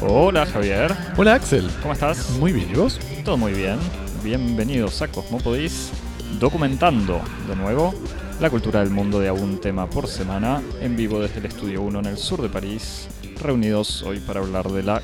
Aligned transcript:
Hola 0.00 0.46
Javier, 0.46 0.94
Hola 1.16 1.34
Axel. 1.34 1.68
¿cómo 1.82 1.92
estás? 1.92 2.30
Muy 2.38 2.52
bien, 2.52 2.70
¿y 2.70 2.74
vos? 2.74 3.00
Todo 3.24 3.36
muy 3.36 3.52
bien. 3.52 3.78
Bienvenidos 4.22 5.02
a 5.02 5.08
Cosmopodis, 5.08 5.90
documentando 6.38 7.20
de 7.48 7.56
nuevo 7.56 7.94
la 8.40 8.50
cultura 8.50 8.80
del 8.80 8.90
mundo 8.90 9.18
de 9.18 9.28
a 9.28 9.32
un 9.32 9.60
tema 9.60 9.90
por 9.90 10.06
semana, 10.06 10.62
en 10.80 10.96
vivo 10.96 11.20
desde 11.20 11.40
el 11.40 11.46
Estudio 11.46 11.82
1 11.82 11.98
en 11.98 12.06
el 12.06 12.16
sur 12.16 12.40
de 12.40 12.48
París, 12.48 13.08
reunidos 13.42 14.02
hoy 14.04 14.20
para 14.20 14.40
hablar 14.40 14.68
de 14.68 14.84
la 14.84 15.02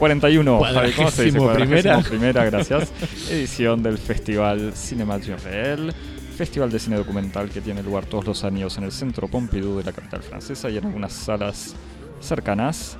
41, 0.00 0.60
Javi, 0.62 0.92
¿cómo 0.92 1.10
se 1.10 1.24
dice? 1.24 1.36
Cuadragésimo 1.36 1.66
primera. 1.66 2.00
Primera, 2.00 2.44
gracias. 2.46 2.90
Edición 3.30 3.82
del 3.82 3.98
Festival 3.98 4.72
Cinema 4.74 5.18
Réel, 5.18 5.92
festival 6.38 6.70
de 6.70 6.78
cine 6.78 6.96
documental 6.96 7.50
que 7.50 7.60
tiene 7.60 7.82
lugar 7.82 8.06
todos 8.06 8.24
los 8.24 8.42
años 8.44 8.78
en 8.78 8.84
el 8.84 8.92
Centro 8.92 9.28
Pompidou 9.28 9.76
de 9.76 9.84
la 9.84 9.92
capital 9.92 10.22
francesa 10.22 10.70
y 10.70 10.78
en 10.78 10.86
algunas 10.86 11.12
salas 11.12 11.76
cercanas. 12.18 12.96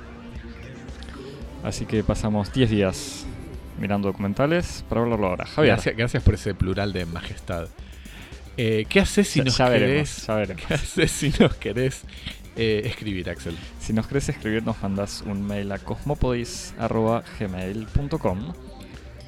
Así 1.63 1.87
que 1.87 2.03
pasamos 2.03 2.53
10 2.53 2.69
días 2.69 3.25
mirando 3.79 4.07
documentales 4.09 4.85
para 4.87 5.01
hablarlo 5.01 5.25
ahora. 5.25 5.47
Javier, 5.47 5.73
Gracias, 5.73 5.97
gracias 5.97 6.23
por 6.23 6.35
ese 6.35 6.53
plural 6.53 6.93
de 6.93 7.07
majestad. 7.07 7.67
Eh, 8.57 8.85
¿Qué 8.87 8.99
haces 8.99 9.27
si 9.27 9.39
ya, 9.39 9.45
nos 9.45 9.57
ya 9.57 9.69
veremos, 9.69 9.91
querés? 9.91 10.27
ya 10.27 10.35
veremos. 10.35 10.63
¿Qué 10.67 10.73
haces 10.75 11.11
si 11.11 11.33
nos 11.39 11.55
querés 11.55 12.03
eh, 12.55 12.83
escribir, 12.85 13.29
Axel? 13.29 13.57
Si 13.79 13.93
nos 13.93 14.07
querés 14.07 14.29
escribir, 14.29 14.63
nos 14.63 14.81
mandas 14.81 15.21
un 15.25 15.45
mail 15.45 15.71
a 15.71 15.77
cosmopodis.gmail.com. 15.79 18.53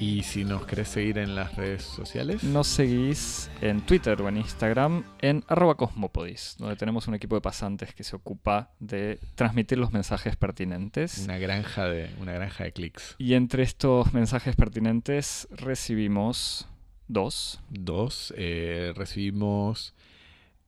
Y 0.00 0.24
si 0.24 0.44
nos 0.44 0.66
querés 0.66 0.88
seguir 0.88 1.18
en 1.18 1.36
las 1.36 1.54
redes 1.54 1.84
sociales, 1.84 2.42
Nos 2.42 2.66
seguís 2.66 3.48
en 3.60 3.80
Twitter 3.80 4.20
o 4.20 4.28
en 4.28 4.38
Instagram 4.38 5.04
en 5.20 5.44
arroba 5.46 5.76
cosmopodis, 5.76 6.56
donde 6.58 6.74
tenemos 6.76 7.06
un 7.06 7.14
equipo 7.14 7.36
de 7.36 7.40
pasantes 7.40 7.94
que 7.94 8.02
se 8.02 8.16
ocupa 8.16 8.72
de 8.80 9.20
transmitir 9.36 9.78
los 9.78 9.92
mensajes 9.92 10.34
pertinentes. 10.36 11.18
una 11.18 11.38
granja 11.38 11.86
de 11.86 12.10
una 12.20 12.32
granja 12.32 12.64
de 12.64 12.72
clics. 12.72 13.14
Y 13.18 13.34
entre 13.34 13.62
estos 13.62 14.12
mensajes 14.12 14.56
pertinentes 14.56 15.46
recibimos 15.52 16.66
dos. 17.06 17.60
Dos, 17.70 18.34
eh, 18.36 18.92
recibimos 18.96 19.93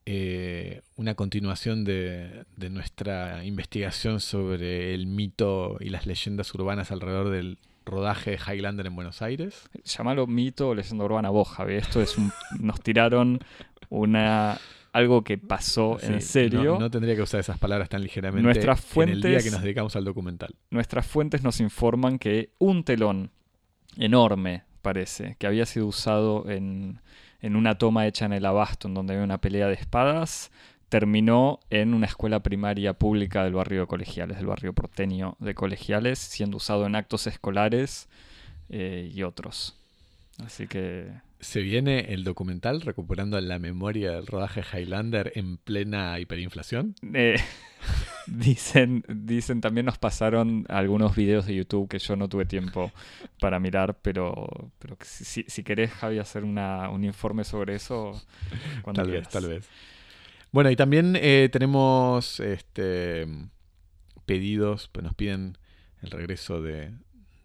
eh, 0.06 0.82
una 0.96 1.14
continuación 1.14 1.84
de, 1.84 2.44
de 2.56 2.70
nuestra 2.70 3.44
investigación 3.44 4.20
sobre 4.20 4.94
el 4.94 5.06
mito 5.06 5.76
y 5.80 5.90
las 5.90 6.06
leyendas 6.06 6.54
urbanas 6.54 6.90
alrededor 6.92 7.30
del 7.30 7.58
rodaje 7.84 8.32
de 8.32 8.38
Highlander 8.38 8.86
en 8.86 8.94
Buenos 8.94 9.20
Aires. 9.22 9.68
Llámalo 9.84 10.27
mito 10.27 10.68
o 10.70 10.74
leyenda 10.74 11.04
urbana 11.04 11.30
vos, 11.30 11.48
Javi. 11.48 11.74
Esto 11.74 12.00
es 12.00 12.16
un... 12.18 12.32
Nos 12.60 12.80
tiraron 12.80 13.40
una... 13.88 14.58
Algo 14.92 15.22
que 15.24 15.36
pasó 15.36 15.98
en 16.00 16.22
serio. 16.22 16.74
No, 16.74 16.78
no 16.78 16.90
tendría 16.90 17.14
que 17.14 17.20
usar 17.20 17.38
esas 17.40 17.58
palabras 17.58 17.90
tan 17.90 18.02
ligeramente 18.02 18.42
Nuestras 18.42 18.96
en 18.96 19.10
el 19.10 19.20
día 19.20 19.30
fuentes- 19.32 19.44
que 19.44 19.50
nos 19.50 19.62
dedicamos 19.62 19.94
al 19.94 20.04
documental. 20.04 20.54
Nuestras 20.70 21.06
fuentes 21.06 21.42
nos 21.42 21.60
informan 21.60 22.18
que 22.18 22.48
un 22.58 22.82
telón 22.82 23.30
enorme, 23.98 24.62
parece, 24.80 25.36
que 25.38 25.46
había 25.46 25.66
sido 25.66 25.86
usado 25.86 26.48
en, 26.48 27.00
en 27.41 27.56
una 27.56 27.79
toma 27.79 28.06
hecha 28.06 28.27
en 28.27 28.33
el 28.33 28.47
Abasto, 28.47 28.89
en 28.89 28.95
donde 28.95 29.15
había 29.15 29.25
una 29.25 29.41
pelea 29.41 29.69
de 29.69 29.75
espadas, 29.75 30.51
terminó 30.89 31.61
en 31.70 31.95
una 31.95 32.06
escuela 32.06 32.41
primaria 32.41 32.92
pública 32.92 33.45
del 33.45 33.55
barrio 33.55 33.81
de 33.81 33.87
Colegiales, 33.87 34.37
del 34.37 34.47
barrio 34.47 34.73
porteño 34.73 35.37
de 35.41 35.55
Colegiales, 35.55 36.19
siendo 36.19 36.59
usado 36.59 36.87
en 36.87 36.95
actos 36.95 37.27
escolares 37.27 38.09
eh, 38.69 39.11
y 39.12 39.23
otros. 39.23 39.77
Así 40.45 40.67
que 40.67 41.11
Se 41.39 41.61
viene 41.61 42.15
el 42.15 42.25
documental 42.25 42.81
recuperando 42.81 43.39
la 43.41 43.59
memoria 43.59 44.12
del 44.12 44.27
rodaje 44.27 44.62
de 44.62 44.81
Highlander 44.83 45.33
en 45.34 45.59
plena 45.59 46.19
hiperinflación. 46.19 46.95
Eh, 47.15 47.37
dicen, 48.27 49.05
dicen, 49.08 49.61
también 49.61 49.86
nos 49.86 49.98
pasaron 49.98 50.64
algunos 50.69 51.14
videos 51.14 51.46
de 51.46 51.55
YouTube 51.55 51.89
que 51.89 51.98
yo 51.98 52.17
no 52.17 52.29
tuve 52.29 52.46
tiempo 52.46 52.91
para 53.39 53.61
mirar, 53.61 53.98
pero, 54.01 54.46
pero 54.79 54.96
si, 55.02 55.45
si- 55.46 55.63
querés, 55.63 55.91
Javi, 55.92 56.19
hacer 56.19 56.42
una- 56.42 56.89
un 56.91 57.05
informe 57.05 57.45
sobre 57.45 57.75
eso, 57.75 58.13
cuando 58.83 59.02
Tal 59.02 59.11
vez, 59.11 59.29
quieras. 59.29 59.33
tal 59.33 59.46
vez. 59.51 59.69
Bueno, 60.52 60.70
y 60.70 60.77
también 60.77 61.17
eh, 61.20 61.48
tenemos 61.52 62.41
este 62.41 63.27
pedidos, 64.25 64.89
pues 64.89 65.05
nos 65.05 65.14
piden 65.14 65.58
el 66.02 66.11
regreso 66.11 66.63
de, 66.63 66.92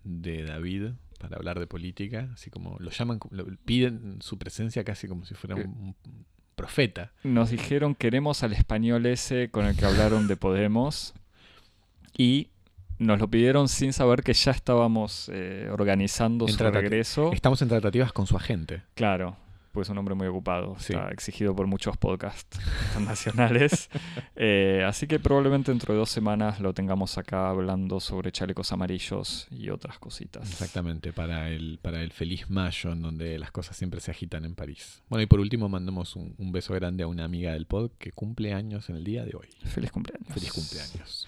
de 0.04 0.44
David 0.46 0.92
para 1.22 1.38
hablar 1.38 1.60
de 1.60 1.68
política, 1.68 2.30
así 2.34 2.50
como 2.50 2.78
lo 2.80 2.90
llaman, 2.90 3.20
lo- 3.30 3.46
piden 3.66 4.18
su 4.22 4.38
presencia 4.38 4.84
casi 4.84 5.08
como 5.08 5.24
si 5.26 5.36
fuera 5.36 5.56
un, 5.56 5.64
un 5.64 6.26
profeta. 6.56 7.12
Nos 7.24 7.52
dijeron, 7.52 7.96
queremos 7.96 8.44
al 8.44 8.54
español 8.54 9.06
ese 9.06 9.50
con 9.52 9.66
el 9.66 9.76
que 9.76 9.86
hablaron 9.86 10.28
de 10.28 10.36
Podemos, 10.36 11.14
y 12.18 12.50
nos 13.00 13.20
lo 13.20 13.28
pidieron 13.30 13.68
sin 13.68 13.94
saber 13.94 14.22
que 14.24 14.34
ya 14.34 14.52
estábamos 14.52 15.30
eh, 15.34 15.70
organizando 15.72 16.46
En 16.48 16.54
su 16.54 16.58
regreso. 16.70 17.32
Estamos 17.34 17.62
en 17.62 17.70
tratativas 17.70 18.12
con 18.14 18.28
su 18.28 18.36
agente. 18.38 18.84
Claro, 18.94 19.38
pues 19.72 19.88
es 19.88 19.92
un 19.92 19.98
hombre 19.98 20.16
muy 20.16 20.28
ocupado. 20.28 20.76
Sí. 20.80 20.94
Está 20.94 21.10
exigido 21.10 21.56
por 21.56 21.68
muchos 21.68 21.98
podcasts 21.98 22.60
internacionales. 22.88 23.90
Eh, 24.36 24.84
así 24.86 25.08
que 25.08 25.20
probablemente 25.20 25.72
dentro 25.72 25.94
de 25.94 26.00
dos 26.00 26.10
semanas 26.10 26.60
lo 26.60 26.74
tengamos 26.74 27.18
acá 27.18 27.50
hablando 27.50 28.00
sobre 28.00 28.32
chalecos 28.32 28.72
amarillos 28.72 29.48
y 29.52 29.70
otras 29.70 30.00
cositas. 30.00 30.50
Exactamente, 30.50 31.14
para 31.14 31.50
el, 31.50 31.80
para 31.82 32.02
el 32.02 32.12
feliz 32.12 32.50
mayo, 32.50 32.92
en 32.92 33.02
donde 33.02 33.40
las 33.40 33.52
cosas 33.52 33.78
siempre 33.78 34.00
se 34.00 34.12
agitan 34.12 34.46
en 34.46 34.56
París. 34.56 35.02
Bueno, 35.10 35.24
y 35.24 35.26
por 35.26 35.40
último 35.40 35.70
mandamos 35.70 36.16
un, 36.16 36.36
un 36.38 36.52
beso 36.52 36.74
grande 36.74 37.04
a 37.04 37.08
una 37.08 37.24
amiga 37.24 37.54
del 37.54 37.66
pod 37.66 37.92
que 37.98 38.12
cumple 38.12 38.54
años 38.54 38.90
en 38.90 38.98
el 38.98 39.04
día 39.04 39.26
de 39.26 39.36
hoy. 39.36 39.48
Feliz 39.66 39.92
cumpleaños. 39.92 40.28
Feliz 40.34 40.52
cumpleaños. 40.52 41.28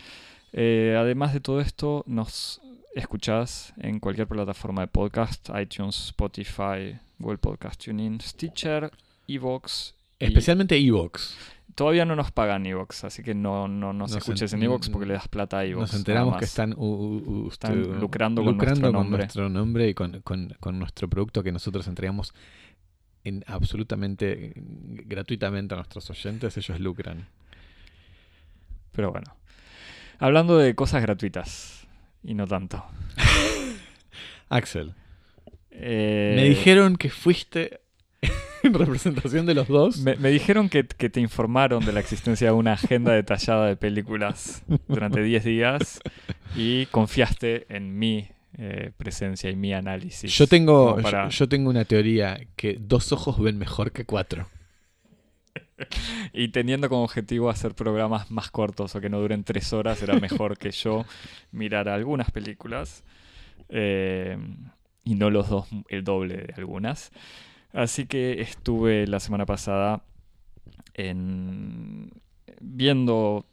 Eh, 0.54 0.96
además 0.98 1.34
de 1.34 1.40
todo 1.40 1.60
esto, 1.60 2.04
nos 2.06 2.62
escuchás 2.96 3.74
en 3.78 4.00
cualquier 4.00 4.28
plataforma 4.28 4.82
de 4.82 4.88
podcast, 4.88 5.50
iTunes, 5.60 6.08
Spotify, 6.08 7.00
Google 7.24 7.38
Podcast 7.40 7.84
Tuning, 7.84 8.20
Stitcher, 8.22 8.92
Evox. 9.28 9.96
Especialmente 10.20 10.78
Evox. 10.78 11.36
Todavía 11.76 12.06
no 12.06 12.16
nos 12.16 12.32
pagan 12.32 12.66
Evox, 12.68 13.04
así 13.06 13.24
que 13.24 13.34
no, 13.34 13.68
no 13.68 13.94
nos 13.94 14.12
Nos 14.12 14.18
escuches 14.18 14.54
en- 14.54 14.62
Evox 14.62 14.90
porque 14.90 15.08
le 15.08 15.14
das 15.16 15.28
plata 15.28 15.60
a 15.60 15.66
Evox. 15.66 15.82
Nos 15.92 15.94
enteramos 15.96 16.38
que 16.38 16.46
están, 16.46 16.74
u- 16.74 16.84
u- 16.86 17.24
u- 17.46 17.48
Están 17.50 17.80
usted- 17.82 17.96
lucrando 18.00 18.44
con 18.44 18.58
nuestro 18.58 18.92
nombre. 18.92 19.18
nuestro 19.20 19.50
nombre 19.50 19.90
y 19.90 19.94
con, 19.94 20.22
con- 20.22 20.56
con 20.60 20.78
nuestro 20.78 21.10
producto 21.10 21.42
que 21.42 21.52
nosotros 21.52 21.88
entregamos 21.88 22.34
en 23.24 23.44
absolutamente 23.48 24.48
eh, 24.50 24.54
gratuitamente 24.56 25.74
a 25.74 25.78
nuestros 25.78 26.10
oyentes. 26.10 26.58
Ellos 26.58 26.80
lucran. 26.80 27.28
Pero 28.92 29.12
bueno. 29.12 29.36
Hablando 30.20 30.58
de 30.58 30.76
cosas 30.76 31.02
gratuitas. 31.02 31.88
Y 32.24 32.34
no 32.36 32.46
tanto. 32.48 32.84
Axel, 34.50 34.94
Eh, 35.76 36.34
me 36.36 36.44
dijeron 36.50 36.96
que 36.98 37.10
fuiste 37.10 37.80
en 38.64 38.74
representación 38.74 39.46
de 39.46 39.56
los 39.56 39.68
dos. 39.68 39.98
me- 40.00 40.16
me 40.18 40.30
dijeron 40.30 40.70
que, 40.70 40.86
que 40.86 41.10
te 41.10 41.20
informaron 41.20 41.84
de 41.86 41.92
la 41.94 42.00
existencia 42.00 42.48
de 42.48 42.54
una 42.54 42.74
agenda 42.74 43.12
detallada 43.14 43.68
de 43.68 43.76
películas 43.76 44.64
durante 44.88 45.22
10 45.24 45.44
días 45.44 46.00
y 46.56 46.86
confiaste 46.88 47.66
en 47.76 47.98
mi 47.98 48.28
eh, 48.58 48.92
presencia 48.98 49.50
y 49.50 49.56
mi 49.56 49.74
análisis. 49.74 50.32
Yo 50.32 50.46
tengo, 50.48 50.92
como 50.92 51.02
para- 51.02 51.24
yo, 51.30 51.30
yo 51.40 51.50
tengo 51.50 51.70
una 51.72 51.86
teoría 51.86 52.40
que 52.56 52.78
dos 52.80 53.12
ojos 53.12 53.40
ven 53.42 53.58
mejor 53.58 53.92
que 53.92 54.06
cuatro. 54.06 54.48
Y 56.34 56.50
teniendo 56.50 56.88
como 56.88 57.04
objetivo 57.04 57.50
hacer 57.50 57.74
programas 57.76 58.32
más 58.32 58.50
cortos 58.52 58.96
o 58.96 59.02
que 59.02 59.10
no 59.10 59.20
duren 59.20 59.44
tres 59.44 59.74
horas, 59.74 60.02
era 60.02 60.20
mejor 60.20 60.58
que 60.58 60.72
yo 60.72 61.06
mirara 61.52 61.94
algunas 61.94 62.32
películas 62.32 63.04
eh, 63.70 64.38
y 65.04 65.16
no 65.16 65.30
los 65.30 65.50
dos, 65.50 65.68
el 65.90 66.04
doble 66.04 66.38
de 66.38 66.54
algunas. 66.58 67.12
Así 67.74 68.06
que 68.06 68.42
estuve 68.42 69.08
la 69.08 69.20
semana 69.20 69.46
pasada 69.46 70.04
en, 70.94 72.12
viendo 72.62 73.46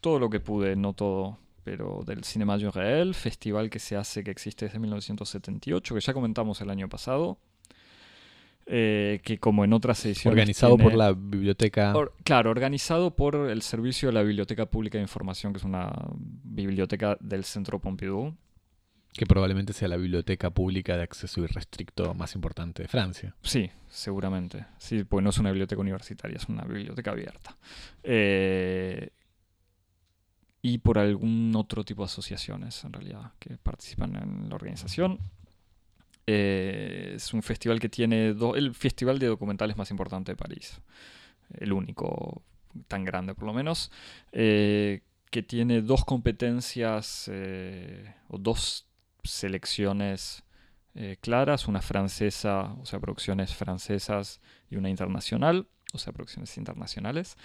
todo 0.00 0.18
lo 0.18 0.28
que 0.30 0.40
pude, 0.40 0.76
no 0.76 0.92
todo, 0.92 1.38
pero 1.64 2.02
del 2.06 2.24
Cinema 2.24 2.56
Réel, 2.58 3.14
festival 3.14 3.70
que 3.70 3.78
se 3.78 3.96
hace, 3.96 4.22
que 4.22 4.30
existe 4.30 4.66
desde 4.66 4.78
1978, 4.78 5.94
que 5.94 6.00
ya 6.00 6.12
comentamos 6.12 6.60
el 6.60 6.70
año 6.70 6.88
pasado. 6.88 7.38
eh, 8.66 9.20
que 9.22 9.38
como 9.38 9.62
en 9.64 9.74
otras 9.74 10.02
ediciones 10.06 10.32
Organizado 10.38 10.78
por 10.78 10.94
la 10.94 11.12
biblioteca. 11.12 11.94
Or- 11.94 12.14
claro, 12.24 12.50
organizado 12.50 13.14
por 13.14 13.34
el 13.50 13.60
Servicio 13.60 14.08
de 14.08 14.14
la 14.14 14.22
Biblioteca 14.22 14.64
Pública 14.64 14.96
de 14.96 15.02
Información, 15.02 15.52
que 15.52 15.58
es 15.58 15.64
una 15.64 15.92
biblioteca 16.42 17.18
del 17.20 17.44
Centro 17.44 17.78
Pompidou. 17.78 18.34
Que 19.16 19.26
probablemente 19.26 19.72
sea 19.72 19.86
la 19.86 19.96
biblioteca 19.96 20.50
pública 20.50 20.96
de 20.96 21.04
acceso 21.04 21.40
irrestricto 21.40 22.14
más 22.14 22.34
importante 22.34 22.82
de 22.82 22.88
Francia. 22.88 23.34
Sí, 23.42 23.70
seguramente. 23.88 24.66
Sí, 24.78 25.04
pues 25.04 25.22
no 25.22 25.30
es 25.30 25.38
una 25.38 25.50
biblioteca 25.50 25.80
universitaria, 25.80 26.36
es 26.36 26.48
una 26.48 26.64
biblioteca 26.64 27.12
abierta. 27.12 27.56
Eh, 28.02 29.10
y 30.62 30.78
por 30.78 30.98
algún 30.98 31.52
otro 31.54 31.84
tipo 31.84 32.02
de 32.02 32.06
asociaciones, 32.06 32.82
en 32.82 32.92
realidad, 32.92 33.32
que 33.38 33.56
participan 33.56 34.16
en 34.16 34.48
la 34.48 34.56
organización. 34.56 35.20
Eh, 36.26 37.12
es 37.14 37.32
un 37.32 37.42
festival 37.42 37.78
que 37.78 37.88
tiene 37.88 38.34
el 38.56 38.74
festival 38.74 39.20
de 39.20 39.26
documentales 39.26 39.76
más 39.76 39.92
importante 39.92 40.32
de 40.32 40.36
París. 40.36 40.80
El 41.56 41.72
único 41.72 42.42
tan 42.88 43.04
grande 43.04 43.34
por 43.34 43.44
lo 43.44 43.52
menos. 43.52 43.92
Eh, 44.32 45.02
que 45.30 45.42
tiene 45.44 45.82
dos 45.82 46.04
competencias 46.04 47.30
o 48.28 48.38
dos 48.38 48.86
selecciones 49.24 50.42
claras, 51.20 51.66
una 51.66 51.82
francesa, 51.82 52.72
o 52.80 52.86
sea, 52.86 53.00
producciones 53.00 53.52
francesas 53.52 54.40
y 54.70 54.76
una 54.76 54.88
internacional, 54.88 55.66
o 55.92 55.98
sea, 55.98 56.12
producciones 56.12 56.56
internacionales. 56.56 57.36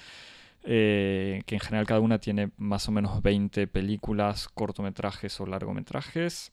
que 0.62 1.44
en 1.48 1.60
general 1.60 1.88
cada 1.88 2.00
una 2.00 2.20
tiene 2.20 2.52
más 2.58 2.88
o 2.88 2.92
menos 2.92 3.24
20 3.24 3.66
películas, 3.68 4.48
cortometrajes 4.50 5.40
o 5.42 5.48
largometrajes 5.48 6.52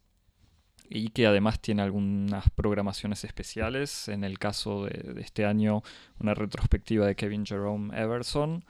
y 0.88 1.08
que 1.08 1.26
además 1.26 1.60
tiene 1.60 1.82
algunas 1.82 2.48
programaciones 2.50 3.24
especiales. 3.24 4.08
En 4.08 4.24
el 4.24 4.38
caso 4.38 4.84
de, 4.84 5.20
este 5.20 5.44
año, 5.44 5.82
una 6.20 6.34
retrospectiva 6.34 7.06
de 7.06 7.16
Kevin 7.16 7.44
Jerome 7.44 7.98
Everson, 7.98 8.64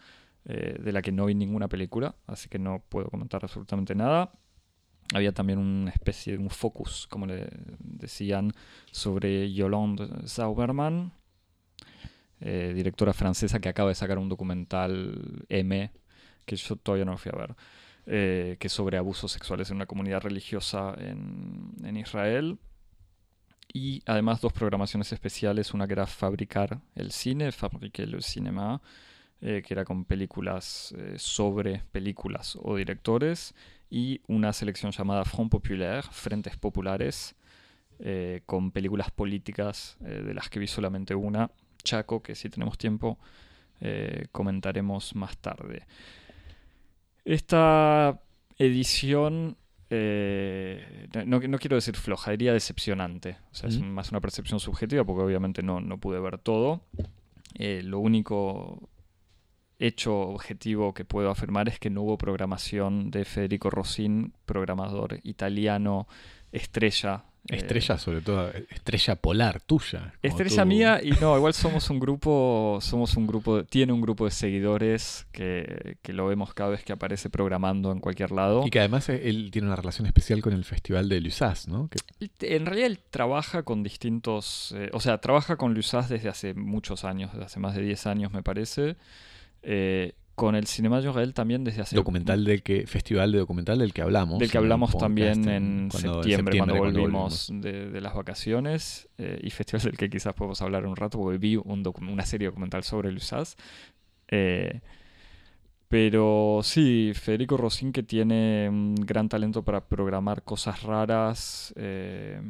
eh, 0.44 0.76
de 0.80 0.92
la 0.92 1.02
que 1.02 1.12
no 1.12 1.26
vi 1.26 1.34
ninguna 1.34 1.68
película, 1.68 2.14
así 2.26 2.48
que 2.48 2.58
no 2.58 2.82
puedo 2.88 3.08
comentar 3.08 3.44
absolutamente 3.44 3.94
nada. 3.94 4.32
Había 5.14 5.32
también 5.32 5.58
una 5.58 5.90
especie 5.90 6.36
de 6.36 6.38
un 6.38 6.50
focus, 6.50 7.06
como 7.08 7.26
le 7.26 7.48
decían, 7.78 8.52
sobre 8.90 9.52
Yolande 9.52 10.08
Zauberman, 10.26 11.12
eh, 12.40 12.72
directora 12.74 13.12
francesa 13.12 13.60
que 13.60 13.68
acaba 13.68 13.88
de 13.88 13.94
sacar 13.94 14.18
un 14.18 14.28
documental 14.28 15.44
M, 15.48 15.90
que 16.44 16.56
yo 16.56 16.76
todavía 16.76 17.04
no 17.04 17.16
fui 17.16 17.30
a 17.34 17.38
ver. 17.38 17.54
Eh, 18.08 18.56
que 18.60 18.68
sobre 18.68 18.98
abusos 18.98 19.32
sexuales 19.32 19.68
en 19.70 19.76
una 19.76 19.86
comunidad 19.86 20.20
religiosa 20.20 20.94
en, 20.98 21.96
Israel. 21.96 22.58
Y 23.72 24.02
además 24.06 24.40
dos 24.40 24.52
programaciones 24.52 25.12
especiales, 25.12 25.74
una 25.74 25.86
que 25.86 25.94
era 25.94 26.06
Fabricar 26.06 26.80
el 26.94 27.10
cine, 27.10 27.50
Fabriquer 27.52 28.08
le 28.08 28.22
cinéma, 28.22 28.80
eh, 29.40 29.62
que 29.66 29.74
era 29.74 29.84
con 29.84 30.04
películas 30.04 30.94
sobre 31.16 31.82
películas 31.90 32.56
o 32.62 32.76
directores, 32.76 33.54
y 33.90 34.20
una 34.26 34.52
selección 34.52 34.92
llamada 34.92 35.24
Front 35.24 35.50
Populaire, 35.50 36.02
Frentes 36.10 36.56
Populares, 36.56 37.34
con 38.44 38.72
películas 38.72 39.10
políticas, 39.10 39.96
de 40.00 40.34
las 40.34 40.50
que 40.50 40.58
vi 40.58 40.66
solamente 40.66 41.14
una, 41.14 41.50
Chaco, 41.82 42.22
que 42.22 42.34
si 42.34 42.50
tenemos 42.50 42.76
tiempo 42.76 43.18
comentaremos 44.32 45.14
más 45.14 45.38
tarde. 45.38 45.86
Esta 47.24 48.20
edición, 48.56 49.56
eh, 49.90 51.08
no, 51.26 51.40
quiero 51.40 51.76
decir 51.76 51.96
floja, 51.96 52.30
diría 52.30 52.52
decepcionante. 52.52 53.38
O 53.50 53.54
sea, 53.54 53.68
es 53.68 53.80
más 53.80 54.10
una 54.10 54.20
percepción 54.20 54.60
subjetiva 54.60 55.04
porque 55.04 55.22
obviamente 55.22 55.62
no, 55.62 55.80
pude 55.98 56.20
ver 56.20 56.38
todo. 56.38 56.82
Eh, 57.54 57.82
lo 57.82 57.98
único 57.98 58.88
hecho 59.78 60.18
objetivo 60.18 60.94
que 60.94 61.04
puedo 61.04 61.30
afirmar 61.30 61.68
es 61.68 61.78
que 61.78 61.90
no 61.90 62.02
hubo 62.02 62.18
programación 62.18 63.10
de 63.10 63.24
Federico 63.24 63.70
Rosin, 63.70 64.32
programador 64.46 65.20
italiano, 65.22 66.06
estrella 66.52 67.24
Estrella, 67.48 67.98
sobre 67.98 68.20
todo, 68.22 68.50
estrella 68.70 69.16
polar 69.16 69.60
tuya. 69.60 70.12
Estrella 70.22 70.64
mía, 70.64 71.00
y 71.02 71.10
no, 71.20 71.36
igual 71.36 71.54
somos 71.54 71.90
un 71.90 72.00
grupo, 72.00 72.78
somos 72.80 73.16
un 73.16 73.26
grupo, 73.26 73.64
tiene 73.64 73.92
un 73.92 74.00
grupo 74.00 74.24
de 74.24 74.30
seguidores 74.30 75.26
que, 75.32 75.96
lo 76.08 76.26
vemos 76.26 76.54
cada 76.54 76.70
vez 76.70 76.82
que 76.82 76.92
aparece 76.92 77.30
programando 77.30 77.92
en 77.92 78.00
cualquier 78.00 78.32
lado. 78.32 78.64
Y 78.66 78.70
que 78.70 78.80
además 78.80 79.08
él 79.08 79.50
tiene 79.52 79.68
una 79.68 79.76
relación 79.76 80.06
especial 80.06 80.40
con 80.42 80.54
el 80.54 80.64
Festival 80.64 81.08
de 81.08 81.20
Lusas, 81.20 81.68
¿no? 81.68 81.88
En 82.40 82.66
realidad 82.66 82.86
él 82.86 83.00
trabaja 83.10 83.62
con 83.62 83.82
distintos, 83.82 84.74
eh, 84.76 84.90
o 84.92 85.00
sea, 85.00 85.18
trabaja 85.18 85.56
con 85.56 85.74
Lusas 85.74 86.08
desde 86.08 86.28
hace 86.28 86.54
muchos 86.54 87.04
años, 87.04 87.32
desde 87.32 87.44
hace 87.44 87.60
más 87.60 87.74
de 87.74 87.82
10 87.82 88.06
años 88.06 88.32
me 88.32 88.42
parece. 88.42 88.96
Eh, 89.68 90.12
con 90.36 90.54
el 90.54 90.66
Cinema 90.66 91.00
Israel 91.00 91.34
también 91.34 91.64
desde 91.64 91.82
hace... 91.82 91.96
Documental 91.96 92.44
del 92.44 92.62
que, 92.62 92.86
festival 92.86 93.32
de 93.32 93.38
documental 93.38 93.78
del 93.78 93.92
que 93.92 94.02
hablamos. 94.02 94.38
Del 94.38 94.50
que 94.50 94.58
hablamos 94.58 94.96
también 94.96 95.48
en 95.48 95.90
septiembre, 95.90 96.58
cuando, 96.58 96.76
volvimos, 96.76 97.50
De, 97.52 98.00
las 98.00 98.14
vacaciones, 98.14 99.08
eh, 99.18 99.40
y 99.42 99.50
festival 99.50 99.82
del 99.82 99.96
que 99.96 100.10
quizás 100.10 100.34
podemos 100.34 100.60
hablar 100.62 100.86
un 100.86 100.94
rato, 100.94 101.18
porque 101.18 101.38
vi 101.38 101.56
una 101.56 102.26
serie 102.26 102.48
documental 102.48 102.84
sobre 102.84 103.08
el 103.08 103.18
Eh, 104.28 104.80
pero 105.88 106.60
sí, 106.62 107.12
Federico 107.14 107.56
Rosín 107.56 107.92
que 107.92 108.02
tiene 108.02 108.68
un 108.68 108.94
gran 108.94 109.28
talento 109.28 109.62
para 109.62 109.88
programar 109.88 110.42
cosas 110.42 110.82
raras. 110.82 111.72
Eh, 111.76 112.40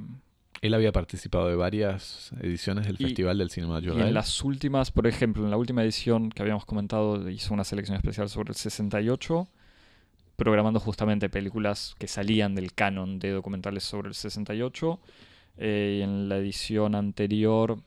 él 0.61 0.75
había 0.75 0.93
participado 0.93 1.49
de 1.49 1.56
varias 1.56 2.32
ediciones 2.41 2.87
del 2.87 2.97
Festival 2.97 3.38
del 3.38 3.50
Cinema 3.50 3.81
de 3.81 3.88
Y 3.88 3.91
en 3.91 4.14
las 4.14 4.43
últimas, 4.43 4.91
por 4.91 5.06
ejemplo, 5.06 5.44
en 5.44 5.50
la 5.50 5.56
última 5.56 5.82
edición 5.82 6.31
que 6.31 6.43
habíamos 6.43 6.64
comentado, 6.64 7.29
hizo 7.29 7.53
una 7.55 7.64
selección 7.64 7.97
especial 7.97 8.29
sobre 8.29 8.50
el 8.50 8.56
68, 8.56 9.49
programando 10.37 10.81
justamente 10.81 11.29
películas 11.29 11.94
que 11.99 12.08
salían 12.08 12.55
del 12.55 12.73
canon 12.73 13.19
de 13.19 13.31
documentales 13.31 13.85
sobre 13.85 14.08
el 14.08 14.14
68. 14.14 15.00
Eh, 15.58 15.99
y 16.00 16.03
en 16.03 16.29
la 16.29 16.37
edición 16.37 16.94
anterior 16.94 17.79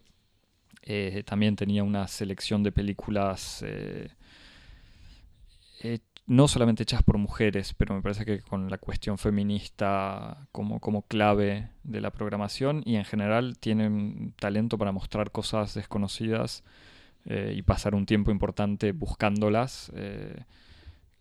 eh, 0.82 1.24
también 1.26 1.56
tenía 1.56 1.84
una 1.84 2.08
selección 2.08 2.64
de 2.64 2.72
películas 2.72 3.64
eh, 3.66 4.10
no 6.30 6.48
solamente 6.48 6.84
hechas 6.84 7.02
por 7.02 7.18
mujeres, 7.18 7.74
pero 7.74 7.96
me 7.96 8.04
parece 8.04 8.24
que 8.24 8.40
con 8.42 8.70
la 8.70 8.78
cuestión 8.78 9.18
feminista 9.18 10.48
como, 10.52 10.80
como 10.80 11.02
clave 11.02 11.72
de 11.84 12.02
la 12.02 12.12
programación 12.12 12.84
y 12.86 12.98
en 12.98 13.04
general 13.04 13.58
tienen 13.58 14.36
talento 14.40 14.78
para 14.78 14.92
mostrar 14.92 15.32
cosas 15.32 15.74
desconocidas 15.74 16.64
eh, 17.26 17.54
y 17.56 17.64
pasar 17.64 17.96
un 17.96 18.06
tiempo 18.06 18.30
importante 18.30 18.92
buscándolas, 18.92 19.92
eh, 19.96 20.44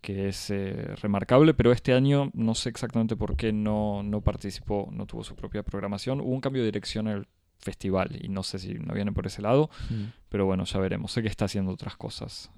que 0.03 0.29
es 0.29 0.51
eh, 0.51 0.95
remarcable, 1.01 1.55
pero 1.55 1.73
este 1.73 1.95
año 1.95 2.31
no 2.35 2.55
sé 2.55 2.69
exactamente 2.69 3.17
por 3.17 3.35
qué 3.35 3.51
no, 3.51 4.03
no 4.03 4.21
participó, 4.21 4.91
no 4.93 5.07
tuvo 5.07 5.25
su 5.25 5.35
propia 5.35 5.63
programación. 5.63 6.21
Hubo 6.21 6.35
un 6.35 6.43
cambio 6.43 6.61
de 6.61 6.67
dirección 6.67 7.09
en 7.09 7.17
el 7.17 7.29
festival 7.61 8.19
y 8.23 8.29
no 8.29 8.43
sé 8.43 8.59
si 8.59 8.75
no 8.75 8.93
viene 8.93 9.13
por 9.13 9.27
ese 9.27 9.41
lado, 9.41 9.71
mm. 9.89 10.05
pero 10.29 10.45
bueno, 10.45 10.65
ya 10.65 10.79
veremos. 10.79 11.13
Sé 11.13 11.23
que 11.23 11.29
está 11.29 11.47
haciendo 11.47 11.73
otras 11.73 11.97
cosas. 11.97 12.51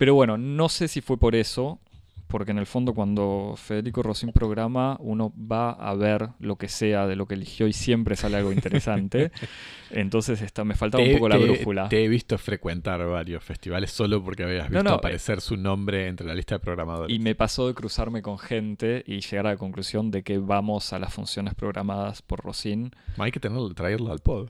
Pero 0.00 0.14
bueno, 0.14 0.38
no 0.38 0.70
sé 0.70 0.88
si 0.88 1.02
fue 1.02 1.18
por 1.18 1.34
eso, 1.34 1.78
porque 2.26 2.52
en 2.52 2.58
el 2.58 2.64
fondo 2.64 2.94
cuando 2.94 3.52
Federico 3.58 4.02
Rosín 4.02 4.32
programa, 4.32 4.96
uno 4.98 5.30
va 5.36 5.72
a 5.72 5.94
ver 5.94 6.30
lo 6.38 6.56
que 6.56 6.68
sea 6.68 7.06
de 7.06 7.16
lo 7.16 7.26
que 7.26 7.34
eligió 7.34 7.66
y 7.66 7.74
siempre 7.74 8.16
sale 8.16 8.38
algo 8.38 8.50
interesante. 8.50 9.30
Entonces 9.90 10.40
está, 10.40 10.64
me 10.64 10.74
faltaba 10.74 11.04
un 11.04 11.12
poco 11.12 11.28
la 11.28 11.36
brújula. 11.36 11.90
Te 11.90 12.02
he 12.02 12.08
visto 12.08 12.38
frecuentar 12.38 13.06
varios 13.06 13.44
festivales 13.44 13.90
solo 13.90 14.24
porque 14.24 14.44
habías 14.44 14.70
visto 14.70 14.88
aparecer 14.88 15.42
su 15.42 15.58
nombre 15.58 16.08
entre 16.08 16.26
la 16.26 16.34
lista 16.34 16.54
de 16.54 16.60
programadores. 16.60 17.14
Y 17.14 17.18
me 17.18 17.34
pasó 17.34 17.66
de 17.66 17.74
cruzarme 17.74 18.22
con 18.22 18.38
gente 18.38 19.04
y 19.06 19.20
llegar 19.20 19.48
a 19.48 19.50
la 19.50 19.56
conclusión 19.58 20.10
de 20.10 20.22
que 20.22 20.38
vamos 20.38 20.94
a 20.94 20.98
las 20.98 21.12
funciones 21.12 21.52
programadas 21.52 22.22
por 22.22 22.40
Rosín. 22.40 22.92
Hay 23.18 23.32
que 23.32 23.40
tenerlo, 23.40 23.68
traerlo 23.74 24.12
al 24.12 24.20
pod. 24.20 24.48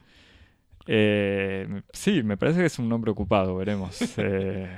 Eh, 0.87 1.83
sí, 1.93 2.23
me 2.23 2.37
parece 2.37 2.61
que 2.61 2.67
es 2.67 2.79
un 2.79 2.89
nombre 2.89 3.11
ocupado, 3.11 3.57
veremos. 3.57 3.99
Eh, 4.17 4.69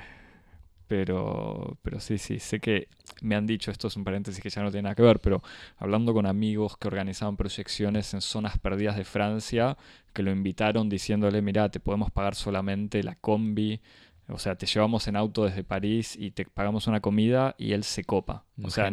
pero, 0.93 1.79
pero 1.81 2.01
sí, 2.01 2.19
sí, 2.19 2.39
sé 2.39 2.61
que 2.61 2.89
me 3.23 3.35
han 3.35 3.47
dicho, 3.47 3.71
esto 3.71 3.89
es 3.89 3.97
un 3.97 4.05
paréntesis 4.05 4.43
que 4.43 4.51
ya 4.51 4.63
no 4.63 4.71
tiene 4.71 4.83
nada 4.83 4.95
que 4.95 5.01
ver, 5.01 5.21
pero 5.21 5.43
hablando 5.79 6.13
con 6.13 6.27
amigos 6.27 6.77
que 6.77 6.87
organizaban 6.87 7.39
proyecciones 7.39 8.13
en 8.13 8.21
zonas 8.21 8.59
perdidas 8.59 8.99
de 8.99 9.05
Francia, 9.05 9.79
que 10.13 10.23
lo 10.23 10.31
invitaron 10.31 10.91
diciéndole, 10.91 11.41
mira, 11.41 11.71
te 11.71 11.81
podemos 11.81 12.11
pagar 12.11 12.35
solamente 12.35 13.03
la 13.03 13.15
combi, 13.15 13.81
o 14.29 14.39
sea, 14.39 14.57
te 14.57 14.67
llevamos 14.67 15.09
en 15.09 15.17
auto 15.17 15.47
desde 15.47 15.65
París 15.65 16.15
y 16.15 16.33
te 16.33 16.45
pagamos 16.45 16.87
una 16.87 17.01
comida 17.01 17.55
y 17.57 17.73
él 17.73 17.85
se 17.85 18.05
copa. 18.05 18.45
o 18.63 18.69
sea, 18.69 18.93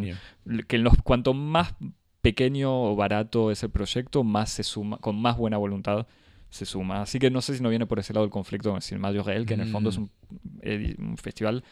que 0.70 0.78
los, 0.78 0.94
cuanto 1.04 1.34
más 1.34 1.76
pequeño 2.22 2.92
o 2.92 2.96
barato 2.96 3.52
es 3.52 3.62
el 3.62 3.72
proyecto, 3.72 4.24
más 4.24 4.52
se 4.52 4.64
suma, 4.64 5.00
con 5.00 5.22
más 5.22 5.36
buena 5.36 5.58
voluntad 5.58 6.08
se 6.50 6.66
suma. 6.66 7.02
Así 7.02 7.20
que 7.20 7.30
no 7.30 7.42
sé 7.42 7.56
si 7.56 7.64
no 7.64 7.70
viene 7.70 7.86
por 7.86 8.00
ese 8.00 8.14
lado 8.14 8.26
el 8.26 8.32
conflicto 8.32 8.70
con 8.70 8.78
el 8.78 8.82
Cinema 8.82 9.12
Real, 9.12 9.46
que 9.46 9.54
en 9.54 9.62
el 9.62 9.70
fondo 9.70 9.90
es 9.90 9.98
un, 9.98 10.10
festival 11.18 11.64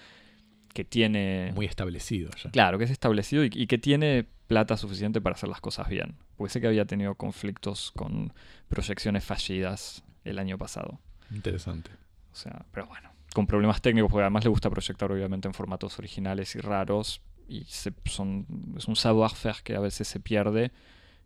que 0.73 0.85
tiene... 0.85 1.51
Muy 1.55 1.65
establecido 1.65 2.29
ya. 2.41 2.51
Claro, 2.51 2.77
que 2.77 2.83
es 2.83 2.91
establecido 2.91 3.43
y, 3.43 3.49
que 3.49 3.77
tiene 3.77 4.25
plata 4.47 4.77
suficiente 4.77 5.19
para 5.19 5.35
hacer 5.35 5.49
las 5.49 5.61
cosas 5.61 5.89
bien. 5.89 6.15
Porque 6.35 6.53
sé 6.53 6.61
que 6.61 6.67
había 6.67 6.85
tenido 6.85 7.15
conflictos 7.15 7.91
con 7.95 8.33
proyecciones 8.69 9.23
fallidas 9.23 10.03
el 10.23 10.39
año 10.39 10.57
pasado. 10.57 10.99
Interesante. 11.31 11.89
O 12.31 12.35
sea, 12.35 12.65
pero 12.71 12.85
bueno, 12.85 13.09
con 13.33 13.47
problemas 13.47 13.81
técnicos, 13.81 14.11
porque 14.11 14.23
además 14.23 14.43
le 14.43 14.49
gusta 14.49 14.69
proyectar 14.69 15.11
obviamente 15.11 15.47
en 15.47 15.53
formatos 15.53 15.97
originales 15.97 16.55
y 16.55 16.59
raros. 16.59 17.21
Y 17.49 17.65
son, 18.05 18.45
es 18.77 18.87
un 18.87 18.95
savoir-faire 18.95 19.63
que 19.63 19.75
a 19.75 19.79
veces 19.79 20.07
se 20.07 20.19
pierde 20.19 20.71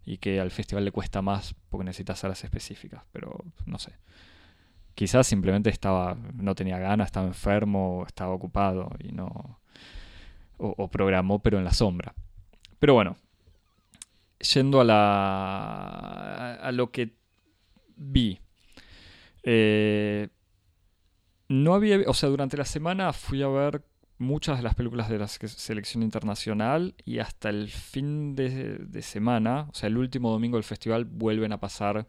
y 0.06 0.18
que 0.18 0.40
al 0.40 0.52
festival 0.52 0.86
le 0.86 0.92
cuesta 0.92 1.22
más 1.22 1.56
porque 1.70 1.86
necesita 1.86 2.16
salas 2.16 2.44
específicas. 2.44 3.04
Pero 3.12 3.46
no 3.66 3.80
sé. 3.80 3.94
Quizás 4.96 5.28
simplemente 5.28 5.70
estaba, 5.70 6.18
no 6.34 6.56
tenía 6.56 6.78
ganas, 6.78 7.08
estaba 7.08 7.28
enfermo, 7.28 8.04
estaba 8.06 8.34
ocupado 8.34 8.92
y 9.00 9.12
no. 9.12 9.60
O, 10.58 10.88
programó, 10.90 11.40
pero 11.40 11.58
en 11.58 11.64
la 11.64 11.74
sombra. 11.74 12.14
Pero 12.78 12.94
bueno. 12.94 13.18
yendo 14.54 14.82
a, 14.82 14.84
la, 14.84 16.54
a 16.56 16.72
lo 16.72 16.92
que 16.92 17.16
vi. 17.96 18.40
Eh, 19.44 20.30
no 21.48 21.74
había, 21.74 22.00
o 22.08 22.14
sea, 22.14 22.30
durante 22.30 22.58
la 22.58 22.66
semana 22.66 23.12
fui 23.12 23.42
a 23.42 23.48
ver 23.48 23.84
muchas 24.22 24.58
de 24.58 24.64
las 24.64 24.76
películas 24.76 25.10
de 25.10 25.18
la 25.18 25.28
selección 25.28 26.04
internacional 26.04 26.94
y 27.06 27.20
hasta 27.20 27.50
el 27.50 27.70
fin 27.70 28.36
de, 28.36 29.02
semana, 29.02 29.68
o 29.72 29.74
sea, 29.74 29.88
el 29.88 29.98
último 29.98 30.32
domingo 30.32 30.58
del 30.58 30.64
festival, 30.64 31.06
vuelven 31.06 31.52
a 31.52 31.60
pasar 31.60 32.08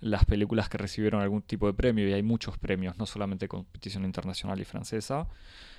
las 0.00 0.24
películas 0.24 0.70
que 0.70 0.78
recibieron 0.78 1.20
algún 1.20 1.42
tipo 1.42 1.66
de 1.66 1.74
premio 1.74 2.08
y 2.08 2.14
hay 2.14 2.22
muchos 2.22 2.56
premios, 2.56 2.96
no 2.96 3.04
solamente 3.04 3.46
competición 3.46 4.06
internacional 4.06 4.58
y 4.58 4.64
francesa. 4.64 5.28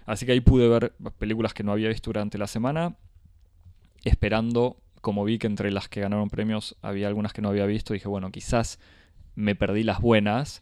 Así 0.05 0.27
que 0.27 0.33
ahí 0.33 0.41
pude 0.41 0.69
ver 0.69 0.93
películas 1.17 1.55
que 1.55 1.63
no 1.63 1.71
había 1.71 1.89
visto 1.89 2.09
durante 2.09 2.37
la 2.37 2.47
semana, 2.47 2.95
esperando, 4.03 4.77
como 5.01 5.23
vi 5.23 5.39
que 5.39 5.47
entre 5.47 5.71
las 5.71 5.89
que 5.89 6.01
ganaron 6.01 6.29
premios 6.29 6.77
había 6.83 7.07
algunas 7.07 7.33
que 7.33 7.41
no 7.41 7.49
había 7.49 7.65
visto, 7.65 7.93
dije, 7.93 8.07
bueno, 8.07 8.31
quizás 8.31 8.79
me 9.33 9.55
perdí 9.55 9.83
las 9.83 9.99
buenas. 9.99 10.61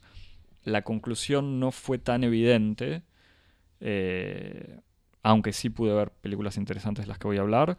La 0.63 0.83
conclusión 0.83 1.59
no 1.59 1.71
fue 1.71 1.97
tan 1.97 2.23
evidente. 2.23 3.01
Eh, 3.81 4.79
aunque 5.23 5.53
sí 5.53 5.69
pude 5.69 5.93
ver 5.93 6.11
películas 6.11 6.57
interesantes 6.57 7.05
de 7.05 7.09
las 7.09 7.17
que 7.17 7.27
voy 7.27 7.37
a 7.37 7.41
hablar. 7.41 7.77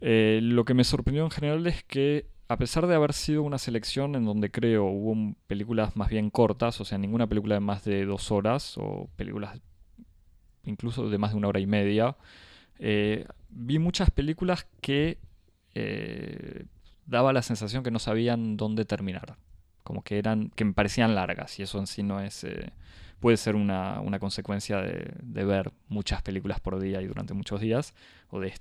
Eh, 0.00 0.40
lo 0.42 0.64
que 0.64 0.74
me 0.74 0.84
sorprendió 0.84 1.24
en 1.24 1.30
general 1.30 1.66
es 1.66 1.82
que, 1.84 2.26
a 2.48 2.56
pesar 2.58 2.86
de 2.86 2.94
haber 2.94 3.12
sido 3.12 3.42
una 3.42 3.58
selección 3.58 4.14
en 4.14 4.24
donde 4.24 4.50
creo 4.50 4.84
hubo 4.84 5.34
películas 5.46 5.96
más 5.96 6.10
bien 6.10 6.30
cortas, 6.30 6.80
o 6.80 6.84
sea, 6.84 6.98
ninguna 6.98 7.26
película 7.26 7.54
de 7.54 7.60
más 7.60 7.84
de 7.84 8.04
dos 8.04 8.30
horas, 8.30 8.76
o 8.76 9.08
películas 9.16 9.60
incluso 10.64 11.08
de 11.08 11.18
más 11.18 11.32
de 11.32 11.36
una 11.36 11.48
hora 11.48 11.60
y 11.60 11.66
media, 11.66 12.16
eh, 12.78 13.26
vi 13.50 13.78
muchas 13.78 14.10
películas 14.10 14.66
que 14.80 15.18
eh, 15.74 16.64
daba 17.06 17.32
la 17.32 17.42
sensación 17.42 17.82
que 17.82 17.90
no 17.90 17.98
sabían 17.98 18.56
dónde 18.56 18.84
terminar, 18.84 19.36
como 19.82 20.02
que 20.02 20.18
eran, 20.18 20.50
que 20.50 20.64
me 20.64 20.72
parecían 20.72 21.14
largas, 21.14 21.58
y 21.58 21.62
eso 21.62 21.78
en 21.78 21.86
sí 21.86 22.02
no 22.02 22.20
es 22.20 22.46
puede 23.24 23.38
ser 23.38 23.56
una, 23.56 24.02
consecuencia 24.20 24.82
de, 24.82 25.44
ver 25.46 25.72
muchas 25.88 26.20
películas 26.20 26.60
por 26.60 26.78
día 26.78 27.00
y 27.00 27.06
durante 27.06 27.32
muchos 27.32 27.58
días, 27.58 27.94
o 28.28 28.38
de, 28.38 28.52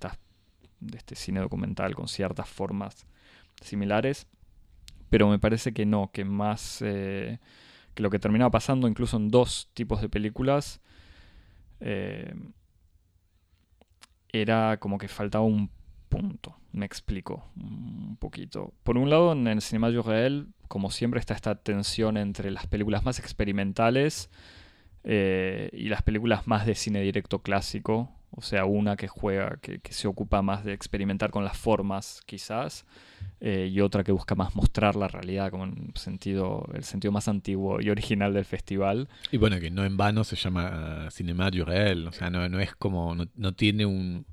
de 0.79 0.98
este 0.98 1.15
cine 1.15 1.41
documental 1.41 1.93
con 1.96 2.08
ciertas 2.08 2.48
formas 2.48 3.05
similares, 3.60 4.25
pero 5.10 5.27
me 5.27 5.38
parece 5.38 5.74
que 5.74 5.86
no, 5.86 6.12
que 6.13 6.24
más 6.24 6.82
eh, 6.82 7.39
que 7.93 8.03
lo 8.03 8.10
que 8.10 8.20
terminaba 8.20 8.51
pasando 8.51 8.88
incluso 8.88 9.17
en 9.17 9.27
dos 9.27 9.70
tipos 9.74 10.00
de 10.00 10.08
películas 10.08 10.79
eh, 11.82 12.34
era 14.29 14.77
como 14.77 14.98
que 14.98 15.10
faltaba 15.10 15.43
un 15.43 15.70
punto. 16.13 16.55
Me 16.72 16.86
explico 16.86 17.50
un 17.55 18.17
poquito. 18.20 18.74
Por 18.84 18.98
un 18.98 19.10
lado, 19.10 19.32
en 19.34 19.48
el 19.48 19.62
Cinema 19.62 19.89
Réel, 19.89 20.48
como 20.67 20.91
siempre, 20.91 21.20
está 21.20 21.34
esta 21.34 21.55
tensión 21.55 22.17
entre 22.17 22.51
las 22.51 22.67
películas 22.67 23.03
más 23.03 23.20
experimentales 23.20 24.29
eh, 25.03 25.70
y 25.74 25.89
las 25.89 26.01
películas 26.01 26.48
más 26.48 26.65
de 26.65 26.75
cine 26.75 27.01
directo 27.01 27.39
clásico. 27.39 28.12
O 28.36 28.41
sea, 28.41 28.65
una 28.65 28.96
que 28.96 29.08
juega, 29.08 29.58
que, 29.62 29.79
se 29.91 30.08
ocupa 30.08 30.41
más 30.41 30.63
de 30.65 30.74
experimentar 30.74 31.29
con 31.29 31.46
las 31.46 31.55
formas, 31.55 32.24
quizás, 32.25 32.84
eh, 33.39 33.70
y 33.72 33.79
otra 33.79 34.03
que 34.03 34.12
busca 34.12 34.34
más 34.34 34.55
mostrar 34.55 34.96
la 34.96 35.08
realidad 35.08 35.51
como 35.51 35.65
en 35.65 35.91
sentido, 35.93 36.67
el 36.74 36.84
sentido 36.84 37.12
más 37.12 37.27
antiguo 37.27 37.79
y 37.79 37.91
original 37.91 38.34
del 38.34 38.46
festival. 38.46 39.08
Y 39.32 39.38
bueno, 39.38 39.60
que 39.60 39.70
no 39.70 39.86
en 39.86 39.98
vano 39.98 40.24
se 40.24 40.36
llama 40.36 41.10
Cinema 41.12 41.51
du 41.51 41.63
Réel, 41.63 42.08
o 42.08 42.12
sea, 42.12 42.32
no, 42.32 42.50
no 42.50 42.60
es 42.60 42.74
como, 42.74 43.15
no 43.36 43.51
tiene 43.53 43.86
un, 43.86 44.25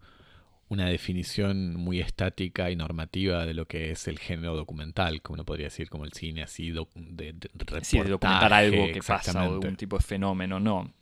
una 0.70 0.86
definición 0.86 1.74
muy 1.74 2.00
estática 2.00 2.70
y 2.70 2.76
normativa 2.76 3.44
de 3.44 3.54
lo 3.54 3.66
que 3.66 3.90
es 3.90 4.06
el 4.06 4.20
género 4.20 4.54
documental, 4.54 5.20
como 5.20 5.34
uno 5.34 5.44
podría 5.44 5.66
decir, 5.66 5.90
como 5.90 6.04
el 6.04 6.12
cine 6.12 6.44
así 6.44 6.70
de, 6.70 6.86
de, 6.94 7.50
sí, 7.82 7.98
de 7.98 8.08
documentar 8.08 8.52
algo 8.52 8.86
que 8.92 9.00
pasa 9.02 9.50
o 9.50 9.58
de 9.58 9.68
un 9.68 9.74
tipo 9.74 9.98
de 9.98 10.04
fenómeno, 10.04 10.60
no. 10.60 10.94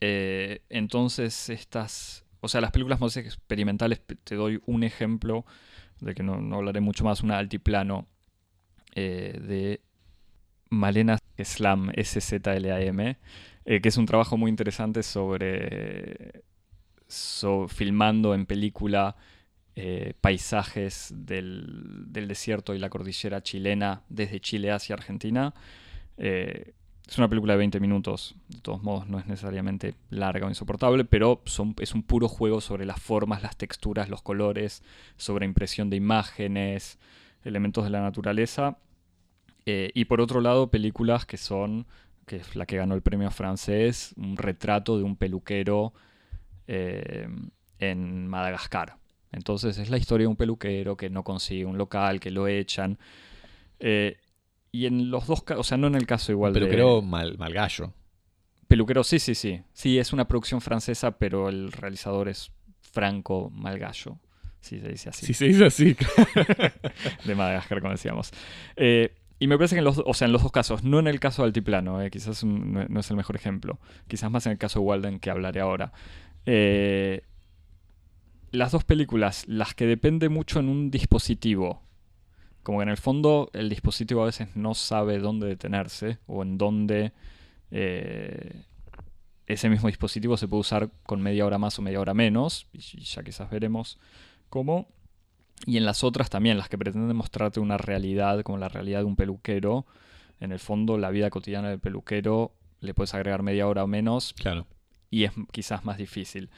Eh, 0.00 0.62
entonces, 0.70 1.50
estas, 1.50 2.24
o 2.40 2.48
sea, 2.48 2.62
las 2.62 2.70
películas 2.70 2.98
más 2.98 3.14
experimentales, 3.18 4.00
te 4.24 4.34
doy 4.36 4.62
un 4.64 4.82
ejemplo 4.82 5.44
de 6.00 6.14
que 6.14 6.22
no, 6.22 6.56
hablaré 6.56 6.80
mucho 6.80 7.04
más, 7.04 7.22
una 7.22 7.36
altiplano 7.36 8.06
eh, 8.94 9.38
de 9.38 9.82
Malena 10.70 11.18
Slam, 11.38 11.92
SZLAM, 11.94 13.00
eh, 13.66 13.80
que 13.82 13.88
es 13.90 13.98
un 13.98 14.06
trabajo 14.06 14.38
muy 14.38 14.48
interesante 14.48 15.02
sobre 15.02 16.42
filmando 17.68 18.34
en 18.34 18.46
película 18.46 19.16
eh, 19.80 20.14
paisajes 20.20 21.14
del, 21.14 22.06
desierto 22.08 22.74
y 22.74 22.78
la 22.78 22.90
cordillera 22.90 23.42
chilena 23.42 24.02
desde 24.08 24.40
Chile 24.40 24.72
hacia 24.72 24.94
Argentina. 24.94 25.54
Eh, 26.16 26.74
es 27.08 27.16
una 27.16 27.28
película 27.28 27.54
de 27.54 27.58
20 27.58 27.80
minutos, 27.80 28.34
de 28.48 28.60
todos 28.60 28.82
modos 28.82 29.08
no 29.08 29.18
es 29.18 29.26
necesariamente 29.26 29.94
larga 30.10 30.46
o 30.46 30.50
insoportable, 30.50 31.04
pero 31.04 31.42
es 31.80 31.94
un 31.94 32.02
puro 32.02 32.28
juego 32.28 32.60
sobre 32.60 32.84
las 32.84 33.00
formas, 33.00 33.42
las 33.42 33.56
texturas, 33.56 34.10
los 34.10 34.20
colores, 34.20 34.82
sobre 35.16 35.46
impresión 35.46 35.88
de 35.88 35.96
imágenes, 35.96 36.98
elementos 37.44 37.84
de 37.84 37.90
la 37.90 38.02
naturaleza. 38.02 38.78
Eh, 39.64 39.90
y 39.94 40.06
por 40.06 40.20
otro 40.20 40.40
lado, 40.40 40.70
películas 40.70 41.24
que 41.24 41.36
son, 41.36 41.86
que 42.26 42.36
es 42.36 42.56
la 42.56 42.66
que 42.66 42.76
ganó 42.76 42.94
el 42.94 43.02
premio 43.02 43.30
francés, 43.30 44.12
un 44.16 44.36
retrato 44.36 44.98
de 44.98 45.04
un 45.04 45.16
peluquero 45.16 45.94
eh, 46.68 47.26
en 47.78 48.28
Madagascar. 48.28 48.96
Entonces 49.32 49.78
es 49.78 49.90
la 49.90 49.98
historia 49.98 50.24
de 50.24 50.28
un 50.28 50.36
peluquero 50.36 50.96
que 50.96 51.10
no 51.10 51.24
consigue 51.24 51.64
un 51.64 51.76
local, 51.76 52.20
que 52.20 52.30
lo 52.30 52.46
echan. 52.46 52.98
Eh, 53.80 54.16
y 54.70 54.86
en 54.86 55.10
los 55.10 55.26
dos 55.26 55.42
casos, 55.42 55.60
o 55.60 55.64
sea, 55.64 55.78
no 55.78 55.86
en 55.86 55.94
el 55.94 56.06
caso 56.06 56.30
igual 56.30 56.52
de... 56.52 56.60
Peluquero 56.60 57.02
mal, 57.02 57.36
malgallo. 57.38 57.92
Peluquero, 58.68 59.02
sí, 59.02 59.18
sí, 59.18 59.34
sí. 59.34 59.62
Sí, 59.72 59.98
es 59.98 60.12
una 60.12 60.28
producción 60.28 60.60
francesa, 60.60 61.18
pero 61.18 61.48
el 61.48 61.72
realizador 61.72 62.28
es 62.28 62.52
Franco 62.80 63.50
Malgallo. 63.50 64.18
Sí, 64.60 64.78
se 64.80 64.88
dice 64.88 65.08
así. 65.08 65.26
Sí, 65.26 65.34
se 65.34 65.44
dice 65.46 65.64
así. 65.64 65.96
de 67.24 67.34
Madagascar, 67.34 67.80
como 67.80 67.92
decíamos. 67.92 68.30
Eh, 68.76 69.14
y 69.38 69.46
me 69.46 69.56
parece 69.56 69.76
que 69.76 69.78
en 69.78 69.84
los, 69.84 70.02
o 70.04 70.14
sea, 70.14 70.26
en 70.26 70.32
los 70.32 70.42
dos 70.42 70.52
casos, 70.52 70.82
no 70.82 70.98
en 70.98 71.06
el 71.06 71.20
caso 71.20 71.42
de 71.42 71.46
Altiplano, 71.46 71.98
quizás 72.10 72.44
no, 72.44 72.84
no, 72.88 73.00
es 73.00 73.10
el 73.10 73.16
mejor 73.16 73.36
ejemplo, 73.36 73.78
quizás 74.08 74.30
más 74.30 74.46
en 74.46 74.52
el 74.52 74.58
caso 74.58 74.80
de 74.80 74.86
Walden 74.86 75.20
que 75.20 75.30
hablaré 75.30 75.60
ahora, 75.60 75.92
eh, 76.46 77.22
las 78.50 78.72
dos 78.72 78.84
películas, 78.84 79.44
las 79.46 79.74
que 79.74 79.86
depende 79.86 80.28
mucho 80.28 80.60
en 80.60 80.68
un 80.68 80.90
dispositivo, 80.90 81.82
como 82.62 82.78
que 82.78 82.84
en 82.84 82.88
el 82.88 82.96
fondo 82.96 83.50
el 83.52 83.68
dispositivo 83.68 84.22
a 84.22 84.26
veces 84.26 84.56
no 84.56 84.74
sabe 84.74 85.18
dónde 85.18 85.46
detenerse 85.46 86.18
o 86.26 86.42
en 86.42 86.58
dónde 86.58 87.12
eh, 87.70 88.64
ese 89.46 89.68
mismo 89.68 89.88
dispositivo 89.88 90.36
se 90.36 90.48
puede 90.48 90.60
usar 90.60 90.90
con 91.04 91.22
media 91.22 91.46
hora 91.46 91.58
más 91.58 91.78
o 91.78 91.82
media 91.82 92.00
hora 92.00 92.14
menos, 92.14 92.66
y 92.72 92.80
ya 92.80 93.22
quizás 93.22 93.50
veremos 93.50 93.98
cómo. 94.50 94.88
Y 95.66 95.76
en 95.76 95.84
las 95.84 96.04
otras 96.04 96.30
también, 96.30 96.56
las 96.56 96.68
que 96.68 96.78
pretenden 96.78 97.16
mostrarte 97.16 97.58
una 97.58 97.78
realidad 97.78 98.42
como 98.42 98.58
la 98.58 98.68
realidad 98.68 99.00
de 99.00 99.06
un 99.06 99.16
peluquero, 99.16 99.86
en 100.40 100.52
el 100.52 100.60
fondo 100.60 100.98
la 100.98 101.10
vida 101.10 101.30
cotidiana 101.30 101.68
del 101.68 101.80
peluquero 101.80 102.52
le 102.80 102.94
puedes 102.94 103.12
agregar 103.14 103.42
media 103.42 103.66
hora 103.66 103.82
o 103.82 103.88
menos. 103.88 104.34
Claro 104.34 104.66
y 105.10 105.24
es 105.24 105.32
quizás 105.52 105.84
más 105.84 105.98
difícil. 105.98 106.50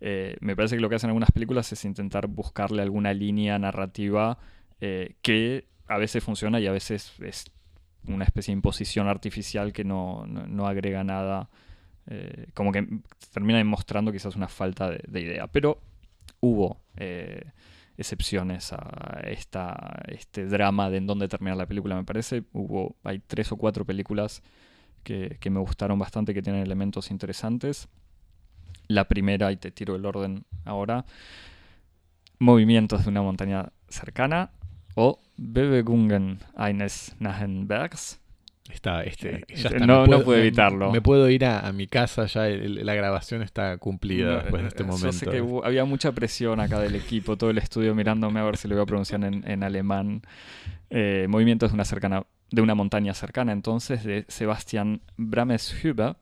Eh, 0.00 0.36
me 0.40 0.54
parece 0.54 0.76
que 0.76 0.80
lo 0.80 0.88
que 0.88 0.96
hacen 0.96 1.10
algunas 1.10 1.30
películas 1.30 1.72
es 1.72 1.84
intentar 1.84 2.26
buscarle 2.28 2.82
alguna 2.82 3.12
línea 3.12 3.58
narrativa 3.58 4.38
eh, 4.80 5.16
que 5.22 5.66
a 5.86 5.98
veces 5.98 6.22
funciona 6.22 6.60
y 6.60 6.66
a 6.66 6.72
veces 6.72 7.12
es 7.20 7.44
una 8.06 8.24
especie 8.24 8.52
de 8.52 8.58
imposición 8.58 9.08
artificial 9.08 9.72
que 9.72 9.84
no, 9.84 10.26
agrega 10.64 11.02
nada, 11.04 11.50
eh, 12.06 12.46
como 12.54 12.72
que 12.72 12.86
termina 13.32 13.58
demostrando 13.58 14.12
quizás 14.12 14.36
una 14.36 14.48
falta 14.48 14.90
de, 14.90 15.20
idea. 15.20 15.46
Pero 15.48 15.80
hubo 16.40 16.80
excepciones 17.96 18.72
a 18.72 19.20
esta, 19.24 20.02
este 20.06 20.46
drama 20.46 20.90
de 20.90 20.98
en 20.98 21.06
dónde 21.06 21.28
terminar 21.28 21.56
la 21.56 21.66
película, 21.66 21.96
me 21.96 22.04
parece. 22.04 22.44
Hubo, 22.52 22.96
hay 23.02 23.18
tres 23.18 23.50
o 23.50 23.56
cuatro 23.56 23.84
películas 23.84 24.42
que, 25.02 25.38
me 25.50 25.60
gustaron 25.60 25.98
bastante, 25.98 26.34
que 26.34 26.42
tienen 26.42 26.62
elementos 26.62 27.10
interesantes. 27.10 27.88
La 28.86 29.06
primera, 29.06 29.52
y 29.52 29.56
te 29.56 29.70
tiro 29.70 29.96
el 29.96 30.06
orden 30.06 30.44
ahora, 30.64 31.04
Movimientos 32.40 33.02
de 33.02 33.10
una 33.10 33.20
montaña 33.20 33.72
cercana 33.88 34.52
o 34.94 35.18
Bewegungen 35.36 36.38
eines 36.56 37.16
Nahenbergs. 37.18 38.20
Está, 38.70 39.02
este, 39.02 39.44
no, 39.80 40.04
puedo, 40.04 40.18
no 40.18 40.24
puedo 40.24 40.38
evitarlo. 40.38 40.92
Me, 40.92 41.00
puedo 41.00 41.30
ir 41.30 41.46
a, 41.46 41.72
mi 41.72 41.86
casa, 41.86 42.26
ya 42.26 42.46
la 42.46 42.94
grabación 42.94 43.42
está 43.42 43.78
cumplida 43.78 44.42
después 44.42 44.62
de 44.62 44.68
este 44.68 44.84
momento. 44.84 45.12
Sé 45.12 45.26
que 45.26 45.42
había 45.64 45.84
mucha 45.86 46.12
presión 46.12 46.60
acá 46.60 46.78
del 46.78 46.94
equipo, 46.94 47.36
todo 47.36 47.48
el 47.48 47.58
estudio 47.58 47.94
mirándome 47.94 48.40
a 48.40 48.44
ver 48.44 48.58
si 48.58 48.68
lo 48.68 48.74
iba 48.74 48.82
a 48.82 48.86
pronunciar 48.86 49.24
en, 49.24 49.62
alemán. 49.62 50.22
Eh, 50.90 51.26
movimientos 51.28 51.70
de 51.70 51.74
una 51.74 51.84
cercana 51.84 52.24
de 52.50 52.62
una 52.62 52.74
montaña 52.74 53.14
cercana 53.14 53.52
entonces 53.52 54.04
de 54.04 54.24
Sebastian 54.28 55.00
Brameshüber, 55.16 56.16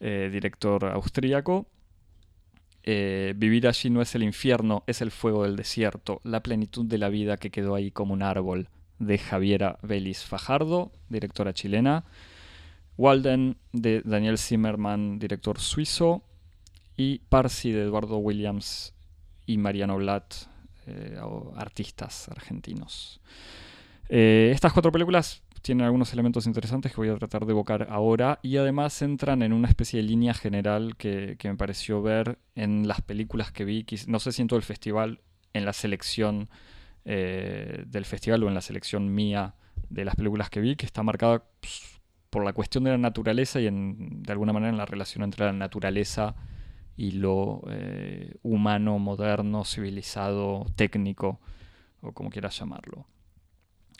eh, 0.00 0.28
director 0.32 0.84
austríaco. 0.86 1.66
eh, 2.82 3.34
vivir 3.36 3.66
allí 3.68 3.90
no 3.90 4.00
es 4.00 4.14
el 4.14 4.22
infierno, 4.22 4.84
es 4.86 5.02
el 5.02 5.10
fuego 5.10 5.44
del 5.44 5.56
desierto, 5.56 6.20
la 6.24 6.42
plenitud 6.42 6.86
de 6.86 6.98
la 6.98 7.10
vida 7.10 7.36
que 7.36 7.50
quedó 7.50 7.74
ahí 7.74 7.90
como 7.90 8.14
un 8.14 8.22
árbol, 8.22 8.68
de 8.98 9.18
Javiera 9.18 9.78
Vélez 9.82 10.24
Fajardo, 10.24 10.92
directora 11.08 11.52
chilena. 11.52 12.04
Walden, 12.96 13.56
de 13.72 14.02
Daniel 14.04 14.38
Zimmerman, 14.38 15.18
director 15.18 15.58
suizo. 15.58 16.22
Y 16.96 17.20
Parsi, 17.30 17.72
de 17.72 17.82
Eduardo 17.82 18.18
Williams 18.18 18.92
y 19.46 19.56
Mariano 19.56 19.96
Blatt, 19.96 20.34
eh, 20.86 21.18
artistas 21.56 22.28
argentinos. 22.28 23.20
Eh, 24.12 24.50
estas 24.52 24.72
cuatro 24.72 24.90
películas 24.90 25.44
tienen 25.62 25.84
algunos 25.86 26.12
elementos 26.12 26.44
interesantes 26.46 26.90
que 26.90 26.96
voy 26.96 27.10
a 27.10 27.16
tratar 27.16 27.46
de 27.46 27.52
evocar 27.52 27.86
ahora 27.90 28.40
y 28.42 28.56
además 28.56 29.00
entran 29.02 29.40
en 29.42 29.52
una 29.52 29.68
especie 29.68 30.02
de 30.02 30.08
línea 30.08 30.34
general 30.34 30.96
que, 30.96 31.38
me 31.44 31.54
pareció 31.54 32.02
ver 32.02 32.40
en 32.56 32.88
las 32.88 33.02
películas 33.02 33.52
que 33.52 33.64
vi, 33.64 33.86
no 34.08 34.18
sé 34.18 34.32
si 34.32 34.42
en 34.42 34.48
todo 34.48 34.56
el 34.56 34.64
festival, 34.64 35.20
en 35.52 35.64
la 35.64 35.72
selección 35.72 36.48
eh, 37.04 37.84
del 37.86 38.04
festival 38.04 38.42
o 38.42 38.48
en 38.48 38.54
la 38.54 38.62
selección 38.62 39.14
mía 39.14 39.54
de 39.90 40.04
las 40.04 40.16
películas 40.16 40.50
que 40.50 40.60
vi, 40.60 40.74
que 40.74 40.86
está 40.86 41.04
marcada 41.04 41.44
pues, 41.60 42.00
por 42.30 42.44
la 42.44 42.52
cuestión 42.52 42.82
de 42.82 42.90
la 42.90 42.98
naturaleza 42.98 43.60
y 43.60 43.68
en, 43.68 44.24
de 44.24 44.32
alguna 44.32 44.52
manera 44.52 44.70
en 44.70 44.78
la 44.78 44.86
relación 44.86 45.22
entre 45.22 45.44
la 45.44 45.52
naturaleza 45.52 46.34
y 46.96 47.12
lo 47.12 47.62
eh, 47.70 48.34
humano, 48.42 48.98
moderno, 48.98 49.64
civilizado, 49.64 50.66
técnico, 50.74 51.38
o 52.00 52.10
como 52.10 52.28
quieras 52.28 52.58
llamarlo. 52.58 53.06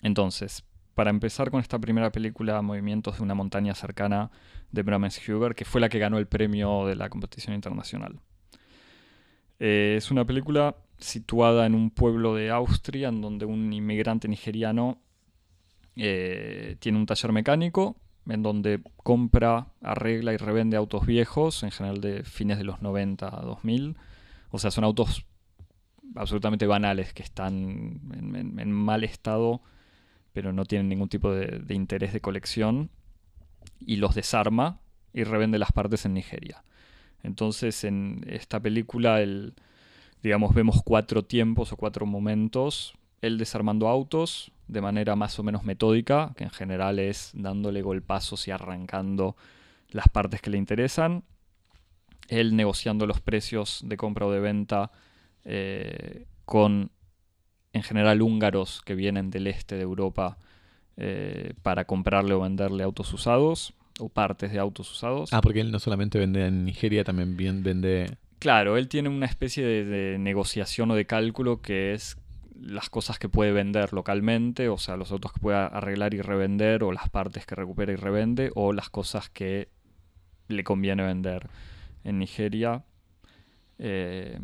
Entonces, 0.02 0.64
para 0.94 1.10
empezar 1.10 1.50
con 1.50 1.60
esta 1.60 1.78
primera 1.78 2.10
película, 2.10 2.60
Movimientos 2.62 3.18
de 3.18 3.22
una 3.22 3.34
montaña 3.34 3.74
cercana 3.74 4.30
de 4.70 4.82
Huber, 4.82 5.54
que 5.54 5.64
fue 5.64 5.80
la 5.80 5.88
que 5.88 5.98
ganó 5.98 6.18
el 6.18 6.26
premio 6.26 6.86
de 6.86 6.96
la 6.96 7.08
competición 7.08 7.54
internacional. 7.54 8.20
Eh, 9.58 9.94
es 9.96 10.10
una 10.10 10.24
película 10.24 10.76
situada 10.98 11.66
en 11.66 11.74
un 11.74 11.90
pueblo 11.90 12.34
de 12.34 12.50
Austria, 12.50 13.08
en 13.08 13.20
donde 13.20 13.46
un 13.46 13.72
inmigrante 13.72 14.28
nigeriano 14.28 14.98
eh, 15.96 16.76
tiene 16.80 16.98
un 16.98 17.06
taller 17.06 17.32
mecánico, 17.32 17.96
en 18.26 18.42
donde 18.42 18.82
compra, 18.98 19.68
arregla 19.82 20.32
y 20.32 20.36
revende 20.36 20.76
autos 20.76 21.06
viejos, 21.06 21.62
en 21.62 21.70
general 21.70 22.00
de 22.00 22.24
fines 22.24 22.58
de 22.58 22.64
los 22.64 22.82
90 22.82 23.26
a 23.26 23.40
2000. 23.42 23.96
O 24.50 24.58
sea, 24.58 24.70
son 24.70 24.84
autos 24.84 25.26
absolutamente 26.14 26.66
banales 26.66 27.12
que 27.12 27.22
están 27.22 28.00
en 28.12 28.72
mal 28.72 29.04
estado 29.04 29.62
pero 30.32 30.52
no 30.52 30.64
tienen 30.64 30.88
ningún 30.88 31.08
tipo 31.08 31.32
de, 31.32 31.74
interés 31.74 32.12
de 32.12 32.20
colección, 32.20 32.90
y 33.78 33.96
los 33.96 34.14
desarma 34.14 34.80
y 35.12 35.24
revende 35.24 35.58
las 35.58 35.72
partes 35.72 36.04
en 36.04 36.14
Nigeria. 36.14 36.62
Entonces 37.22 37.84
en 37.84 38.24
esta 38.28 38.60
película, 38.60 39.20
el, 39.20 39.54
digamos, 40.22 40.54
vemos 40.54 40.82
cuatro 40.84 41.24
tiempos 41.24 41.72
o 41.72 41.76
cuatro 41.76 42.06
momentos. 42.06 42.94
Él 43.22 43.38
desarmando 43.38 43.88
autos 43.88 44.52
de 44.68 44.80
manera 44.80 45.16
más 45.16 45.38
o 45.38 45.42
menos 45.42 45.64
metódica, 45.64 46.32
que 46.36 46.44
en 46.44 46.50
general 46.50 46.98
es 46.98 47.32
dándole 47.34 47.82
golpazos 47.82 48.46
y 48.46 48.50
arrancando 48.50 49.36
las 49.90 50.08
partes 50.08 50.40
que 50.40 50.50
le 50.50 50.58
interesan. 50.58 51.24
Él 52.28 52.54
negociando 52.54 53.06
los 53.06 53.20
precios 53.20 53.80
de 53.84 53.96
compra 53.96 54.26
o 54.26 54.30
de 54.30 54.40
venta 54.40 54.92
eh, 55.44 56.26
con 56.44 56.92
en 57.72 57.82
general 57.82 58.22
húngaros 58.22 58.82
que 58.82 58.94
vienen 58.94 59.30
del 59.30 59.46
este 59.46 59.76
de 59.76 59.82
Europa 59.82 60.38
eh, 60.96 61.54
para 61.62 61.84
comprarle 61.84 62.34
o 62.34 62.40
venderle 62.40 62.82
autos 62.82 63.12
usados 63.12 63.74
o 63.98 64.08
partes 64.08 64.52
de 64.52 64.58
autos 64.58 64.90
usados. 64.90 65.32
Ah, 65.32 65.40
porque 65.40 65.60
él 65.60 65.70
no 65.70 65.78
solamente 65.78 66.18
vende 66.18 66.46
en 66.46 66.64
Nigeria, 66.64 67.04
también 67.04 67.36
vende... 67.62 68.18
Claro, 68.38 68.76
él 68.76 68.88
tiene 68.88 69.10
una 69.10 69.26
especie 69.26 69.64
de, 69.64 70.18
negociación 70.18 70.90
o 70.90 70.94
de 70.94 71.04
cálculo 71.04 71.60
que 71.60 71.92
es 71.92 72.16
las 72.58 72.90
cosas 72.90 73.18
que 73.18 73.28
puede 73.28 73.52
vender 73.52 73.92
localmente, 73.92 74.68
o 74.68 74.78
sea, 74.78 74.96
los 74.96 75.12
autos 75.12 75.32
que 75.32 75.40
puede 75.40 75.58
arreglar 75.58 76.14
y 76.14 76.20
revender, 76.20 76.82
o 76.82 76.92
las 76.92 77.08
partes 77.08 77.46
que 77.46 77.54
recupera 77.54 77.92
y 77.92 77.96
revende, 77.96 78.50
o 78.54 78.72
las 78.72 78.90
cosas 78.90 79.30
que 79.30 79.68
le 80.48 80.64
conviene 80.64 81.02
vender 81.02 81.48
en 82.04 82.18
Nigeria. 82.18 82.84
Eh, 83.78 84.38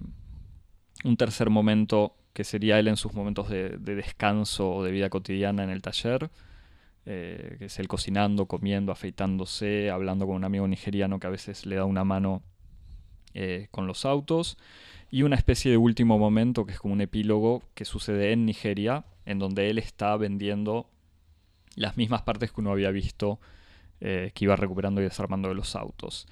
un 1.04 1.16
tercer 1.16 1.50
momento 1.50 2.16
que 2.36 2.44
sería 2.44 2.78
él 2.78 2.88
en 2.88 2.98
sus 2.98 3.14
momentos 3.14 3.48
de, 3.48 3.78
descanso 3.78 4.70
o 4.70 4.84
de 4.84 4.90
vida 4.90 5.08
cotidiana 5.08 5.64
en 5.64 5.70
el 5.70 5.80
taller, 5.80 6.28
eh, 7.06 7.56
que 7.58 7.64
es 7.64 7.78
él 7.78 7.88
cocinando, 7.88 8.44
comiendo, 8.44 8.92
afeitándose, 8.92 9.88
hablando 9.88 10.26
con 10.26 10.36
un 10.36 10.44
amigo 10.44 10.68
nigeriano 10.68 11.18
que 11.18 11.26
a 11.28 11.30
veces 11.30 11.64
le 11.64 11.76
da 11.76 11.86
una 11.86 12.04
mano 12.04 12.42
eh, 13.32 13.68
con 13.70 13.86
los 13.86 14.04
autos, 14.04 14.58
y 15.10 15.22
una 15.22 15.36
especie 15.36 15.70
de 15.70 15.78
último 15.78 16.18
momento 16.18 16.66
que 16.66 16.72
es 16.72 16.78
como 16.78 16.92
un 16.92 17.00
epílogo 17.00 17.62
que 17.72 17.86
sucede 17.86 18.32
en 18.32 18.44
Nigeria, 18.44 19.06
en 19.24 19.38
donde 19.38 19.70
él 19.70 19.78
está 19.78 20.14
vendiendo 20.18 20.90
las 21.74 21.96
mismas 21.96 22.20
partes 22.20 22.52
que 22.52 22.60
uno 22.60 22.70
había 22.70 22.90
visto 22.90 23.40
eh, 24.02 24.30
que 24.34 24.44
iba 24.44 24.56
recuperando 24.56 25.00
y 25.00 25.04
desarmando 25.04 25.48
de 25.48 25.54
los 25.54 25.74
autos. 25.74 26.28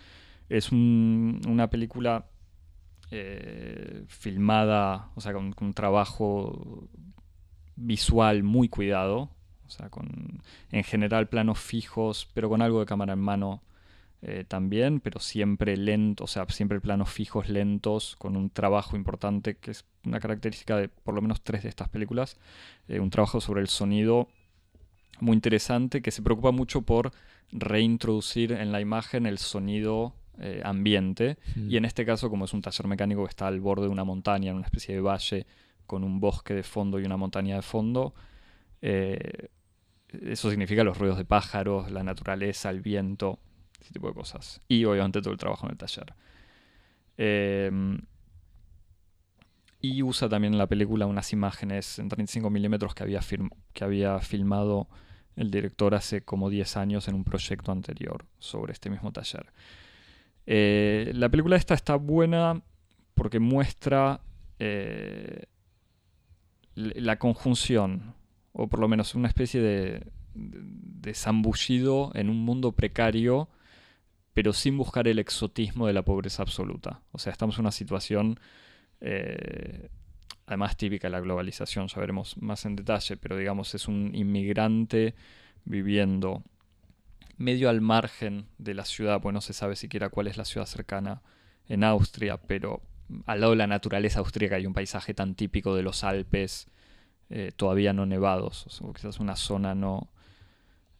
Es 0.51 0.71
una 0.71 1.71
película 1.71 2.27
eh, 3.17 4.05
filmada, 4.09 5.11
o 5.15 5.21
sea, 5.21 5.33
con, 5.33 5.55
un 5.61 5.73
trabajo 5.73 6.89
visual 7.77 8.43
muy 8.43 8.69
cuidado, 8.69 9.31
o 9.67 9.71
sea, 9.71 9.89
con 9.89 10.43
en 10.73 10.83
general 10.83 11.29
planos 11.29 11.61
fijos, 11.61 12.29
pero 12.35 12.49
con 12.49 12.61
algo 12.61 12.81
de 12.81 12.87
cámara 12.87 13.13
en 13.13 13.21
mano 13.21 13.63
eh, 14.23 14.45
también, 14.49 14.99
pero 14.99 15.21
siempre 15.21 15.77
lento, 15.77 16.25
o 16.25 16.27
sea, 16.27 16.45
siempre 16.49 16.81
planos 16.81 17.09
fijos, 17.09 17.49
lentos, 17.49 18.17
con 18.17 18.37
un 18.37 18.51
trabajo 18.51 18.97
importante, 18.97 19.59
que 19.59 19.71
es 19.71 19.85
una 20.05 20.19
característica 20.19 20.77
de 20.77 20.89
por 20.89 21.15
lo 21.15 21.23
menos 21.23 21.43
tres 21.43 21.63
de 21.63 21.69
estas 21.69 21.89
películas, 21.89 22.37
eh, 22.89 22.99
un 22.99 23.11
trabajo 23.11 23.41
sobre 23.41 23.61
el 23.61 23.69
sonido 23.69 24.29
muy 25.21 25.35
interesante, 25.35 26.03
que 26.03 26.11
se 26.11 26.23
preocupa 26.23 26.51
mucho 26.51 26.83
por 26.83 27.13
reintroducir 27.53 28.51
en 28.51 28.73
la 28.73 28.81
imagen 28.81 29.27
el 29.27 29.39
sonido 29.39 30.15
eh, 30.39 30.61
ambiente. 30.65 31.39
Mm. 31.57 31.71
Y 31.71 31.77
en 31.77 31.85
este 31.85 32.05
caso, 32.05 32.31
como 32.31 32.45
es 32.45 32.53
un 32.53 32.63
taller 32.63 32.87
mecánico 32.87 33.25
que 33.25 33.31
está 33.31 33.47
al 33.47 33.61
borde 33.61 33.85
de 33.85 33.91
una 33.91 34.05
montaña, 34.05 34.51
en 34.51 34.57
una 34.57 34.67
especie 34.67 34.95
de 34.95 35.01
valle, 35.01 35.47
con 35.87 36.05
un 36.05 36.21
bosque 36.21 36.55
de 36.55 36.63
fondo 36.63 36.99
y 36.99 37.05
una 37.05 37.17
montaña 37.17 37.57
de 37.57 37.63
fondo, 37.63 38.15
eh, 38.81 39.49
eso 40.23 40.51
significa 40.51 40.85
los 40.85 40.99
ruidos 40.99 41.19
de 41.19 41.25
pájaros, 41.25 41.91
la 41.91 42.03
naturaleza, 42.03 42.71
el 42.71 42.81
viento, 42.81 43.39
ese 43.81 43.93
tipo 43.93 44.09
de 44.09 44.15
cosas. 44.15 44.61
Y 44.69 44.85
obviamente 44.85 45.21
todo 45.21 45.33
el 45.33 45.39
trabajo 45.39 45.67
en 45.67 45.73
el 45.73 45.79
taller. 45.79 46.15
Em, 47.17 48.01
y 49.81 50.03
usa 50.03 50.29
también 50.29 50.55
en 50.55 50.59
la 50.59 50.67
película 50.67 51.07
unas 51.07 51.33
imágenes 51.33 51.99
en 51.99 52.09
35 52.09 52.51
milímetros 52.51 52.95
que 52.95 53.03
había, 53.03 53.21
que 53.73 53.85
había 53.85 54.19
filmado 54.21 54.89
el 55.37 55.51
director 55.51 55.95
hace 55.95 56.23
como 56.23 56.49
10 56.49 56.77
años 56.77 57.09
en 57.09 57.15
un 57.15 57.25
proyecto 57.25 57.73
anterior 57.73 58.25
sobre 58.39 58.73
este 58.73 58.89
mismo 58.89 59.13
taller. 59.13 59.53
Eh, 60.47 61.11
la 61.15 61.29
película 61.29 61.57
esta 61.57 61.75
está 61.75 61.97
buena 61.97 62.63
porque 63.15 63.39
muestra 63.39 64.21
eh, 64.59 65.45
la 66.75 67.19
conjunción, 67.19 68.15
o 68.53 68.69
por 68.69 68.81
lo 68.81 68.89
menos 68.89 69.15
una 69.15 69.29
especie 69.29 69.61
de, 69.61 70.07
de, 70.35 71.15
zambullido 71.15 72.11
en 72.15 72.29
un 72.29 72.39
mundo 72.39 72.73
precario, 72.73 73.49
pero 74.33 74.53
sin 74.53 74.77
buscar 74.77 75.07
el 75.07 75.19
exotismo 75.19 75.87
de 75.87 75.93
la 75.93 76.03
pobreza 76.03 76.43
absoluta. 76.43 77.01
O 77.13 77.19
sea, 77.19 77.33
estamos 77.33 77.57
en 77.57 77.63
una 77.63 77.71
situación, 77.71 78.41
eh, 79.01 79.89
además 80.47 80.77
típica 80.77 81.07
de 81.07 81.13
la 81.13 81.21
globalización, 81.21 81.87
ya 81.87 82.01
veremos 82.01 82.37
más 82.39 82.65
en 82.65 82.75
detalle, 82.75 83.17
pero 83.17 83.37
digamos 83.37 83.75
es 83.75 83.87
un 83.87 84.11
inmigrante 84.15 85.15
viviendo 85.65 86.43
medio 87.37 87.69
al 87.69 87.81
margen 87.81 88.47
de 88.59 88.75
la 88.75 88.85
ciudad, 88.85 89.21
pues 89.21 89.33
no 89.33 89.41
se 89.41 89.53
sabe 89.53 89.77
siquiera 89.77 90.09
cuál 90.09 90.27
es 90.27 90.37
la 90.37 90.45
ciudad 90.45 90.67
cercana 90.67 91.23
en 91.69 91.85
Austria, 91.85 92.37
pero 92.39 92.83
al 93.27 93.41
lado 93.41 93.53
de 93.53 93.59
la 93.59 93.67
naturaleza 93.67 94.21
austríaca 94.21 94.57
hay 94.57 94.67
un 94.67 94.75
paisaje 94.75 95.15
tan 95.15 95.35
típico 95.35 95.75
de 95.75 95.83
los 95.83 96.05
Alpes, 96.05 96.69
eh, 97.31 97.53
todavía 97.55 97.93
no 97.93 98.07
nevados, 98.07 98.81
o 98.83 98.93
quizás 98.93 99.19
una 99.21 99.37
zona 99.37 99.75
no, 99.75 100.11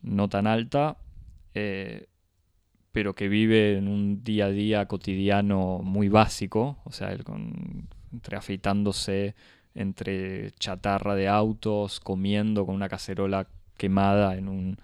no 0.03 0.29
tan 0.29 0.47
alta, 0.47 0.97
eh, 1.55 2.09
pero 2.93 3.15
que 3.15 3.29
vive 3.29 3.77
en 3.77 3.89
un 3.89 4.23
día 4.23 4.47
a 4.47 4.51
día 4.51 4.87
cotidiano 4.87 5.81
muy 5.83 6.09
básico, 6.09 6.79
o 6.85 6.93
sea, 6.93 7.13
entre 8.13 8.37
afeitándose, 8.37 9.35
entre 9.75 10.53
chatarra 10.53 11.15
de 11.15 11.29
autos, 11.29 12.01
comiendo 12.01 12.65
con 12.65 12.75
una 12.75 12.89
cacerola 12.89 13.49
quemada 13.77 14.37
en 14.37 14.49
un 14.49 14.79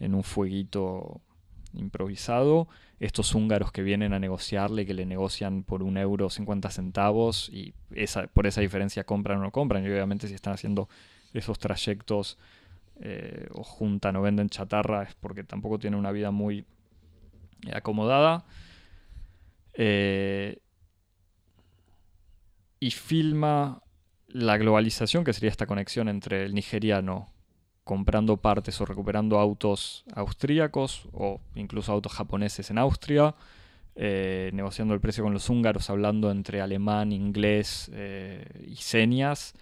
en 0.00 0.14
un 0.14 0.22
fueguito 0.22 1.20
improvisado. 1.72 2.68
Estos 2.98 3.34
húngaros 3.34 3.72
que 3.72 3.82
vienen 3.82 4.12
a 4.12 4.18
negociarle, 4.18 4.86
que 4.86 4.94
le 4.94 5.06
negocian 5.06 5.62
por 5.62 5.82
un 5.82 5.98
euro 5.98 6.30
50 6.30 6.70
centavos 6.70 7.50
y 7.52 7.74
esa, 7.94 8.26
por 8.26 8.46
esa 8.46 8.60
diferencia 8.60 9.04
compran 9.04 9.38
o 9.38 9.42
no 9.42 9.50
compran. 9.52 9.84
Y 9.84 9.88
obviamente 9.88 10.28
si 10.28 10.34
están 10.34 10.54
haciendo 10.54 10.88
esos 11.34 11.58
trayectos 11.58 12.38
eh, 13.00 13.46
o 13.52 13.62
juntan 13.62 14.16
o 14.16 14.22
venden 14.22 14.48
chatarra 14.48 15.02
es 15.02 15.14
porque 15.14 15.44
tampoco 15.44 15.78
tienen 15.78 16.00
una 16.00 16.12
vida 16.12 16.30
muy 16.30 16.64
acomodada. 17.72 18.46
Eh, 19.74 20.58
y 22.80 22.90
filma 22.90 23.82
la 24.28 24.56
globalización, 24.58 25.24
que 25.24 25.32
sería 25.32 25.50
esta 25.50 25.66
conexión 25.66 26.08
entre 26.08 26.44
el 26.44 26.54
nigeriano 26.54 27.32
comprando 27.86 28.36
partes 28.36 28.80
o 28.80 28.84
recuperando 28.84 29.38
autos 29.38 30.04
austríacos 30.12 31.06
o 31.12 31.40
incluso 31.54 31.92
autos 31.92 32.12
japoneses 32.12 32.68
en 32.72 32.78
Austria, 32.78 33.36
eh, 33.94 34.50
negociando 34.52 34.92
el 34.92 34.98
precio 34.98 35.22
con 35.22 35.32
los 35.32 35.48
húngaros, 35.48 35.88
hablando 35.88 36.32
entre 36.32 36.60
alemán, 36.60 37.12
inglés 37.12 37.88
eh, 37.94 38.44
y 38.66 38.74
señas, 38.74 39.54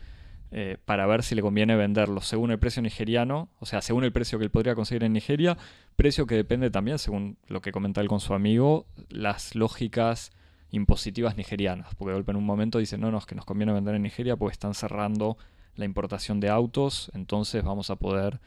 eh, 0.52 0.78
para 0.86 1.04
ver 1.04 1.22
si 1.22 1.34
le 1.34 1.42
conviene 1.42 1.76
venderlo. 1.76 2.22
Según 2.22 2.50
el 2.50 2.58
precio 2.58 2.80
nigeriano, 2.80 3.50
o 3.60 3.66
sea, 3.66 3.82
según 3.82 4.04
el 4.04 4.12
precio 4.12 4.38
que 4.38 4.46
él 4.46 4.50
podría 4.50 4.74
conseguir 4.74 5.04
en 5.04 5.12
Nigeria, 5.12 5.58
precio 5.94 6.26
que 6.26 6.34
depende 6.34 6.70
también, 6.70 6.98
según 6.98 7.36
lo 7.48 7.60
que 7.60 7.72
comenta 7.72 8.00
él 8.00 8.08
con 8.08 8.20
su 8.20 8.32
amigo, 8.32 8.86
las 9.10 9.54
lógicas 9.54 10.32
impositivas 10.70 11.36
nigerianas, 11.36 11.94
porque 11.94 12.12
de 12.12 12.14
golpe 12.14 12.30
en 12.30 12.38
un 12.38 12.46
momento 12.46 12.78
dicen, 12.78 13.02
no, 13.02 13.10
no, 13.10 13.18
es 13.18 13.26
que 13.26 13.34
nos 13.34 13.44
conviene 13.44 13.74
vender 13.74 13.94
en 13.94 14.02
Nigeria 14.02 14.36
porque 14.36 14.54
están 14.54 14.72
cerrando 14.72 15.36
la 15.76 15.84
importación 15.84 16.40
de 16.40 16.48
autos, 16.48 17.10
entonces 17.14 17.62
vamos 17.64 17.90
a 17.90 17.96
poder 17.96 18.40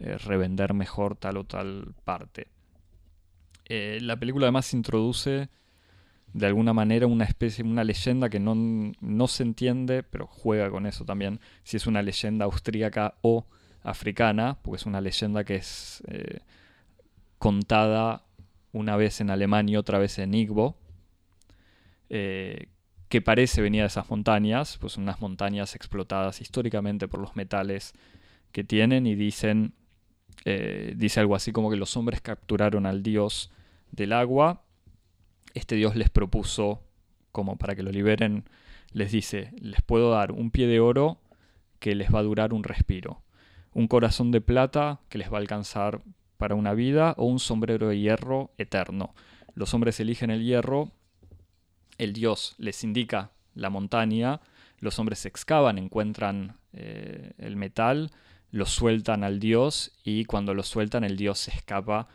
eh, 0.00 0.18
revender 0.18 0.74
mejor 0.74 1.16
tal 1.16 1.36
o 1.36 1.44
tal 1.44 1.94
parte. 2.04 2.48
Eh, 3.66 3.98
la 4.02 4.16
película 4.16 4.46
además 4.46 4.74
introduce 4.74 5.48
de 6.32 6.46
alguna 6.46 6.72
manera 6.72 7.06
una 7.06 7.24
especie, 7.24 7.64
una 7.64 7.84
leyenda 7.84 8.28
que 8.28 8.40
no, 8.40 9.28
se 9.28 9.42
entiende, 9.44 10.02
pero 10.02 10.26
juega 10.26 10.68
con 10.68 10.86
eso 10.86 11.04
también, 11.04 11.40
si 11.62 11.76
es 11.76 11.86
una 11.86 12.02
leyenda 12.02 12.44
austríaca 12.44 13.14
o 13.22 13.46
africana, 13.84 14.58
porque 14.62 14.76
es 14.80 14.86
una 14.86 15.00
leyenda 15.00 15.44
que 15.44 15.56
es 15.56 16.02
eh, 16.08 16.40
contada 17.38 18.24
una 18.72 18.96
vez 18.96 19.20
en 19.20 19.30
alemán 19.30 19.68
y 19.68 19.76
otra 19.76 19.98
vez 19.98 20.18
en 20.18 20.34
Igbo, 20.34 20.76
que 23.08 23.20
parece 23.20 23.62
venir 23.62 23.82
de 23.82 23.86
esas 23.88 24.10
montañas, 24.10 24.78
pues 24.78 24.96
unas 24.96 25.20
montañas 25.20 25.74
explotadas 25.74 26.40
históricamente 26.40 27.08
por 27.08 27.20
los 27.20 27.36
metales 27.36 27.92
que 28.52 28.64
tienen 28.64 29.06
y 29.06 29.14
dicen, 29.14 29.74
eh, 30.44 30.94
dice 30.96 31.20
algo 31.20 31.34
así 31.34 31.52
como 31.52 31.70
que 31.70 31.76
los 31.76 31.96
hombres 31.96 32.20
capturaron 32.20 32.86
al 32.86 33.02
dios 33.02 33.50
del 33.90 34.12
agua, 34.12 34.62
este 35.54 35.76
dios 35.76 35.96
les 35.96 36.10
propuso, 36.10 36.82
como 37.32 37.56
para 37.56 37.74
que 37.74 37.82
lo 37.82 37.90
liberen, 37.90 38.44
les 38.92 39.12
dice, 39.12 39.50
les 39.60 39.82
puedo 39.82 40.10
dar 40.10 40.32
un 40.32 40.50
pie 40.50 40.66
de 40.66 40.80
oro 40.80 41.18
que 41.78 41.94
les 41.94 42.12
va 42.12 42.20
a 42.20 42.22
durar 42.22 42.52
un 42.52 42.64
respiro, 42.64 43.22
un 43.72 43.88
corazón 43.88 44.30
de 44.30 44.40
plata 44.40 45.00
que 45.08 45.18
les 45.18 45.32
va 45.32 45.38
a 45.38 45.40
alcanzar 45.40 46.00
para 46.36 46.54
una 46.54 46.74
vida 46.74 47.14
o 47.16 47.26
un 47.26 47.38
sombrero 47.38 47.88
de 47.88 47.98
hierro 47.98 48.52
eterno. 48.58 49.14
Los 49.54 49.74
hombres 49.74 50.00
eligen 50.00 50.30
el 50.30 50.44
hierro 50.44 50.90
el 51.98 52.12
dios 52.12 52.54
les 52.58 52.84
indica 52.84 53.30
la 53.54 53.70
montaña, 53.70 54.40
los 54.78 54.98
hombres 54.98 55.26
excavan, 55.26 55.78
encuentran 55.78 56.56
eh, 56.72 57.32
el 57.38 57.56
metal, 57.56 58.10
lo 58.50 58.66
sueltan 58.66 59.24
al 59.24 59.40
dios 59.40 59.92
y 60.04 60.24
cuando 60.24 60.54
lo 60.54 60.62
sueltan 60.62 61.04
el 61.04 61.16
dios 61.16 61.38
se 61.38 61.50
escapa 61.50 62.08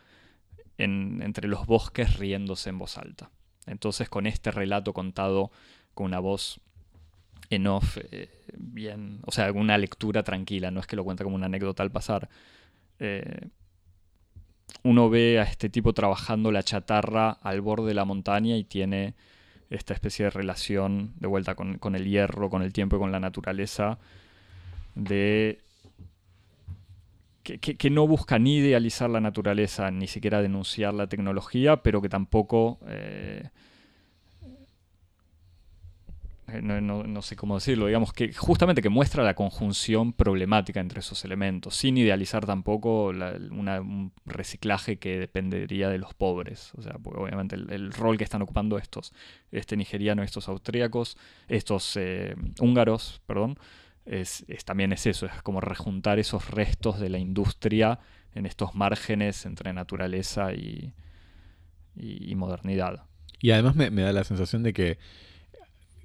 entre 0.78 1.48
los 1.48 1.66
bosques 1.66 2.18
riéndose 2.18 2.70
en 2.70 2.78
voz 2.78 2.96
alta. 2.96 3.30
Entonces 3.66 4.08
con 4.08 4.26
este 4.26 4.50
relato 4.50 4.94
contado 4.94 5.50
con 5.92 6.06
una 6.06 6.20
voz 6.20 6.60
en 7.50 7.66
off, 7.66 7.98
eh, 8.10 8.30
bien, 8.56 9.20
o 9.26 9.32
sea, 9.32 9.52
una 9.52 9.76
lectura 9.76 10.22
tranquila, 10.22 10.70
no 10.70 10.80
es 10.80 10.86
que 10.86 10.96
lo 10.96 11.04
cuenta 11.04 11.24
como 11.24 11.36
una 11.36 11.46
anécdota 11.46 11.82
al 11.82 11.90
pasar. 11.90 12.30
Eh, 12.98 13.48
uno 14.84 15.10
ve 15.10 15.40
a 15.40 15.42
este 15.42 15.68
tipo 15.68 15.92
trabajando 15.92 16.52
la 16.52 16.62
chatarra 16.62 17.30
al 17.30 17.60
borde 17.60 17.88
de 17.88 17.94
la 17.94 18.04
montaña 18.04 18.56
y 18.56 18.64
tiene 18.64 19.14
esta 19.70 19.94
especie 19.94 20.24
de 20.26 20.30
relación 20.30 21.12
de 21.20 21.28
vuelta 21.28 21.54
con, 21.54 21.94
el 21.94 22.04
hierro, 22.04 22.50
con 22.50 22.62
el 22.62 22.72
tiempo 22.72 22.96
y 22.96 22.98
con 22.98 23.12
la 23.12 23.20
naturaleza, 23.20 23.98
de 24.96 25.60
que, 27.42 27.90
no 27.90 28.06
busca 28.06 28.38
ni 28.38 28.56
idealizar 28.56 29.08
la 29.08 29.20
naturaleza, 29.20 29.90
ni 29.90 30.08
siquiera 30.08 30.42
denunciar 30.42 30.92
la 30.94 31.06
tecnología, 31.06 31.78
pero 31.78 32.02
que 32.02 32.08
tampoco 32.08 32.78
eh, 32.86 33.48
eh, 36.52 36.60
no, 36.62 37.22
sé 37.22 37.36
cómo 37.36 37.54
decirlo, 37.54 37.86
digamos 37.86 38.12
que 38.12 38.32
justamente 38.32 38.82
que 38.82 38.88
muestra 38.88 39.22
la 39.22 39.34
conjunción 39.34 40.12
problemática 40.12 40.80
entre 40.80 41.00
esos 41.00 41.24
elementos, 41.24 41.76
sin 41.76 41.96
idealizar 41.96 42.46
tampoco 42.46 43.08
un 43.08 44.12
reciclaje 44.26 44.98
que 44.98 45.18
dependería 45.18 45.88
de 45.88 45.98
los 45.98 46.14
pobres. 46.14 46.72
O 46.76 46.82
sea, 46.82 46.94
porque 46.94 47.20
obviamente 47.20 47.56
el, 47.56 47.92
rol 47.92 48.18
que 48.18 48.24
están 48.24 48.42
ocupando 48.42 48.78
estos, 48.78 49.12
este 49.50 49.76
nigeriano, 49.76 50.22
estos 50.22 50.48
austríacos, 50.48 51.16
estos 51.48 51.96
eh, 51.96 52.34
húngaros, 52.60 53.22
perdón, 53.26 53.58
es, 54.06 54.44
también 54.64 54.92
es 54.92 55.06
eso, 55.06 55.26
es 55.26 55.42
como 55.42 55.60
rejuntar 55.60 56.18
esos 56.18 56.50
restos 56.50 56.98
de 56.98 57.10
la 57.10 57.18
industria 57.18 58.00
en 58.34 58.46
estos 58.46 58.74
márgenes 58.74 59.46
entre 59.46 59.72
naturaleza 59.72 60.52
y, 60.52 60.94
modernidad. 62.34 63.04
Y 63.40 63.50
además 63.50 63.76
me 63.76 64.02
da 64.02 64.12
la 64.12 64.24
sensación 64.24 64.62
de 64.62 64.72
que 64.72 64.98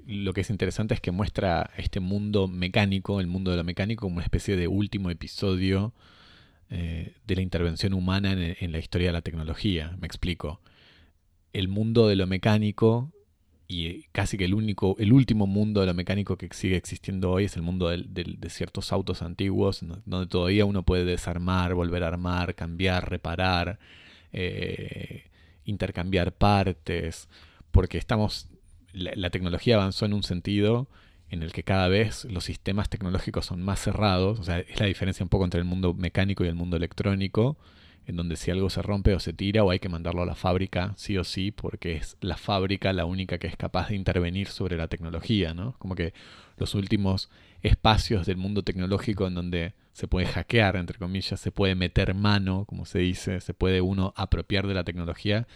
lo 0.08 0.34
que 0.34 0.42
es 0.42 0.50
interesante 0.50 0.94
es 0.94 1.02
que 1.02 1.12
muestra 1.12 1.72
este 1.78 2.00
mundo 2.00 2.48
mecánico, 2.48 3.20
el 3.20 3.28
mundo 3.28 3.52
de 3.52 3.58
lo 3.58 3.64
mecánico, 3.64 4.02
como 4.02 4.16
una 4.16 4.24
especie 4.24 4.56
de 4.56 4.68
último 4.68 5.10
episodio 5.10 5.94
eh, 6.70 7.14
de 7.26 7.36
la 7.36 7.42
intervención 7.42 7.94
humana 7.94 8.34
en, 8.34 8.72
la 8.72 8.80
historia 8.80 9.08
de 9.08 9.14
la 9.14 9.22
tecnología. 9.22 9.96
Me 10.00 10.08
explico. 10.08 10.62
El 11.54 11.68
mundo 11.68 12.08
de 12.08 12.16
lo 12.16 12.28
mecánico 12.28 13.12
y 13.68 14.04
casi 14.12 14.38
que 14.38 14.46
el 14.46 14.54
único, 14.54 14.96
el 15.00 15.12
último 15.12 15.48
mundo 15.48 15.82
de 15.82 15.88
lo 15.88 15.94
mecánico 15.94 16.38
que 16.38 16.50
sigue 16.52 16.76
existiendo 16.76 17.32
hoy 17.32 17.46
es 17.46 17.56
el 17.56 17.64
mundo 17.64 17.90
de 17.90 18.50
ciertos 18.50 18.92
autos 18.92 19.24
antiguos, 19.24 19.84
donde 20.06 20.28
todavía 20.28 20.66
uno 20.66 20.84
puede 20.84 21.06
desarmar, 21.06 21.74
volver 21.74 22.04
a 22.04 22.10
armar, 22.10 22.54
cambiar, 22.54 23.10
reparar, 23.10 23.80
eh, 24.34 25.24
intercambiar 25.64 26.34
partes, 26.34 27.28
porque 27.72 27.98
estamos 27.98 28.50
la, 28.96 29.30
tecnología 29.30 29.76
avanzó 29.76 30.06
en 30.06 30.14
un 30.14 30.24
sentido 30.24 30.88
en 31.30 31.44
el 31.44 31.52
que 31.52 31.64
cada 31.64 31.88
vez 31.88 32.26
los 32.26 32.44
sistemas 32.44 32.90
tecnológicos 32.90 33.46
son 33.46 33.62
más 33.62 33.80
cerrados, 33.80 34.40
o 34.40 34.44
sea, 34.44 34.60
es 34.60 34.80
la 34.80 34.86
diferencia 34.86 35.24
un 35.24 35.30
poco 35.30 35.44
entre 35.44 35.60
el 35.60 35.66
mundo 35.66 35.94
mecánico 35.94 36.46
y 36.46 36.48
el 36.48 36.56
mundo 36.56 36.78
electrónico, 36.78 37.58
en 38.08 38.16
donde 38.16 38.36
si 38.36 38.52
algo 38.52 38.70
se 38.70 38.84
rompe 38.84 39.16
o 39.16 39.20
se 39.20 39.34
tira 39.34 39.64
o 39.64 39.72
hay 39.72 39.80
que 39.80 39.90
mandarlo 39.90 40.22
a 40.22 40.26
la 40.26 40.36
fábrica 40.36 40.94
sí 40.96 41.18
o 41.18 41.24
sí, 41.24 41.52
porque 41.52 41.96
es 41.96 42.18
la 42.22 42.38
fábrica 42.38 42.94
la 42.94 43.06
única 43.06 43.40
que 43.40 43.48
es 43.48 43.58
capaz 43.58 43.90
de 43.90 43.96
intervenir 43.96 44.48
sobre 44.48 44.78
la 44.78 44.88
tecnología, 44.88 45.56
¿no? 45.56 45.76
Como 45.80 45.96
que 45.96 46.14
los 46.58 46.76
últimos 46.76 47.30
espacios 47.64 48.28
del 48.28 48.38
mundo 48.38 48.64
tecnológico 48.64 49.26
en 49.26 49.34
donde 49.34 49.74
se 49.92 50.08
puede 50.08 50.28
hackear, 50.28 50.76
entre 50.76 51.00
comillas, 51.00 51.40
se 51.40 51.52
puede 51.52 51.74
meter 51.74 52.14
mano, 52.14 52.66
como 52.66 52.86
se 52.86 53.00
dice, 53.00 53.42
se 53.42 53.54
puede 53.56 53.82
uno 53.82 54.14
apropiar 54.16 54.68
de 54.68 54.76
la 54.76 54.84
tecnología, 54.84 55.48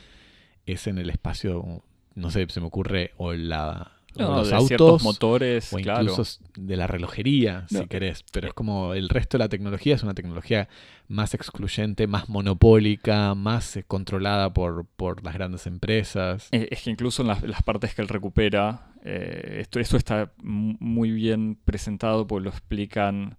es 0.65 0.88
en 0.88 0.97
el 0.97 1.10
espacio 1.10 1.84
no 2.19 2.29
sé, 2.32 2.45
se 2.49 2.60
me 2.60 2.67
ocurre, 2.67 3.12
o 3.17 3.34
la, 3.34 3.99
los 4.15 4.51
autos, 4.51 5.03
motores, 5.03 5.71
o 5.73 5.79
incluso 5.79 6.23
de 6.55 6.77
la 6.77 6.88
relojería, 6.88 7.65
si 7.67 7.86
querés. 7.88 8.23
Pero 8.32 8.47
es 8.47 8.53
como 8.53 8.93
el 8.93 9.10
resto 9.10 9.38
de 9.38 9.43
la 9.43 9.49
tecnología 9.49 9.95
es 9.95 10.03
una 10.03 10.13
tecnología 10.13 10.67
más 11.08 11.34
excluyente, 11.34 12.08
más 12.08 12.29
monopólica, 12.29 13.34
más 13.36 13.77
eh, 13.77 13.84
controlada 13.84 14.53
por, 14.53 14.86
por 14.86 15.23
las 15.23 15.34
grandes 15.34 15.67
empresas. 15.67 16.49
Es 16.51 16.84
que 16.84 16.91
incluso 16.91 17.21
en 17.21 17.27
las, 17.27 17.63
partes 17.63 17.95
que 17.95 18.01
él 18.01 18.08
recupera, 18.08 18.91
eh, 19.03 19.58
esto, 19.62 19.79
esto 19.79 19.97
está 19.97 20.32
muy 20.41 21.12
bien 21.12 21.58
presentado 21.63 22.27
porque 22.27 22.43
lo 22.45 22.49
explican, 22.49 23.38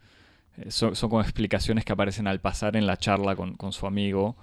eh, 0.56 0.70
son, 0.70 0.94
como 0.94 1.20
explicaciones 1.20 1.84
que 1.84 1.92
aparecen 1.92 2.26
al 2.26 2.40
pasar 2.40 2.76
en 2.76 2.86
la 2.86 2.96
charla 2.96 3.36
con, 3.36 3.54
con 3.54 3.72
su 3.72 3.86
amigo. 3.86 4.36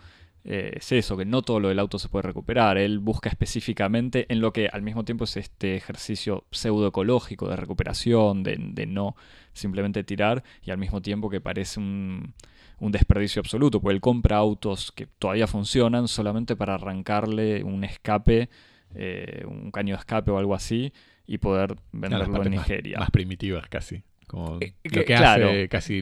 Eh, 0.43 0.77
es 0.77 0.91
eso, 0.93 1.17
que 1.17 1.25
no 1.25 1.41
todo 1.41 1.59
lo 1.59 1.67
del 1.67 1.79
auto 1.79 1.99
se 1.99 2.07
puede 2.07 2.23
recuperar. 2.23 2.77
Él 2.77 2.99
busca 2.99 3.29
específicamente 3.29 4.25
en 4.29 4.39
lo 4.39 4.53
que 4.53 4.69
al 4.71 4.81
mismo 4.81 5.03
tiempo 5.03 5.25
es 5.25 5.35
este 5.35 5.75
ejercicio 5.75 6.45
pseudoecológico 6.51 7.49
de 7.49 7.57
recuperación, 7.57 8.43
de, 8.43 8.85
no 8.87 9.15
simplemente 9.51 10.03
tirar, 10.03 10.43
y 10.63 10.71
al 10.71 10.77
mismo 10.77 11.01
tiempo 11.01 11.29
que 11.29 11.41
parece 11.41 11.79
un, 11.79 12.33
desperdicio 12.79 13.41
absoluto, 13.41 13.81
porque 13.81 13.95
él 13.95 14.01
compra 14.01 14.37
autos 14.37 14.93
que 14.93 15.07
todavía 15.07 15.47
funcionan 15.47 16.07
solamente 16.07 16.55
para 16.55 16.75
arrancarle 16.75 17.63
un 17.63 17.83
escape, 17.83 18.49
eh, 18.95 19.43
un 19.45 19.71
caño 19.71 19.95
de 19.95 19.99
escape 19.99 20.31
o 20.31 20.37
algo 20.37 20.55
así, 20.55 20.93
y 21.25 21.39
poder 21.39 21.75
venderlo 21.91 22.41
en 22.43 22.51
Nigeria. 22.51 22.99
Más, 22.99 23.11
primitivas 23.11 23.67
casi. 23.67 24.03
Como 24.27 24.59
eh, 24.61 24.73
lo 24.83 25.03
que 25.03 25.15
hace 25.15 25.67
casi 25.67 26.01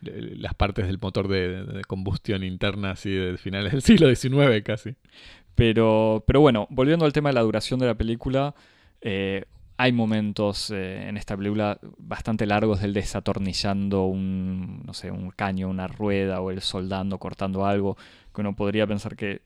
las 0.00 0.54
partes 0.54 0.86
del 0.86 0.98
motor 1.00 1.28
de, 1.28 1.82
combustión 1.86 2.44
interna 2.44 2.92
así 2.92 3.10
de 3.10 3.36
finales 3.38 3.72
del 3.72 3.82
siglo 3.82 4.14
XIX 4.14 4.62
casi. 4.64 4.94
Pero, 5.54 6.24
pero 6.26 6.40
bueno, 6.40 6.66
volviendo 6.70 7.04
al 7.04 7.12
tema 7.12 7.28
de 7.28 7.34
la 7.34 7.42
duración 7.42 7.78
de 7.78 7.86
la 7.86 7.94
película, 7.94 8.54
eh, 9.00 9.44
hay 9.76 9.92
momentos 9.92 10.70
eh, 10.70 11.08
en 11.08 11.16
esta 11.16 11.36
película 11.36 11.78
bastante 11.98 12.46
largos 12.46 12.80
del 12.80 12.94
desatornillando 12.94 14.04
un, 14.04 14.82
no 14.84 14.94
sé, 14.94 15.10
un 15.10 15.30
caño, 15.30 15.68
una 15.68 15.88
rueda 15.88 16.40
o 16.40 16.50
el 16.50 16.60
soldando, 16.60 17.18
cortando 17.18 17.66
algo, 17.66 17.96
que 18.34 18.40
uno 18.40 18.54
podría 18.54 18.86
pensar 18.86 19.16
que 19.16 19.42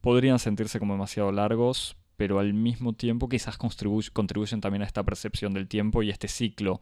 podrían 0.00 0.38
sentirse 0.38 0.78
como 0.78 0.94
demasiado 0.94 1.32
largos, 1.32 1.96
pero 2.16 2.38
al 2.38 2.52
mismo 2.52 2.92
tiempo 2.92 3.28
quizás 3.28 3.56
contribuyen 3.56 4.60
también 4.60 4.82
a 4.82 4.86
esta 4.86 5.02
percepción 5.02 5.54
del 5.54 5.68
tiempo 5.68 6.02
y 6.02 6.10
este 6.10 6.28
ciclo, 6.28 6.80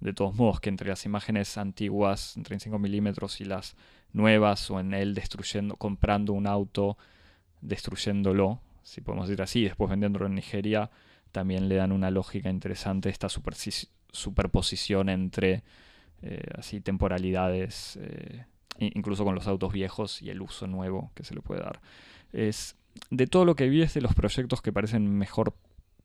de 0.00 0.12
todos 0.12 0.34
modos, 0.34 0.60
que 0.60 0.68
entre 0.68 0.88
las 0.88 1.04
imágenes 1.04 1.58
antiguas, 1.58 2.34
35 2.42 2.78
milímetros, 2.78 3.40
y 3.40 3.44
las 3.44 3.76
nuevas, 4.12 4.70
o 4.70 4.80
en 4.80 4.94
él 4.94 5.14
destruyendo, 5.14 5.76
comprando 5.76 6.32
un 6.32 6.46
auto, 6.46 6.96
destruyéndolo, 7.60 8.60
si 8.82 9.00
podemos 9.00 9.28
decir 9.28 9.42
así, 9.42 9.64
después 9.64 9.90
vendiéndolo 9.90 10.26
en 10.26 10.34
Nigeria, 10.34 10.90
también 11.32 11.68
le 11.68 11.76
dan 11.76 11.92
una 11.92 12.10
lógica 12.10 12.50
interesante 12.50 13.08
esta 13.08 13.28
superposición 13.28 15.08
entre 15.08 15.62
eh, 16.22 16.42
así 16.58 16.80
temporalidades, 16.80 17.98
eh, 18.02 18.44
incluso 18.78 19.24
con 19.24 19.34
los 19.34 19.46
autos 19.46 19.72
viejos 19.72 20.22
y 20.22 20.30
el 20.30 20.42
uso 20.42 20.66
nuevo 20.66 21.12
que 21.14 21.24
se 21.24 21.34
le 21.34 21.40
puede 21.40 21.62
dar. 21.62 21.80
Es 22.32 22.76
de 23.10 23.26
todo 23.26 23.44
lo 23.44 23.54
que 23.54 23.68
vi 23.68 23.82
es 23.82 23.94
de 23.94 24.00
los 24.00 24.14
proyectos 24.14 24.62
que 24.62 24.72
parecen 24.72 25.10
mejor 25.10 25.54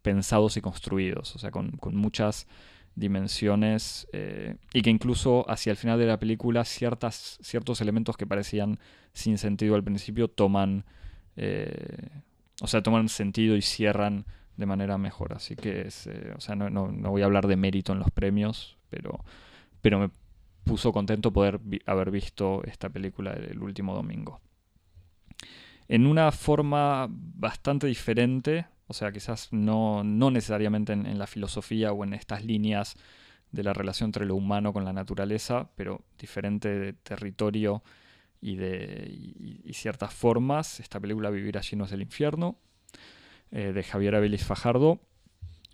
pensados 0.02 0.56
y 0.58 0.62
construidos, 0.62 1.36
o 1.36 1.40
sea, 1.40 1.52
con, 1.52 1.80
muchas 1.94 2.48
dimensiones 2.96 4.08
eh, 4.14 4.56
y 4.74 4.82
que 4.82 4.90
incluso 4.90 5.50
hacia 5.50 5.72
el 5.72 5.78
final 5.78 6.00
de 6.00 6.06
la 6.06 6.18
película 6.18 6.64
ciertas, 6.64 7.38
ciertos 7.42 7.82
elementos 7.82 8.18
que 8.18 8.26
parecían 8.26 8.80
sin 9.14 9.38
sentido 9.38 9.76
al 9.76 9.84
principio 9.84 10.30
toman, 10.30 10.86
eh, 11.36 12.10
o 12.62 12.68
sea, 12.68 12.82
toman 12.82 13.10
sentido 13.10 13.56
y 13.56 13.62
cierran 13.62 14.26
de 14.58 14.66
manera 14.66 14.98
mejor. 14.98 15.34
Así 15.34 15.56
que, 15.56 15.90
eh, 16.06 16.34
o 16.36 16.40
sea, 16.40 16.56
no, 16.56 16.70
no, 16.70 17.10
voy 17.10 17.22
a 17.22 17.26
hablar 17.26 17.48
de 17.48 17.58
mérito 17.58 17.92
en 17.92 18.00
los 18.00 18.12
premios, 18.12 18.78
pero, 18.90 19.24
pero 19.82 20.00
me 20.00 20.10
puso 20.64 20.92
contento 20.92 21.32
poder 21.32 21.60
haber 21.86 22.12
visto 22.12 22.64
esta 22.64 22.90
película 22.90 23.34
el 23.34 23.62
último 23.62 23.94
domingo 23.94 24.42
en 25.88 26.08
una 26.08 26.32
forma 26.32 27.08
bastante 27.10 27.88
diferente, 27.88 28.66
o 28.88 28.94
sea, 28.94 29.12
quizás 29.12 29.50
no, 29.52 30.04
no 30.04 30.32
necesariamente 30.32 30.94
en, 30.94 31.18
la 31.18 31.28
filosofía 31.28 31.92
o 31.92 32.04
en 32.04 32.14
estas 32.14 32.44
líneas 32.46 32.96
de 33.52 33.64
la 33.64 33.74
relación 33.74 34.10
entre 34.10 34.26
lo 34.26 34.36
humano 34.36 34.74
con 34.74 34.86
la 34.86 34.94
naturaleza, 34.94 35.70
pero 35.76 36.02
diferente 36.20 36.68
de 36.68 36.94
territorio 36.94 37.84
y 38.42 38.56
de 38.56 39.62
ciertas 39.72 40.14
formas. 40.14 40.80
Esta 40.80 41.00
película 41.00 41.30
Vivir 41.30 41.58
allí 41.58 41.76
no 41.76 41.86
es 41.86 41.92
el 41.92 42.02
infierno, 42.02 42.58
eh, 43.52 43.72
de 43.74 43.84
Javier 43.84 44.16
Abelis 44.16 44.44
Fajardo. 44.44 45.00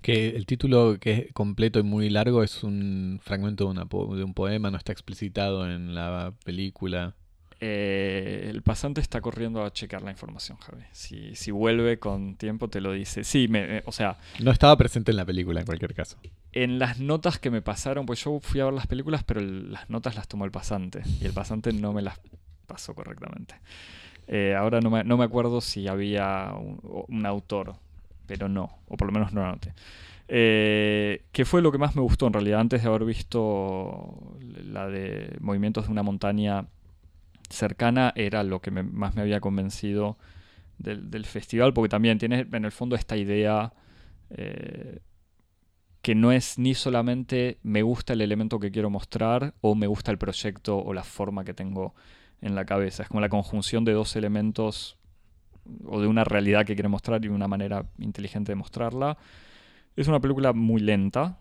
Que 0.01 0.29
el 0.29 0.45
título, 0.45 0.97
que 0.99 1.11
es 1.13 1.33
completo 1.33 1.79
y 1.79 1.83
muy 1.83 2.09
largo, 2.09 2.43
es 2.43 2.63
un 2.63 3.19
fragmento 3.21 3.71
de, 3.71 4.17
de 4.17 4.23
un 4.23 4.33
poema, 4.33 4.71
no 4.71 4.77
está 4.77 4.91
explicitado 4.91 5.69
en 5.69 5.93
la 5.93 6.33
película. 6.43 7.15
Eh, 7.63 8.47
el 8.49 8.63
pasante 8.63 9.01
está 9.01 9.21
corriendo 9.21 9.63
a 9.63 9.71
checar 9.71 10.01
la 10.01 10.09
información, 10.09 10.57
Javi. 10.57 10.81
Si, 10.91 11.35
si 11.35 11.51
vuelve 11.51 11.99
con 11.99 12.35
tiempo, 12.35 12.69
te 12.69 12.81
lo 12.81 12.91
dice. 12.91 13.23
Sí, 13.23 13.47
me, 13.47 13.77
eh, 13.77 13.83
o 13.85 13.91
sea. 13.91 14.17
No 14.39 14.49
estaba 14.49 14.75
presente 14.77 15.11
en 15.11 15.17
la 15.17 15.25
película, 15.25 15.59
en 15.59 15.67
cualquier 15.67 15.93
caso. 15.93 16.17
En 16.53 16.79
las 16.79 16.99
notas 16.99 17.37
que 17.37 17.51
me 17.51 17.61
pasaron, 17.61 18.07
pues 18.07 18.23
yo 18.23 18.39
fui 18.41 18.61
a 18.61 18.65
ver 18.65 18.73
las 18.73 18.87
películas, 18.87 19.23
pero 19.23 19.41
las 19.41 19.91
notas 19.91 20.15
las 20.15 20.27
tomó 20.27 20.45
el 20.45 20.51
pasante. 20.51 21.03
Y 21.21 21.25
el 21.25 21.33
pasante 21.33 21.71
no 21.71 21.93
me 21.93 22.01
las 22.01 22.19
pasó 22.65 22.95
correctamente. 22.95 23.55
Eh, 24.27 24.55
ahora 24.55 24.81
no 24.81 24.89
me, 24.89 25.03
no 25.03 25.17
me, 25.17 25.25
acuerdo 25.25 25.61
si 25.61 25.87
había 25.87 26.53
un, 26.55 27.25
autor, 27.27 27.75
pero 28.25 28.47
no, 28.47 28.79
o 28.87 28.97
por 28.97 29.07
lo 29.07 29.13
menos 29.13 29.33
no 29.33 29.41
lo 29.41 29.47
noté. 29.47 29.73
Eh, 30.29 31.25
que 31.31 31.45
fue 31.45 31.61
lo 31.61 31.71
que 31.71 31.77
más 31.77 31.95
me 31.95 32.01
gustó 32.01 32.27
en 32.27 32.33
realidad, 32.33 32.61
antes 32.61 32.81
de 32.81 32.87
haber 32.87 33.03
visto 33.03 34.37
la 34.63 34.87
de 34.87 35.35
Movimientos 35.41 35.85
de 35.85 35.91
una 35.91 36.01
montaña 36.01 36.65
cercana 37.51 38.13
era 38.15 38.43
lo 38.43 38.61
que 38.61 38.71
más 38.71 39.15
me 39.15 39.21
había 39.21 39.39
convencido 39.39 40.17
del, 40.77 41.25
festival, 41.25 41.73
porque 41.73 41.89
también 41.89 42.17
tiene 42.17 42.47
en 42.51 42.65
el 42.65 42.71
fondo 42.71 42.95
esta 42.95 43.15
idea 43.15 43.73
eh, 44.31 44.99
que 46.01 46.15
no 46.15 46.31
es 46.31 46.57
ni 46.57 46.73
solamente 46.73 47.59
me 47.63 47.83
gusta 47.83 48.13
el 48.13 48.21
elemento 48.21 48.59
que 48.59 48.71
quiero 48.71 48.89
mostrar 48.89 49.53
o 49.61 49.75
me 49.75 49.87
gusta 49.87 50.11
el 50.11 50.17
proyecto 50.17 50.77
o 50.77 50.93
la 50.93 51.03
forma 51.03 51.43
que 51.43 51.53
tengo 51.53 51.93
en 52.41 52.55
la 52.55 52.65
cabeza. 52.65 53.03
Es 53.03 53.09
como 53.09 53.21
la 53.21 53.29
conjunción 53.29 53.85
de 53.85 53.93
dos 53.93 54.15
elementos 54.15 54.97
o 55.85 56.01
de 56.01 56.07
una 56.07 56.23
realidad 56.23 56.65
que 56.65 56.73
quiere 56.73 56.89
mostrar 56.89 57.23
y 57.23 57.27
una 57.27 57.47
manera 57.47 57.85
inteligente 57.99 58.51
de 58.51 58.55
mostrarla. 58.55 59.17
Es 59.95 60.07
una 60.07 60.19
película 60.19 60.53
muy 60.53 60.81
lenta, 60.81 61.37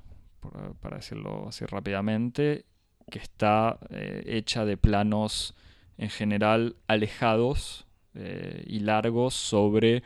para 0.81 0.97
decirlo 0.97 1.49
así 1.49 1.65
rápidamente, 1.65 2.67
que 3.11 3.19
está 3.19 3.79
eh, 3.89 4.23
hecha 4.27 4.65
de 4.65 4.77
planos 4.77 5.55
en 6.01 6.09
general 6.09 6.77
alejados 6.87 7.87
eh, 8.15 8.65
y 8.67 8.81
largos 8.81 9.35
sobre 9.35 10.03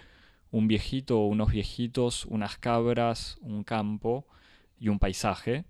un 0.51 0.67
viejito 0.67 1.21
o 1.21 1.29
unos 1.29 1.53
viejitos, 1.53 2.25
unas 2.27 2.59
cabras, 2.59 3.39
un 3.43 3.63
campo 3.63 4.27
y 4.81 4.89
un 4.89 4.99
paisaje. 4.99 5.65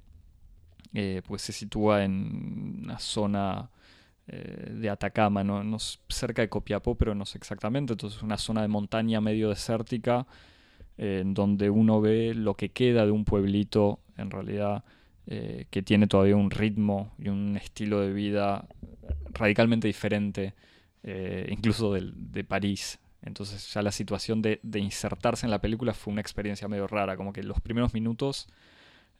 Eh, 0.94 1.20
pues 1.26 1.42
se 1.42 1.52
sitúa 1.52 2.04
en 2.04 2.80
una 2.84 2.98
zona 2.98 3.68
eh, 4.26 4.72
de 4.72 4.88
Atacama, 4.88 5.44
¿no? 5.44 5.78
cerca 6.08 6.40
de 6.40 6.48
Copiapó, 6.48 6.94
pero 6.94 7.14
no 7.14 7.26
sé 7.26 7.36
exactamente. 7.36 7.92
Entonces 7.92 8.22
una 8.22 8.38
zona 8.38 8.62
de 8.62 8.68
montaña 8.68 9.20
medio 9.20 9.50
desértica 9.50 10.26
en 10.96 11.34
donde 11.34 11.68
uno 11.68 12.00
ve 12.00 12.32
lo 12.32 12.54
que 12.54 12.70
queda 12.70 13.04
de 13.04 13.12
un 13.12 13.26
pueblito 13.26 14.00
en 14.16 14.30
realidad 14.30 14.84
que 15.26 15.82
tiene 15.82 16.06
todavía 16.06 16.36
un 16.36 16.50
ritmo 16.50 17.14
y 17.18 17.28
un 17.28 17.56
estilo 17.56 18.00
de 18.00 18.12
vida 18.12 18.68
radicalmente 19.34 19.86
diferente, 19.86 20.54
eh, 21.02 21.46
incluso 21.50 21.92
de, 21.92 22.44
París. 22.44 22.98
Entonces 23.22 23.72
ya 23.72 23.82
la 23.82 23.92
situación 23.92 24.42
de, 24.42 24.60
insertarse 24.74 25.46
en 25.46 25.50
la 25.50 25.60
película 25.60 25.92
fue 25.92 26.12
una 26.12 26.20
experiencia 26.20 26.68
medio 26.68 26.86
rara, 26.86 27.16
como 27.16 27.32
que 27.32 27.42
los 27.42 27.60
primeros 27.60 27.94
minutos 27.94 28.48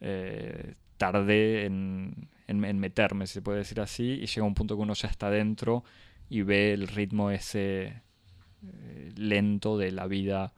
eh, 0.01 0.75
tardé 0.97 1.65
en, 1.65 2.27
meterme, 2.47 3.27
si 3.27 3.33
se 3.35 3.41
puede 3.41 3.59
decir 3.59 3.81
así, 3.81 4.19
y 4.21 4.25
llega 4.25 4.45
un 4.45 4.55
punto 4.55 4.75
que 4.75 4.81
uno 4.81 4.93
ya 4.93 5.09
está 5.09 5.29
dentro 5.29 5.83
y 6.29 6.41
ve 6.41 6.73
el 6.73 6.87
ritmo 6.87 7.29
ese 7.31 8.01
eh, 8.63 9.11
lento 9.15 9.77
de 9.77 9.91
la 9.91 10.07
vida 10.07 10.53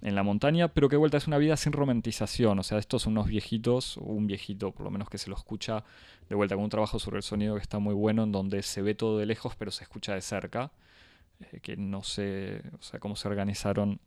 en 0.00 0.14
la 0.14 0.22
montaña, 0.22 0.68
pero 0.68 0.88
que 0.88 0.96
vuelta 0.96 1.16
es 1.16 1.26
una 1.26 1.38
vida 1.38 1.56
sin 1.56 1.72
romantización, 1.72 2.58
o 2.58 2.62
sea, 2.62 2.78
estos 2.78 3.02
son 3.02 3.14
unos 3.14 3.26
viejitos, 3.26 3.96
un 3.96 4.26
viejito 4.26 4.70
por 4.70 4.84
lo 4.84 4.90
menos 4.90 5.10
que 5.10 5.18
se 5.18 5.28
lo 5.28 5.36
escucha 5.36 5.84
de 6.28 6.36
vuelta 6.36 6.54
con 6.54 6.64
un 6.64 6.70
trabajo 6.70 6.98
sobre 6.98 7.16
el 7.16 7.22
sonido 7.22 7.56
que 7.56 7.62
está 7.62 7.78
muy 7.78 7.94
bueno, 7.94 8.22
en 8.22 8.32
donde 8.32 8.62
se 8.62 8.80
ve 8.82 8.94
todo 8.94 9.18
de 9.18 9.26
lejos 9.26 9.56
pero 9.56 9.70
se 9.70 9.82
escucha 9.82 10.14
de 10.14 10.20
cerca, 10.20 10.70
eh, 11.40 11.60
que 11.60 11.76
no 11.76 12.02
sé, 12.04 12.62
o 12.78 12.82
sea, 12.82 13.00
cómo 13.00 13.16
se 13.16 13.26
organizaron. 13.26 14.00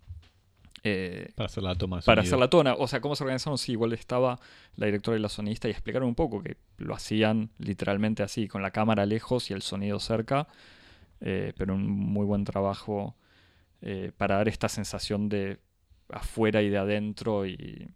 Eh, 0.84 1.32
para 1.36 1.48
hacer 1.48 1.62
la 1.62 1.76
toma. 1.76 2.00
Para 2.02 2.22
hacer 2.22 2.40
la 2.40 2.50
tona, 2.50 2.74
o 2.74 2.88
sea, 2.88 3.02
cómo 3.02 3.16
se 3.16 3.24
organizaron, 3.24 3.58
sí, 3.58 3.74
igual 3.74 3.92
estaba 3.92 4.40
la 4.78 4.86
directora 4.86 5.18
y 5.18 5.22
la 5.22 5.30
sonista 5.30 5.68
y 5.68 5.72
explicaron 5.72 6.08
un 6.08 6.16
poco 6.16 6.42
que 6.42 6.56
lo 6.78 6.96
hacían 6.96 7.50
literalmente 7.60 8.24
así, 8.24 8.48
con 8.48 8.62
la 8.62 8.72
cámara 8.72 9.06
lejos 9.06 9.52
y 9.52 9.54
el 9.54 9.62
sonido 9.62 10.00
cerca, 10.00 10.48
eh, 11.20 11.54
pero 11.58 11.76
un 11.76 11.88
muy 11.88 12.26
buen 12.26 12.46
trabajo 12.46 13.16
para 14.16 14.36
dar 14.36 14.48
esta 14.48 14.70
sensación 14.70 15.28
de 15.28 15.58
afuera 16.12 16.62
y 16.62 16.70
de 16.70 16.78
adentro 16.78 17.46
y, 17.46 17.94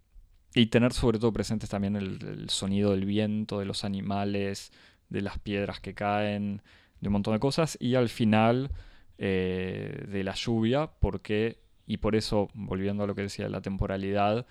tener 0.72 0.94
sobre 0.94 1.20
todo 1.20 1.34
presentes 1.34 1.70
también 1.70 1.96
el, 1.96 2.50
sonido 2.50 2.92
del 2.92 3.06
viento, 3.06 3.60
de 3.60 3.66
los 3.66 3.84
animales, 3.84 4.72
de 5.10 5.22
las 5.22 5.38
piedras 5.40 5.80
que 5.82 5.94
caen, 5.94 6.62
de 7.02 7.10
un 7.10 7.14
montón 7.14 7.34
de 7.34 7.40
cosas 7.40 7.78
y 7.80 7.96
al 7.96 8.10
final 8.10 8.72
eh, 9.18 10.06
de 10.08 10.24
la 10.24 10.34
lluvia 10.34 10.88
porque, 11.00 11.60
y 11.86 11.98
por 11.98 12.16
eso 12.16 12.50
volviendo 12.54 13.04
a 13.04 13.08
lo 13.08 13.16
que 13.16 13.24
decía 13.24 13.46
de 13.46 13.52
la 13.52 13.62
temporalidad, 13.62 14.46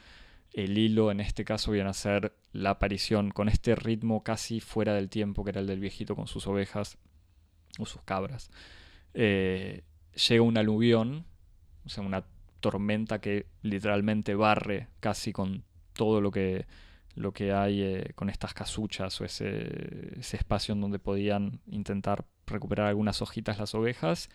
el 0.52 0.78
hilo 0.78 1.10
en 1.10 1.20
este 1.20 1.44
caso 1.44 1.72
viene 1.72 1.90
a 1.90 1.94
ser 1.94 2.32
la 2.52 2.70
aparición 2.70 3.30
con 3.30 3.48
este 3.48 3.74
ritmo 3.74 4.22
casi 4.22 4.60
fuera 4.60 4.94
del 4.94 5.08
tiempo 5.08 5.42
que 5.42 5.50
era 5.50 5.60
el 5.60 5.66
del 5.66 5.80
viejito 5.80 6.14
con 6.14 6.28
sus 6.28 6.46
ovejas 6.46 6.96
o 7.78 7.86
sus 7.86 8.02
cabras. 8.02 8.50
Eh, 9.14 9.82
llega 10.28 10.42
un 10.42 10.56
aluvión, 10.56 11.24
o 11.84 11.88
sea, 11.88 12.04
una 12.04 12.24
tormenta 12.64 13.20
que 13.20 13.44
literalmente 13.60 14.34
barre 14.34 14.88
casi 15.00 15.34
con 15.34 15.64
todo 15.92 16.22
lo 16.22 16.30
que, 16.30 16.64
lo 17.14 17.32
que 17.32 17.52
hay 17.52 17.82
eh, 17.82 18.12
con 18.14 18.30
estas 18.30 18.54
casuchas 18.54 19.20
o 19.20 19.24
ese, 19.26 20.18
espacio 20.18 20.72
en 20.72 20.80
donde 20.80 20.98
podían 20.98 21.60
intentar 21.66 22.24
recuperar 22.46 22.86
algunas 22.86 23.20
hojitas 23.20 23.58
las 23.58 23.74
ovejas. 23.74 24.30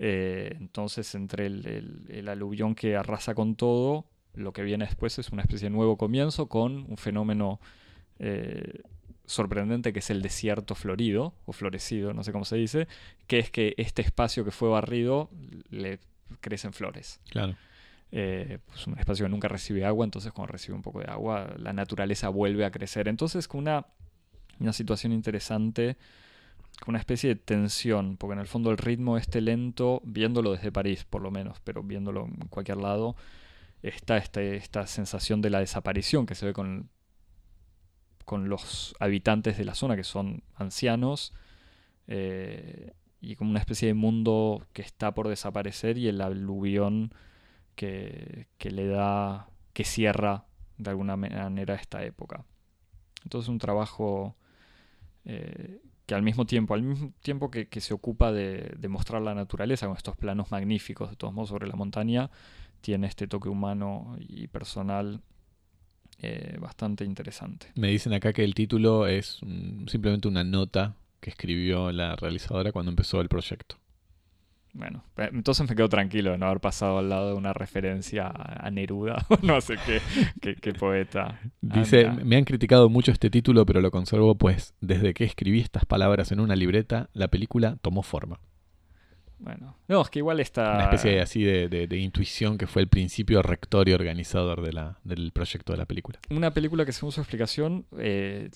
Eh, 0.00 0.56
entonces, 0.58 1.14
entre 1.14 1.46
el, 1.46 2.26
aluvión 2.28 2.74
que 2.74 2.96
arrasa 2.96 3.36
con 3.36 3.54
todo, 3.54 4.06
lo 4.34 4.52
que 4.52 4.64
viene 4.64 4.86
después 4.86 5.16
es 5.20 5.30
una 5.30 5.42
especie 5.42 5.68
de 5.68 5.76
nuevo 5.76 5.96
comienzo 5.96 6.48
con 6.48 6.86
un 6.88 6.96
fenómeno 6.96 7.60
eh, 8.18 8.82
sorprendente 9.26 9.92
que 9.92 10.00
es 10.00 10.10
el 10.10 10.22
desierto 10.22 10.74
florido 10.74 11.34
o 11.46 11.52
florecido, 11.52 12.12
no 12.14 12.24
sé 12.24 12.32
cómo 12.32 12.44
se 12.44 12.56
dice, 12.56 12.88
que 13.28 13.38
es 13.38 13.52
que 13.52 13.74
este 13.76 14.02
espacio 14.02 14.44
que 14.44 14.50
fue 14.50 14.68
barrido 14.68 15.30
le 15.70 16.00
crecen 16.40 16.72
flores. 16.72 17.20
Claro. 17.30 17.56
Eh, 18.12 18.58
pues 18.66 18.86
un 18.86 18.96
espacio 18.98 19.26
que 19.26 19.30
nunca 19.30 19.48
recibe 19.48 19.84
agua, 19.84 20.04
entonces 20.04 20.32
cuando 20.32 20.52
recibe 20.52 20.74
un 20.74 20.82
poco 20.82 21.00
de 21.00 21.06
agua, 21.06 21.52
la 21.58 21.72
naturaleza 21.72 22.28
vuelve 22.28 22.64
a 22.64 22.70
crecer. 22.70 23.08
Entonces, 23.08 23.48
con 23.48 23.60
una, 23.60 23.86
una 24.60 24.72
situación 24.72 25.12
interesante, 25.12 25.96
con 26.80 26.92
una 26.92 26.98
especie 26.98 27.30
de 27.30 27.36
tensión, 27.36 28.16
porque 28.16 28.34
en 28.34 28.40
el 28.40 28.46
fondo 28.46 28.70
el 28.70 28.78
ritmo 28.78 29.16
este 29.18 29.40
lento, 29.40 30.00
viéndolo 30.04 30.52
desde 30.52 30.70
París 30.70 31.04
por 31.04 31.22
lo 31.22 31.30
menos, 31.30 31.60
pero 31.64 31.82
viéndolo 31.82 32.26
en 32.26 32.48
cualquier 32.48 32.78
lado, 32.78 33.16
está 33.82 34.16
este, 34.16 34.56
esta 34.56 34.86
sensación 34.86 35.40
de 35.42 35.50
la 35.50 35.60
desaparición 35.60 36.26
que 36.26 36.34
se 36.34 36.46
ve 36.46 36.52
con, 36.52 36.90
con 38.24 38.48
los 38.48 38.94
habitantes 38.98 39.58
de 39.58 39.64
la 39.64 39.74
zona, 39.74 39.96
que 39.96 40.04
son 40.04 40.42
ancianos, 40.54 41.32
eh, 42.06 42.92
y 43.24 43.36
como 43.36 43.50
una 43.50 43.60
especie 43.60 43.88
de 43.88 43.94
mundo 43.94 44.66
que 44.72 44.82
está 44.82 45.14
por 45.14 45.28
desaparecer 45.28 45.98
y 45.98 46.08
el 46.08 46.20
aluvión 46.20 47.12
que, 47.74 48.48
que 48.58 48.70
le 48.70 48.86
da, 48.86 49.48
que 49.72 49.84
cierra 49.84 50.44
de 50.76 50.90
alguna 50.90 51.16
manera 51.16 51.74
esta 51.74 52.04
época. 52.04 52.44
Entonces 53.22 53.48
un 53.48 53.58
trabajo 53.58 54.36
eh, 55.24 55.80
que 56.06 56.14
al 56.14 56.22
mismo 56.22 56.44
tiempo, 56.44 56.74
al 56.74 56.82
mismo 56.82 57.12
tiempo 57.22 57.50
que, 57.50 57.68
se 57.80 57.94
ocupa 57.94 58.30
de, 58.30 58.76
mostrar 58.88 59.22
la 59.22 59.34
naturaleza 59.34 59.86
con 59.86 59.96
estos 59.96 60.16
planos 60.16 60.50
magníficos, 60.50 61.10
de 61.10 61.16
todos 61.16 61.32
modos, 61.32 61.48
sobre 61.48 61.66
la 61.66 61.76
montaña, 61.76 62.30
tiene 62.82 63.06
este 63.06 63.26
toque 63.26 63.48
humano 63.48 64.16
y 64.20 64.46
personal 64.48 65.22
eh, 66.18 66.58
bastante 66.60 67.04
interesante. 67.04 67.68
Me 67.74 67.88
dicen 67.88 68.12
acá 68.12 68.34
que 68.34 68.44
el 68.44 68.54
título 68.54 69.06
es 69.06 69.40
simplemente 69.86 70.28
una 70.28 70.44
nota 70.44 70.94
que 71.24 71.30
escribió 71.30 71.90
la 71.90 72.16
realizadora 72.16 72.70
cuando 72.70 72.90
empezó 72.90 73.22
el 73.22 73.30
proyecto. 73.30 73.76
Bueno, 74.74 75.04
entonces 75.16 75.66
me 75.66 75.74
quedo 75.74 75.88
tranquilo 75.88 76.32
de 76.32 76.38
no 76.38 76.46
haber 76.46 76.60
pasado 76.60 76.98
al 76.98 77.08
lado 77.08 77.28
de 77.28 77.34
una 77.34 77.54
referencia 77.54 78.26
a 78.28 78.70
Neruda 78.70 79.24
o 79.30 79.38
no 79.40 79.58
sé 79.62 79.76
qué, 79.86 80.56
qué, 80.56 80.72
poeta. 80.74 81.40
Dice, 81.62 82.10
me 82.10 82.36
han 82.36 82.44
criticado 82.44 82.90
mucho 82.90 83.10
este 83.10 83.30
título, 83.30 83.64
pero 83.64 83.80
lo 83.80 83.90
conservo 83.90 84.34
pues 84.34 84.74
desde 84.82 85.14
que 85.14 85.24
escribí 85.24 85.60
estas 85.60 85.86
palabras 85.86 86.30
en 86.30 86.40
una 86.40 86.56
libreta, 86.56 87.08
la 87.14 87.28
película 87.28 87.78
tomó 87.80 88.02
forma. 88.02 88.38
Bueno, 89.38 89.78
no, 89.88 90.02
es 90.02 90.10
que 90.10 90.18
igual 90.18 90.40
está... 90.40 90.74
Una 90.74 90.84
especie 90.84 91.20
así 91.20 91.42
de, 91.42 91.96
intuición 91.96 92.58
que 92.58 92.66
fue 92.66 92.82
el 92.82 92.88
principio 92.88 93.40
rector 93.40 93.88
y 93.88 93.94
organizador 93.94 94.60
de 94.60 94.72
la, 94.72 94.98
del 95.04 95.32
proyecto 95.32 95.72
de 95.72 95.78
la 95.78 95.86
película. 95.86 96.18
Una 96.30 96.50
película 96.50 96.84
que 96.84 96.92
según 96.92 97.12
su 97.12 97.20
explicación 97.20 97.86
eh, 97.98 98.50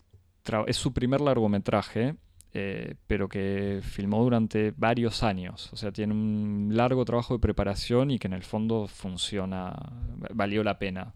es 0.67 0.77
su 0.77 0.93
primer 0.93 1.21
largometraje 1.21 2.17
eh, 2.61 2.95
pero 3.07 3.29
que 3.29 3.81
filmó 3.83 4.21
durante 4.25 4.73
varios 4.77 5.23
años. 5.23 5.73
O 5.73 5.77
sea, 5.77 5.93
tiene 5.93 6.13
un 6.13 6.71
largo 6.73 7.05
trabajo 7.05 7.35
de 7.35 7.39
preparación 7.39 8.11
y 8.11 8.19
que 8.19 8.27
en 8.27 8.33
el 8.33 8.43
fondo 8.43 8.89
funciona, 8.89 9.77
valió 10.35 10.65
la 10.65 10.77
pena. 10.79 11.15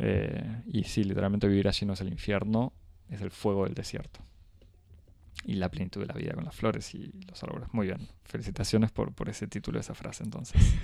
Eh, 0.00 0.62
y 0.66 0.82
sí, 0.84 1.04
literalmente 1.04 1.46
vivir 1.46 1.68
allí 1.68 1.86
no 1.86 1.92
es 1.92 2.00
el 2.00 2.08
infierno, 2.08 2.72
es 3.08 3.20
el 3.20 3.30
fuego 3.30 3.64
del 3.64 3.74
desierto. 3.74 4.20
Y 5.44 5.54
la 5.54 5.70
plenitud 5.70 6.00
de 6.00 6.08
la 6.08 6.14
vida 6.14 6.32
con 6.34 6.44
las 6.44 6.56
flores 6.56 6.94
y 6.96 7.12
los 7.28 7.40
árboles. 7.44 7.68
Muy 7.72 7.86
bien. 7.86 8.08
Felicitaciones 8.24 8.90
por, 8.90 9.12
por 9.14 9.28
ese 9.28 9.46
título, 9.46 9.78
esa 9.78 9.94
frase 9.94 10.24
entonces. 10.24 10.60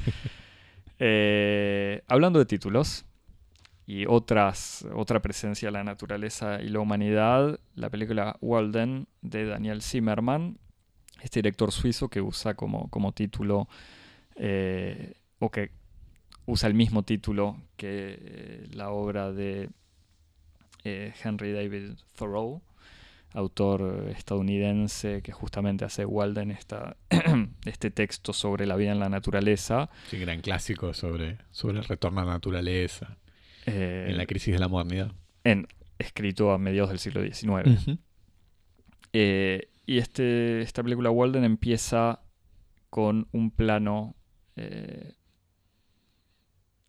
Eh, 0.99 2.03
hablando 2.07 2.39
de 2.39 2.47
títulos, 2.47 3.05
y 3.87 4.05
otras, 4.07 4.85
otra 4.95 5.23
presencia 5.23 5.69
de 5.69 5.73
la 5.73 5.85
naturaleza 5.85 6.61
y 6.61 6.69
la 6.69 6.81
humanidad, 6.81 7.61
la 7.77 7.89
película 7.89 8.37
Walden 8.41 9.07
de 9.23 9.47
Daniel 9.47 9.81
Zimmerman, 9.81 10.59
este 11.23 11.39
director 11.39 11.71
suizo 11.71 12.09
que 12.09 12.21
usa 12.21 12.55
como, 12.55 12.91
como 12.91 13.13
título, 13.13 13.69
eh, 14.35 15.15
o 15.39 15.51
que 15.51 15.71
usa 16.47 16.69
el 16.69 16.75
mismo 16.75 17.05
título 17.05 17.59
que 17.77 18.19
eh, 18.21 18.69
la 18.73 18.91
obra 18.91 19.33
de 19.33 19.71
eh, 20.83 21.15
Henry 21.23 21.53
David 21.53 21.93
Thoreau, 22.17 22.63
autor 23.35 24.09
estadounidense 24.17 25.23
que 25.23 25.31
justamente 25.31 25.85
hace 25.85 26.05
Walden 26.05 26.51
esta, 26.51 26.97
este 27.65 27.93
texto 27.93 28.33
sobre 28.33 28.67
la 28.67 28.75
vida 28.75 28.91
en 28.91 28.99
la 28.99 29.09
naturaleza. 29.09 29.91
Sí, 30.09 30.19
gran 30.19 30.41
clásico 30.41 30.93
sobre, 30.93 31.39
sobre 31.53 31.79
el 31.79 31.85
retorno 31.85 32.21
a 32.21 32.25
la 32.25 32.33
naturaleza 32.33 33.17
en 33.67 34.17
la 34.17 34.23
eh, 34.23 34.27
crisis 34.27 34.55
de 34.55 34.61
la 34.61 34.69
modernidad. 34.69 35.13
En, 35.45 35.67
escrito 35.99 36.53
a 36.53 36.59
mediados 36.59 36.91
del 36.91 36.99
siglo 36.99 37.23
XIX. 37.23 37.99
Eh, 39.13 39.71
y 39.87 39.99
este, 39.99 40.61
esta 40.61 40.83
película 40.83 41.11
Walden 41.11 41.45
empieza 41.45 42.21
con 42.91 43.29
un 43.33 43.51
plano 43.51 44.17
eh, 44.57 45.15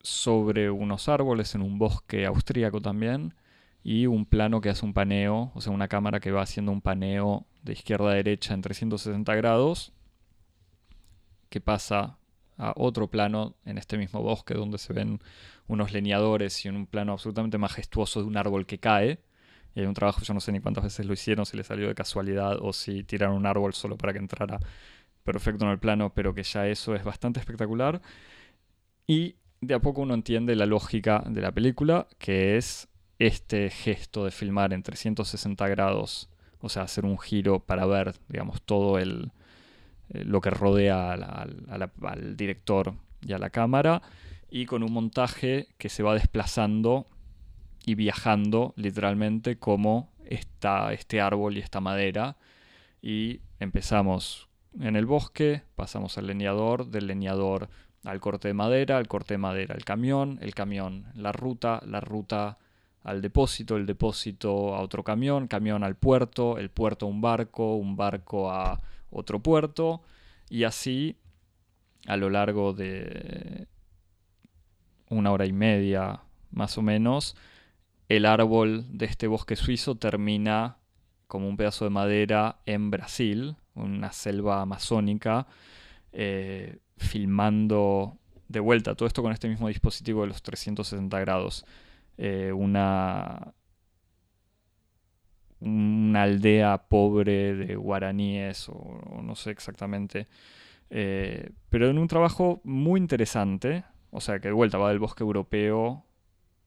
sobre 0.01 0.69
unos 0.71 1.07
árboles 1.09 1.53
en 1.55 1.61
un 1.61 1.77
bosque 1.77 2.25
austríaco 2.25 2.81
también 2.81 3.33
y 3.83 4.07
un 4.07 4.25
plano 4.25 4.61
que 4.61 4.69
hace 4.69 4.85
un 4.85 4.93
paneo, 4.93 5.51
o 5.53 5.61
sea, 5.61 5.71
una 5.71 5.87
cámara 5.87 6.19
que 6.19 6.31
va 6.31 6.41
haciendo 6.41 6.71
un 6.71 6.81
paneo 6.81 7.45
de 7.61 7.73
izquierda 7.73 8.11
a 8.11 8.15
derecha 8.15 8.53
en 8.53 8.61
360 8.61 9.35
grados 9.35 9.93
que 11.49 11.61
pasa 11.61 12.17
a 12.57 12.73
otro 12.75 13.09
plano 13.09 13.55
en 13.65 13.77
este 13.77 13.97
mismo 13.97 14.21
bosque 14.21 14.53
donde 14.53 14.77
se 14.77 14.93
ven 14.93 15.19
unos 15.67 15.91
leñadores 15.91 16.65
y 16.65 16.69
en 16.69 16.75
un 16.75 16.87
plano 16.87 17.13
absolutamente 17.13 17.57
majestuoso 17.57 18.21
de 18.21 18.27
un 18.27 18.37
árbol 18.37 18.65
que 18.65 18.79
cae. 18.79 19.19
Y 19.75 19.81
hay 19.81 19.85
un 19.85 19.93
trabajo, 19.93 20.21
yo 20.21 20.33
no 20.33 20.39
sé 20.39 20.51
ni 20.51 20.59
cuántas 20.59 20.83
veces 20.83 21.05
lo 21.05 21.13
hicieron, 21.13 21.45
si 21.45 21.55
le 21.57 21.63
salió 21.63 21.87
de 21.87 21.95
casualidad 21.95 22.57
o 22.61 22.73
si 22.73 23.03
tiraron 23.03 23.35
un 23.35 23.45
árbol 23.45 23.73
solo 23.73 23.97
para 23.97 24.13
que 24.13 24.19
entrara 24.19 24.59
perfecto 25.23 25.65
en 25.65 25.71
el 25.71 25.79
plano, 25.79 26.13
pero 26.13 26.33
que 26.33 26.43
ya 26.43 26.67
eso 26.67 26.95
es 26.95 27.03
bastante 27.03 27.39
espectacular. 27.39 28.01
Y 29.05 29.35
de 29.61 29.73
a 29.75 29.79
poco 29.79 30.01
uno 30.01 30.13
entiende 30.13 30.55
la 30.55 30.65
lógica 30.65 31.23
de 31.27 31.41
la 31.41 31.51
película, 31.51 32.07
que 32.17 32.57
es 32.57 32.87
este 33.19 33.69
gesto 33.69 34.25
de 34.25 34.31
filmar 34.31 34.73
en 34.73 34.83
360 34.83 35.67
grados, 35.67 36.29
o 36.59 36.69
sea, 36.69 36.83
hacer 36.83 37.05
un 37.05 37.19
giro 37.19 37.59
para 37.59 37.85
ver, 37.85 38.15
digamos, 38.29 38.61
todo 38.61 38.99
el, 38.99 39.31
eh, 40.09 40.23
lo 40.23 40.41
que 40.41 40.49
rodea 40.49 41.13
al 41.13 42.37
director 42.37 42.93
y 43.21 43.33
a 43.33 43.37
la 43.37 43.49
cámara 43.49 44.01
y 44.49 44.65
con 44.65 44.83
un 44.83 44.93
montaje 44.93 45.67
que 45.77 45.89
se 45.89 46.03
va 46.03 46.13
desplazando 46.13 47.07
y 47.85 47.95
viajando 47.95 48.73
literalmente 48.75 49.57
como 49.57 50.11
está 50.25 50.93
este 50.93 51.21
árbol 51.21 51.57
y 51.57 51.61
esta 51.61 51.79
madera. 51.79 52.37
Y 53.01 53.41
empezamos 53.59 54.49
en 54.79 54.95
el 54.95 55.05
bosque, 55.05 55.63
pasamos 55.75 56.17
al 56.17 56.27
leñador, 56.27 56.87
del 56.87 57.07
leñador 57.07 57.69
al 58.03 58.19
corte 58.19 58.49
de 58.49 58.53
madera, 58.53 58.97
al 58.97 59.07
corte 59.07 59.33
de 59.33 59.37
madera 59.39 59.75
al 59.75 59.83
camión, 59.83 60.39
el 60.41 60.53
camión 60.53 61.05
la 61.15 61.31
ruta, 61.31 61.81
la 61.85 61.99
ruta 61.99 62.57
al 63.03 63.21
depósito, 63.21 63.77
el 63.77 63.85
depósito 63.85 64.75
a 64.75 64.81
otro 64.81 65.03
camión, 65.03 65.47
camión 65.47 65.83
al 65.83 65.95
puerto, 65.95 66.57
el 66.57 66.69
puerto 66.69 67.05
a 67.05 67.09
un 67.09 67.21
barco, 67.21 67.75
un 67.75 67.95
barco 67.95 68.51
a 68.51 68.81
otro 69.09 69.39
puerto. 69.39 70.01
Y 70.49 70.65
así 70.65 71.17
a 72.05 72.17
lo 72.17 72.29
largo 72.29 72.73
de 72.73 73.67
una 75.09 75.31
hora 75.31 75.45
y 75.45 75.53
media 75.53 76.21
más 76.51 76.77
o 76.77 76.81
menos, 76.81 77.35
el 78.09 78.25
árbol 78.25 78.85
de 78.97 79.05
este 79.05 79.27
bosque 79.27 79.55
suizo 79.55 79.95
termina 79.95 80.77
como 81.27 81.47
un 81.47 81.57
pedazo 81.57 81.85
de 81.85 81.91
madera 81.91 82.59
en 82.65 82.89
Brasil, 82.89 83.57
una 83.75 84.11
selva 84.11 84.61
amazónica, 84.61 85.47
eh, 86.13 86.79
filmando 86.97 88.17
de 88.47 88.59
vuelta 88.59 88.95
todo 88.95 89.07
esto 89.07 89.21
con 89.21 89.33
este 89.33 89.49
mismo 89.49 89.67
dispositivo 89.67 90.21
de 90.21 90.27
los 90.27 90.41
360 90.41 91.19
grados. 91.19 91.65
Eh, 92.17 92.51
una, 92.51 93.53
una 95.59 96.23
aldea 96.23 96.87
pobre 96.87 97.53
de 97.55 97.75
guaraníes 97.75 98.69
o, 98.69 99.21
no 99.21 99.35
sé 99.35 99.51
exactamente. 99.51 100.27
Eh, 100.89 101.51
pero 101.69 101.89
en 101.89 101.97
un 101.97 102.07
trabajo 102.07 102.61
muy 102.63 102.99
interesante, 102.99 103.83
o 104.11 104.21
sea 104.21 104.39
que 104.39 104.47
de 104.49 104.53
vuelta 104.53 104.77
va 104.77 104.89
del 104.89 104.99
bosque 104.99 105.23
europeo 105.23 106.03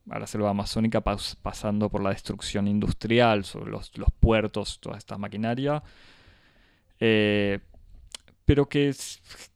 a 0.08 0.18
la 0.18 0.26
selva 0.26 0.50
amazónica 0.50 1.02
pasando 1.02 1.88
por 1.88 2.02
la 2.02 2.10
destrucción 2.10 2.66
industrial, 2.66 3.44
sobre 3.44 3.70
los, 3.70 3.90
puertos, 4.18 4.80
toda 4.80 4.98
esta 4.98 5.18
maquinaria. 5.18 5.82
Eh, 6.98 7.60
pero 8.44 8.68
que 8.68 8.92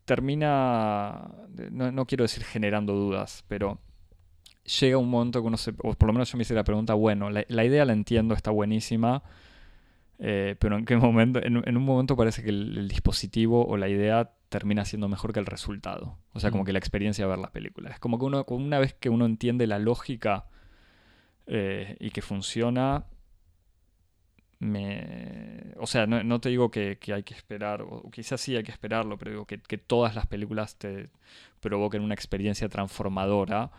termina, 0.05 1.29
no, 1.73 2.07
quiero 2.07 2.23
decir 2.23 2.45
generando 2.45 2.93
dudas, 2.95 3.45
pero 3.49 3.81
llega 4.81 4.99
un 4.99 5.11
momento 5.11 5.41
que 5.41 5.49
uno 5.49 5.57
se, 5.57 5.73
o 5.83 5.95
por 5.95 6.07
lo 6.07 6.13
menos 6.13 6.31
yo 6.31 6.39
me 6.39 6.43
hice 6.43 6.55
la 6.55 6.63
pregunta, 6.63 6.95
bueno, 6.95 7.29
la, 7.31 7.65
idea 7.65 7.85
la 7.85 7.93
entiendo, 7.93 8.35
está 8.35 8.53
buenísima, 8.53 9.25
eh, 10.21 10.55
pero 10.61 10.79
en 10.79 10.85
qué 10.85 10.97
momento, 10.97 11.43
en, 11.43 11.57
un 11.57 11.85
momento 11.85 12.17
parece 12.17 12.45
que 12.45 12.51
el, 12.51 12.87
dispositivo 12.87 13.67
o 13.67 13.77
la 13.77 13.89
idea 13.89 14.31
termina 14.55 14.85
siendo 14.85 15.09
mejor 15.09 15.33
que 15.33 15.41
el 15.41 15.47
resultado. 15.47 16.17
O 16.33 16.39
sea, 16.39 16.53
como 16.53 16.65
que 16.65 16.73
la 16.73 16.79
experiencia 16.79 17.25
de 17.25 17.29
ver 17.29 17.41
la 17.41 17.51
película. 17.51 17.91
Es 17.91 17.99
como 17.99 18.21
que 18.21 18.25
uno, 18.25 18.45
una 18.47 18.79
vez 18.79 18.95
que 18.95 19.09
uno 19.09 19.27
entiende 19.27 19.67
la 19.67 19.81
lógica 19.81 20.47
eh, 21.49 21.97
y 21.99 22.11
que 22.11 22.23
funciona, 22.23 23.07
me... 24.61 25.75
O 25.79 25.89
sea, 25.89 26.07
no, 26.07 26.41
te 26.41 26.51
digo 26.51 26.71
que, 26.71 27.01
hay 27.13 27.25
que 27.25 27.35
esperar, 27.35 27.83
o 27.83 28.09
quizás 28.13 28.41
sí 28.41 28.55
hay 28.55 28.63
que 28.63 28.71
esperarlo, 28.71 29.19
pero 29.19 29.33
digo 29.33 29.45
que, 29.45 29.59
que 29.59 29.77
todas 29.77 30.15
las 30.15 30.29
películas 30.29 30.79
te 30.79 31.11
provoquen 31.59 32.03
una 32.03 32.15
experiencia 32.15 32.69
transformadora 32.69 33.73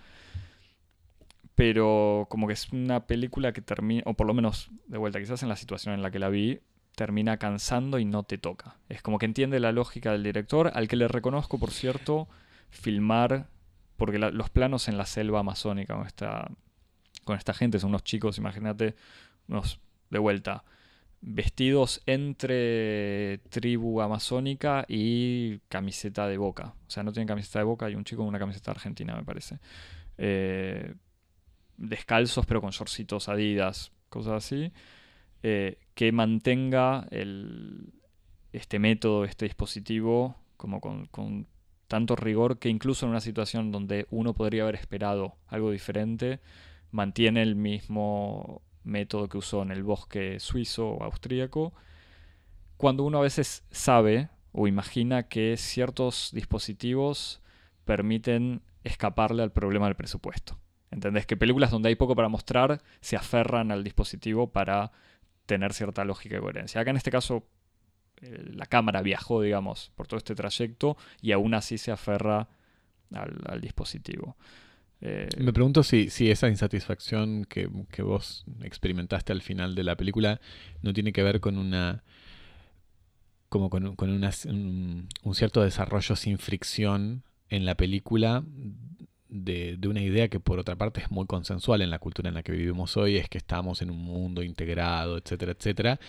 pero 1.56 2.28
como 2.30 2.48
que 2.48 2.54
es 2.54 2.74
una 2.74 3.08
película 3.08 3.54
que 3.54 3.62
termina, 3.62 4.04
o 4.08 4.14
por 4.14 4.28
lo 4.28 4.34
menos 4.34 4.70
de 4.88 4.98
vuelta, 4.98 5.22
quizás 5.22 5.42
en 5.42 5.48
la 5.48 5.56
situación 5.56 5.94
en 5.94 6.02
la 6.02 6.12
que 6.12 6.20
la 6.20 6.28
vi, 6.28 6.60
termina 6.96 7.38
cansando 7.38 8.00
y 8.00 8.06
no 8.06 8.24
te 8.24 8.38
toca. 8.38 8.78
Es 8.90 9.02
como 9.02 9.20
que 9.20 9.26
entiende 9.26 9.60
la 9.60 9.72
lógica 9.72 10.12
del 10.12 10.24
director, 10.24 10.72
al 10.74 10.88
que 10.88 10.96
le 10.96 11.08
reconozco, 11.08 11.60
por 11.60 11.72
cierto, 11.72 12.28
filmar 12.70 13.48
porque 13.98 14.20
los 14.20 14.50
planos 14.50 14.88
en 14.88 14.98
la 14.98 15.06
selva 15.06 15.40
amazónica 15.40 15.96
con 15.96 16.06
esta, 16.06 16.52
con 17.24 17.38
esta 17.38 17.54
gente 17.54 17.80
son 17.80 17.90
unos 17.90 18.04
chicos, 18.04 18.38
imagínate, 18.38 18.96
unos 19.48 19.80
de 20.10 20.20
vuelta, 20.20 20.64
vestidos 21.22 22.02
entre 22.06 23.40
tribu 23.50 24.02
amazónica 24.02 24.86
y 24.88 25.60
camiseta 25.70 26.28
de 26.28 26.38
boca. 26.38 26.76
O 26.88 26.90
sea, 26.90 27.04
no 27.04 27.14
tienen 27.14 27.28
camiseta 27.28 27.60
de 27.60 27.66
boca, 27.66 27.86
hay 27.86 27.96
un 27.96 28.04
chico 28.04 28.22
con 28.22 28.28
una 28.28 28.40
camiseta 28.40 28.72
argentina, 28.72 29.16
me 29.16 29.24
parece. 29.24 29.60
Eh, 30.18 30.94
descalzos, 31.78 32.46
pero 32.46 32.62
con 32.62 32.72
shortcitos 32.72 33.30
adidas, 33.30 33.92
cosas 34.10 34.34
así. 34.34 34.72
Eh, 35.48 35.78
que 35.94 36.12
mantenga 36.12 37.08
este 38.52 38.80
método, 38.80 39.26
este 39.26 39.46
dispositivo, 39.46 40.36
como 40.58 40.82
con, 40.82 41.06
con 41.06 41.46
tanto 41.88 42.16
rigor 42.16 42.58
que 42.58 42.70
incluso 42.70 43.06
en 43.06 43.12
una 43.12 43.22
situación 43.22 43.72
donde 43.72 44.08
uno 44.10 44.34
podría 44.34 44.64
haber 44.64 44.74
esperado 44.74 45.36
algo 45.46 45.70
diferente, 45.70 46.40
mantiene 46.90 47.44
el 47.44 47.56
mismo 47.56 48.64
método 48.84 49.30
que 49.30 49.38
usó 49.38 49.62
en 49.62 49.70
el 49.70 49.84
bosque 49.84 50.40
suizo 50.40 50.90
o 50.90 51.04
austríaco, 51.04 51.76
cuando 52.76 53.04
uno 53.04 53.20
a 53.20 53.22
veces 53.22 53.64
sabe 53.70 54.30
o 54.52 54.68
imagina 54.68 55.28
que 55.28 55.58
ciertos 55.58 56.32
dispositivos 56.34 57.44
permiten 57.84 58.64
escaparle 58.84 59.44
al 59.44 59.52
problema 59.52 59.86
del 59.86 59.96
presupuesto. 59.96 60.58
¿Entendés? 60.90 61.28
Que 61.28 61.38
películas 61.38 61.70
donde 61.70 61.90
hay 61.90 61.96
poco 61.96 62.16
para 62.16 62.30
mostrar 62.30 62.82
se 63.00 63.16
aferran 63.16 63.72
al 63.72 63.84
dispositivo 63.84 64.52
para 64.52 64.92
tener 65.46 65.74
cierta 65.74 66.06
lógica 66.06 66.38
y 66.38 66.40
coherencia. 66.40 66.82
Acá 66.82 66.92
en 66.92 66.98
este 66.98 67.12
caso 67.12 67.48
eh, 68.22 68.52
la 68.54 68.66
cámara 68.66 69.02
viajó, 69.02 69.42
digamos, 69.42 69.92
por 69.96 70.08
todo 70.08 70.18
este 70.18 70.36
trayecto 70.36 70.98
y 71.22 71.32
aún 71.32 71.54
así 71.54 71.78
se 71.78 71.92
aferra 71.92 72.48
al 73.12 73.62
dispositivo. 73.62 74.36
Eh, 75.02 75.30
Me 75.38 75.54
pregunto 75.54 75.84
si, 75.84 76.10
si 76.10 76.32
esa 76.32 76.48
insatisfacción 76.50 77.46
que, 77.46 77.68
vos 78.02 78.46
experimentaste 78.62 79.34
al 79.34 79.42
final 79.42 79.76
de 79.76 79.84
la 79.84 79.96
película 79.96 80.40
no 80.82 80.94
tiene 80.94 81.14
que 81.14 81.24
ver 81.24 81.40
con 81.40 81.58
una 81.58 82.04
como 83.50 83.70
con, 83.70 83.86
un, 83.86 85.08
cierto 85.34 85.62
desarrollo 85.62 86.16
sin 86.16 86.38
fricción 86.38 87.24
en 87.50 87.66
la 87.66 87.76
película 87.76 88.44
de, 89.44 89.78
de, 89.78 89.88
una 89.88 90.02
idea 90.02 90.28
que 90.28 90.40
por 90.40 90.60
otra 90.60 90.76
parte 90.76 91.02
es 91.02 91.12
muy 91.12 91.26
consensual 91.26 91.82
en 91.82 91.90
la 91.90 92.00
cultura 92.00 92.30
en 92.30 92.36
la 92.36 92.44
que 92.44 92.52
vivimos 92.52 92.98
hoy, 92.98 93.18
es 93.18 93.30
que 93.30 93.38
estamos 93.38 93.82
en 93.82 93.92
un 93.92 94.04
mundo 94.04 94.44
integrado, 94.44 95.18
etcétera, 95.18 95.54
etcétera, 95.54 96.00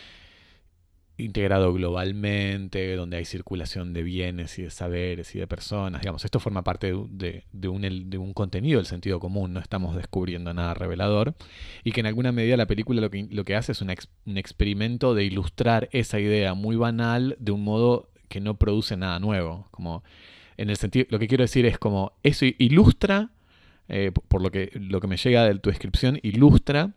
integrado 1.19 1.73
globalmente, 1.73 2.95
donde 2.95 3.17
hay 3.17 3.25
circulación 3.25 3.93
de 3.93 4.03
bienes 4.03 4.59
y 4.59 4.63
de 4.63 4.71
saberes 4.71 5.35
y 5.35 5.39
de 5.39 5.47
personas. 5.47 6.03
Digamos, 6.03 6.25
esto 6.25 6.41
forma 6.41 6.63
parte 6.63 6.89
de, 6.89 7.69
un, 7.69 8.11
de, 8.11 8.19
un, 8.19 8.35
contenido 8.35 8.79
del 8.79 8.87
sentido 8.87 9.19
común, 9.19 9.55
no 9.55 9.61
estamos 9.61 9.97
descubriendo 9.97 10.53
nada 10.53 10.75
revelador. 10.75 11.35
Y 11.85 11.93
que 11.93 12.01
en 12.01 12.07
alguna 12.07 12.33
medida 12.33 12.57
la 12.57 12.67
película 12.67 13.01
lo 13.01 13.11
que, 13.11 13.27
lo 13.31 13.45
que 13.45 13.57
hace 13.57 13.73
es 13.73 13.81
un, 13.81 13.95
un 14.27 14.37
experimento 14.37 15.15
de 15.15 15.25
ilustrar 15.25 15.89
esa 15.93 16.21
idea 16.21 16.55
muy 16.55 16.77
banal 16.77 17.37
de 17.39 17.53
un 17.53 17.65
modo 17.65 18.11
que 18.29 18.41
no 18.41 18.59
produce 18.59 18.97
nada 18.97 19.19
nuevo. 19.19 19.69
Como 19.71 20.05
en 20.57 20.71
el 20.71 20.77
sentido, 20.77 21.07
lo 21.11 21.19
que 21.19 21.29
quiero 21.29 21.45
decir 21.45 21.67
es 21.67 21.79
como 21.79 22.13
eso 22.23 22.45
ilustra, 22.59 23.31
eh, 23.89 24.13
por 24.29 24.43
lo 24.43 24.51
que, 24.51 24.71
lo 24.75 25.01
que 25.01 25.07
me 25.07 25.17
llega 25.17 25.45
de 25.45 25.59
tu 25.59 25.71
descripción, 25.71 26.19
ilustra 26.23 26.95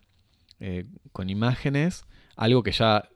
eh, 0.59 0.85
con 1.11 1.29
imágenes 1.29 2.03
algo 2.35 2.63
que 2.63 2.71
ya 2.71 3.09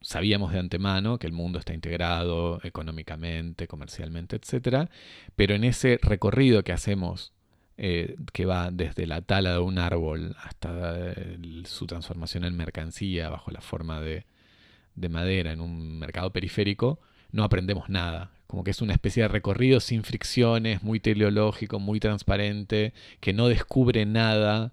sabíamos 0.00 0.52
de 0.52 0.58
antemano 0.58 1.18
que 1.18 1.26
el 1.26 1.32
mundo 1.32 1.58
está 1.58 1.74
integrado 1.74 2.60
económicamente, 2.62 3.68
comercialmente, 3.68 4.36
etc. 4.36 4.88
Pero 5.36 5.54
en 5.54 5.64
ese 5.64 5.98
recorrido 6.02 6.64
que 6.64 6.72
hacemos, 6.72 7.34
eh, 7.76 8.16
que 8.32 8.46
va 8.46 8.70
desde 8.70 9.06
la 9.06 9.20
tala 9.20 9.52
de 9.52 9.58
un 9.58 9.78
árbol 9.78 10.34
hasta 10.42 11.14
su 11.64 11.86
transformación 11.86 12.44
en 12.44 12.56
mercancía 12.56 13.28
bajo 13.28 13.50
la 13.50 13.60
forma 13.60 14.00
de, 14.00 14.24
de 14.94 15.08
madera 15.08 15.52
en 15.52 15.60
un 15.60 15.98
mercado 15.98 16.32
periférico, 16.32 17.00
no 17.32 17.44
aprendemos 17.44 17.88
nada. 17.88 18.30
Como 18.50 18.64
que 18.64 18.72
es 18.72 18.82
una 18.82 18.94
especie 18.94 19.22
de 19.22 19.28
recorrido 19.28 19.78
sin 19.78 20.02
fricciones, 20.02 20.82
muy 20.82 20.98
teleológico, 20.98 21.78
muy 21.78 22.00
transparente, 22.00 22.92
que 23.20 23.32
no 23.32 23.46
descubre 23.46 24.04
nada 24.06 24.72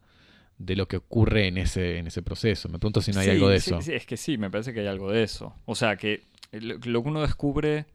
de 0.57 0.75
lo 0.75 0.88
que 0.88 0.97
ocurre 0.97 1.45
en 1.45 1.59
ese, 1.59 1.99
en 1.99 2.07
ese 2.07 2.23
proceso. 2.23 2.69
Me 2.69 2.80
pregunto 2.80 3.03
si 3.03 3.11
no 3.11 3.19
hay 3.19 3.30
algo 3.30 3.49
de 3.49 3.57
eso. 3.57 3.80
Sí, 3.84 3.93
es 3.93 4.07
que 4.07 4.17
sí, 4.17 4.39
me 4.39 4.49
parece 4.49 4.73
que 4.73 4.80
hay 4.80 4.88
algo 4.88 5.11
de 5.11 5.21
eso. 5.21 5.53
O 5.65 5.75
sea, 5.75 5.95
que 5.95 6.23
lo, 6.53 6.80
que 6.80 6.89
uno 6.89 7.21
descubre, 7.21 7.86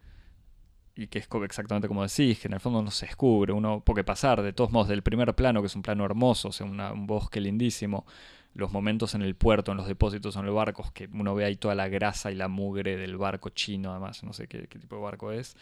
y 0.95 1.09
que 1.09 1.19
es 1.19 1.27
exactamente 1.43 1.89
como 1.89 2.05
decís, 2.05 2.39
que 2.39 2.47
en 2.47 2.55
el 2.55 2.61
fondo 2.61 2.81
no 2.81 2.93
se 2.93 3.07
descubre, 3.07 3.53
uno, 3.53 3.83
porque 3.85 4.05
pasar 4.05 4.41
de 4.41 4.53
todos 4.53 4.71
modos 4.71 4.87
del 4.87 5.03
primer 5.03 5.35
plano, 5.35 5.63
que 5.63 5.67
es 5.67 5.75
un 5.75 5.83
plano 5.83 6.05
hermoso, 6.05 6.51
o 6.51 6.53
sea, 6.53 6.65
un 6.65 7.09
bosque 7.09 7.41
lindísimo, 7.41 8.07
los 8.55 8.73
momentos 8.73 9.15
en 9.15 9.23
el 9.23 9.35
puerto, 9.35 9.73
en 9.73 9.79
los 9.79 9.87
depósitos, 9.87 10.37
en 10.37 10.47
los 10.47 10.55
barcos, 10.55 10.93
que 10.93 11.09
uno 11.13 11.35
ve 11.35 11.45
ahí 11.45 11.57
toda 11.57 11.75
la 11.75 11.89
grasa 11.89 12.31
y 12.31 12.35
la 12.35 12.49
mugre 12.49 12.97
del 12.97 13.17
barco 13.17 13.51
chino, 13.51 13.91
además, 13.93 14.23
no 14.25 14.33
sé 14.33 14.49
qué, 14.49 14.67
tipo 14.67 14.97
de 14.97 15.03
barco 15.03 15.33
es. 15.33 15.57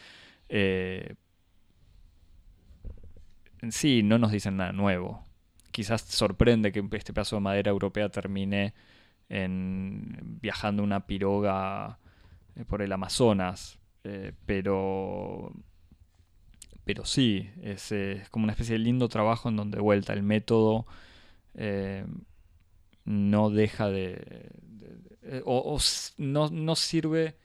Eh, 0.49 1.15
sí, 3.71 4.03
no 4.03 4.19
nos 4.19 4.33
dicen 4.33 4.57
nada 4.57 4.73
nuevo 4.73 5.25
quizás 5.71 6.03
sorprende 6.03 6.73
que 6.73 6.87
este 6.93 7.13
pedazo 7.13 7.37
de 7.37 7.41
madera 7.41 7.71
europea 7.71 8.09
termine 8.09 8.75
en, 9.29 10.39
viajando 10.41 10.83
una 10.83 11.07
piroga 11.07 11.99
eh, 12.57 12.65
por 12.65 12.83
el 12.83 12.93
Amazonas, 12.93 13.79
eh, 14.05 14.33
pero, 14.47 15.53
pero 16.85 17.05
sí, 17.05 17.51
es, 17.63 17.93
como 18.31 18.45
una 18.45 18.53
especie 18.53 18.75
de 18.75 18.81
lindo 18.81 19.09
trabajo 19.09 19.49
en 19.49 19.57
donde 19.57 19.81
vuelta 19.81 20.13
el 20.13 20.23
método 20.23 20.87
no 23.05 23.51
deja 23.51 23.89
de... 23.89 24.51
o, 25.45 25.79
no, 26.19 26.51
no 26.51 26.77
sirve 26.77 27.37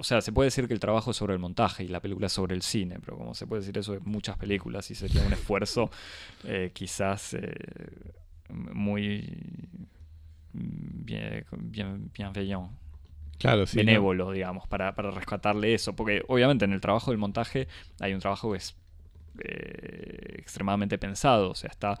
o 0.00 0.02
sea, 0.02 0.22
se 0.22 0.32
puede 0.32 0.46
decir 0.46 0.66
que 0.66 0.72
el 0.72 0.80
trabajo 0.80 1.10
es 1.10 1.18
sobre 1.18 1.34
el 1.34 1.38
montaje 1.38 1.84
y 1.84 1.88
la 1.88 2.00
película 2.00 2.28
es 2.28 2.32
sobre 2.32 2.54
el 2.54 2.62
cine, 2.62 2.98
pero 3.04 3.18
como 3.18 3.34
se 3.34 3.46
puede 3.46 3.60
decir 3.60 3.76
eso 3.76 3.92
de 3.92 4.00
muchas 4.00 4.38
películas 4.38 4.90
y 4.90 4.94
sería 4.94 5.22
un 5.22 5.32
esfuerzo 5.34 5.90
eh, 6.44 6.70
quizás 6.72 7.34
eh, 7.34 7.52
muy 8.48 9.28
bien, 10.52 11.44
bien, 11.58 12.10
bienveillant. 12.16 12.70
Claro, 13.38 13.66
sí, 13.66 13.76
benévolo, 13.76 14.32
digamos, 14.32 14.66
para, 14.68 14.94
para, 14.94 15.10
rescatarle 15.10 15.74
eso. 15.74 15.94
Porque 15.94 16.22
obviamente 16.28 16.64
en 16.64 16.72
el 16.72 16.80
trabajo 16.80 17.10
del 17.10 17.18
montaje 17.18 17.68
hay 17.98 18.14
un 18.14 18.20
trabajo 18.20 18.52
que 18.52 18.58
es 18.58 18.76
eh, 19.38 20.36
extremadamente 20.38 20.96
pensado. 20.96 21.50
O 21.50 21.54
sea, 21.54 21.68
está. 21.68 22.00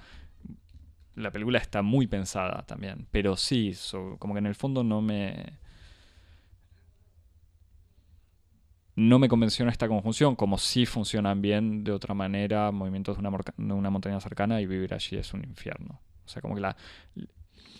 La 1.16 1.30
película 1.30 1.58
está 1.58 1.82
muy 1.82 2.06
pensada 2.06 2.64
también. 2.66 3.06
Pero 3.10 3.36
sí, 3.36 3.74
como 4.18 4.34
que 4.34 4.38
en 4.38 4.46
el 4.46 4.54
fondo 4.54 4.84
no 4.84 5.02
me. 5.02 5.58
no 9.00 9.18
me 9.18 9.28
convenció 9.28 9.66
esta 9.68 9.88
conjunción, 9.88 10.36
como 10.36 10.58
si 10.58 10.84
funcionan 10.84 11.40
bien 11.40 11.84
de 11.84 11.92
otra 11.92 12.14
manera 12.14 12.70
movimientos 12.70 13.16
de 13.16 13.20
una, 13.20 13.90
montaña 13.90 14.20
cercana 14.20 14.60
y 14.60 14.66
vivir 14.66 14.92
allí 14.92 15.16
es 15.16 15.32
un 15.32 15.42
infierno. 15.44 16.00
O 16.26 16.28
sea, 16.28 16.42
como 16.42 16.54
que 16.54 16.60
la... 16.60 16.76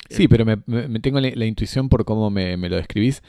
Sí, 0.08 0.28
pero 0.28 0.44
me, 0.44 0.56
tengo 1.00 1.20
la, 1.20 1.44
intuición 1.44 1.88
por 1.88 2.04
cómo 2.04 2.30
me, 2.30 2.56
lo 2.56 2.76
describís, 2.76 3.22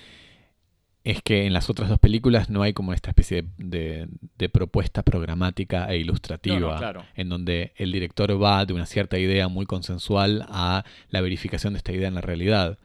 es 1.03 1.21
que 1.23 1.45
en 1.45 1.53
las 1.53 1.69
otras 1.69 1.89
dos 1.89 1.99
películas 1.99 2.49
no 2.49 2.61
hay 2.61 2.73
como 2.73 2.93
esta 2.93 3.09
especie 3.09 3.45
de, 3.57 4.07
propuesta 4.51 5.01
programática 5.01 5.91
e 5.91 5.97
ilustrativa, 5.97 7.05
en 7.15 7.29
donde 7.29 7.73
el 7.75 7.91
director 7.91 8.41
va 8.41 8.65
de 8.65 8.73
una 8.73 8.85
cierta 8.85 9.17
idea 9.17 9.47
muy 9.47 9.65
consensual 9.65 10.45
a 10.49 10.83
la 11.09 11.21
verificación 11.21 11.73
de 11.73 11.77
esta 11.77 11.91
idea 11.91 12.07
en 12.07 12.15
la 12.15 12.21
realidad. 12.21 12.77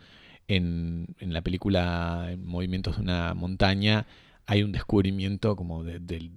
En, 0.48 1.08
en 1.18 1.32
la 1.32 1.42
película 1.42 2.34
Movimientos 2.38 2.96
de 2.96 3.02
una 3.02 3.34
montaña, 3.34 4.06
hay 4.46 4.62
un 4.62 4.72
descubrimiento 4.72 5.56
como 5.56 5.84
de, 5.84 6.30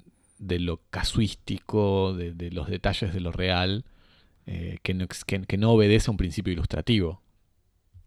lo 0.59 0.81
casuístico, 0.89 2.13
de, 2.13 2.51
los 2.51 2.67
detalles 2.67 3.13
de 3.13 3.19
lo 3.19 3.31
real, 3.31 3.85
eh, 4.45 4.79
que, 4.81 4.93
no, 4.93 5.05
que, 5.07 5.57
no 5.57 5.71
obedece 5.71 6.09
a 6.09 6.11
un 6.11 6.17
principio 6.17 6.51
ilustrativo. 6.51 7.21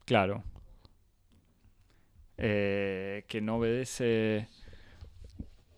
Claro. 0.05 0.43
Eh, 2.39 3.25
que 3.29 3.41
no 3.41 3.57
obedece... 3.57 4.49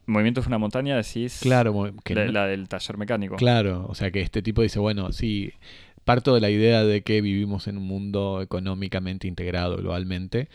Movimientos 0.07 0.45
de 0.45 0.49
una 0.49 0.59
montaña, 0.59 0.97
decís. 0.97 1.41
Claro, 1.41 1.91
la, 2.05 2.47
del 2.47 2.69
taller 2.69 2.99
mecánico. 2.99 3.37
Claro, 3.37 3.87
o 3.89 3.95
sea 3.95 4.11
que 4.11 4.21
este 4.21 4.43
tipo 4.43 4.61
dice, 4.61 4.79
bueno, 4.79 5.13
sí, 5.13 5.55
parto 6.05 6.35
de 6.35 6.41
la 6.41 6.51
idea 6.51 6.85
de 6.85 7.03
que 7.03 7.21
vivimos 7.21 7.67
en 7.69 7.79
un 7.79 7.87
mundo 7.87 8.43
económicamente 8.43 9.27
integrado 9.27 9.77
globalmente, 9.77 10.49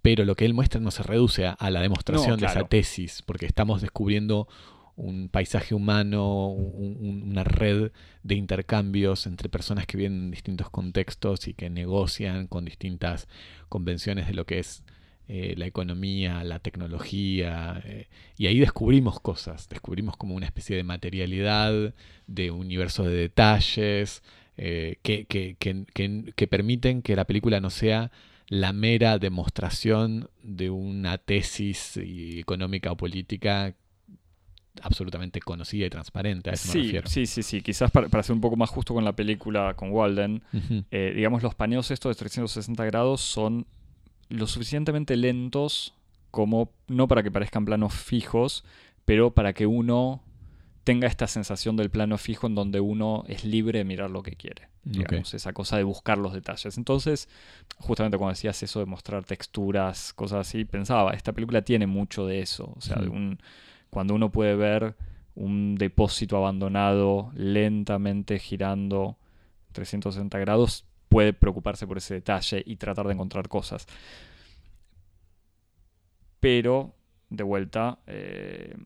pero 0.00 0.24
lo 0.24 0.36
que 0.36 0.44
él 0.44 0.54
muestra 0.54 0.80
no 0.80 0.90
se 0.90 1.02
reduce 1.02 1.46
a, 1.46 1.70
la 1.70 1.80
demostración 1.80 2.38
de 2.38 2.46
esa 2.46 2.68
tesis, 2.68 3.22
porque 3.22 3.46
estamos 3.46 3.82
descubriendo 3.82 4.48
un 4.94 5.28
paisaje 5.28 5.74
humano, 5.74 6.48
una 6.48 7.44
red 7.44 7.92
de 8.22 8.34
intercambios 8.34 9.26
entre 9.26 9.48
personas 9.48 9.86
que 9.86 9.96
vienen 9.96 10.24
en 10.24 10.30
distintos 10.30 10.70
contextos 10.70 11.46
y 11.46 11.54
que 11.54 11.70
negocian 11.70 12.46
con 12.46 12.64
distintas 12.64 13.28
convenciones 13.68 14.26
de 14.26 14.34
lo 14.34 14.44
que 14.44 14.58
es 14.58 14.82
eh, 15.30 15.52
la 15.58 15.66
economía, 15.66 16.42
la 16.42 16.58
tecnología, 16.58 17.82
eh, 17.84 18.08
y 18.38 18.46
ahí 18.46 18.58
descubrimos 18.60 19.20
cosas, 19.20 19.68
descubrimos 19.68 20.16
como 20.16 20.34
una 20.34 20.46
especie 20.46 20.74
de 20.74 20.84
materialidad, 20.84 21.92
de 22.26 22.50
universo 22.50 23.04
de 23.04 23.14
detalles, 23.14 24.22
eh, 24.56 24.96
que, 25.02 25.26
que, 25.26 25.56
que, 25.58 25.84
que, 26.34 26.46
permiten 26.46 27.02
que 27.02 27.14
la 27.14 27.26
película 27.26 27.60
no 27.60 27.68
sea 27.68 28.10
la 28.48 28.72
mera 28.72 29.18
demostración 29.18 30.30
de 30.42 30.70
una 30.70 31.18
tesis 31.18 31.98
económica 31.98 32.90
o 32.90 32.96
política 32.96 33.74
absolutamente 34.80 35.40
conocida 35.40 35.84
y 35.84 35.90
transparente. 35.90 36.48
A 36.48 36.54
eso 36.54 36.72
sí, 36.72 36.78
me 36.78 36.84
refiero. 36.84 37.08
sí, 37.10 37.26
sí, 37.26 37.42
sí. 37.42 37.60
Quizás 37.60 37.90
para, 37.90 38.08
para, 38.08 38.22
ser 38.22 38.32
un 38.32 38.40
poco 38.40 38.56
más 38.56 38.70
justo 38.70 38.94
con 38.94 39.04
la 39.04 39.12
película, 39.12 39.74
con 39.74 39.90
Walden, 39.90 40.42
uh 40.54 40.56
-huh. 40.56 41.14
digamos, 41.14 41.42
los 41.42 41.54
paneos 41.54 41.90
estos 41.90 42.16
de 42.16 42.18
360 42.18 42.82
grados 42.86 43.20
son 43.20 43.66
lo 44.28 44.46
suficientemente 44.46 45.16
lentos 45.16 45.94
como, 46.30 46.70
no 46.86 47.08
para 47.08 47.22
que 47.22 47.30
parezcan 47.30 47.64
planos 47.64 47.94
fijos, 47.94 48.64
pero 49.04 49.32
para 49.32 49.52
que 49.52 49.66
uno 49.66 50.22
tenga 50.84 51.06
esta 51.06 51.26
sensación 51.26 51.76
del 51.76 51.90
plano 51.90 52.16
fijo 52.16 52.46
en 52.46 52.54
donde 52.54 52.80
uno 52.80 53.24
es 53.28 53.44
libre 53.44 53.78
de 53.78 53.84
mirar 53.84 54.10
lo 54.10 54.22
que 54.22 54.36
quiere. 54.36 54.68
Digamos, 54.84 55.28
okay. 55.28 55.36
esa 55.36 55.52
cosa 55.52 55.76
de 55.76 55.82
buscar 55.82 56.16
los 56.16 56.32
detalles. 56.32 56.78
Entonces, 56.78 57.28
justamente 57.76 58.16
cuando 58.16 58.32
decías 58.32 58.62
eso 58.62 58.80
de 58.80 58.86
mostrar 58.86 59.24
texturas, 59.24 60.14
cosas 60.14 60.48
así, 60.48 60.64
pensaba, 60.64 61.12
esta 61.12 61.34
película 61.34 61.60
tiene 61.60 61.86
mucho 61.86 62.26
de 62.26 62.40
eso. 62.40 62.72
O 62.74 62.80
sea, 62.80 62.96
de 62.96 63.08
un, 63.08 63.38
cuando 63.90 64.14
uno 64.14 64.32
puede 64.32 64.56
ver 64.56 64.96
un 65.34 65.74
depósito 65.74 66.38
abandonado 66.38 67.32
lentamente 67.34 68.38
girando 68.38 69.18
360 69.72 70.38
grados, 70.38 70.86
puede 71.08 71.32
preocuparse 71.32 71.86
por 71.86 71.98
ese 71.98 72.14
detalle 72.14 72.62
y 72.64 72.76
tratar 72.76 73.06
de 73.06 73.14
encontrar 73.14 73.48
cosas. 73.48 73.86
Pero, 76.40 76.94
de 77.30 77.42
vuelta, 77.44 77.98
eh, 78.06 78.76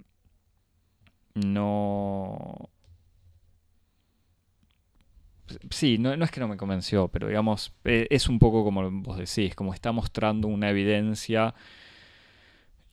no... 1.34 2.70
Sí, 5.70 5.98
no, 5.98 6.16
no, 6.16 6.24
es 6.24 6.30
que 6.30 6.40
no 6.40 6.48
me 6.48 6.56
convenció, 6.56 7.08
pero 7.08 7.28
digamos, 7.28 7.74
eh, 7.84 8.06
es 8.10 8.28
un 8.28 8.38
poco 8.38 8.64
como 8.64 8.90
vos 8.90 9.18
decís, 9.18 9.54
como 9.54 9.74
está 9.74 9.92
mostrando 9.92 10.48
una 10.48 10.70
evidencia 10.70 11.54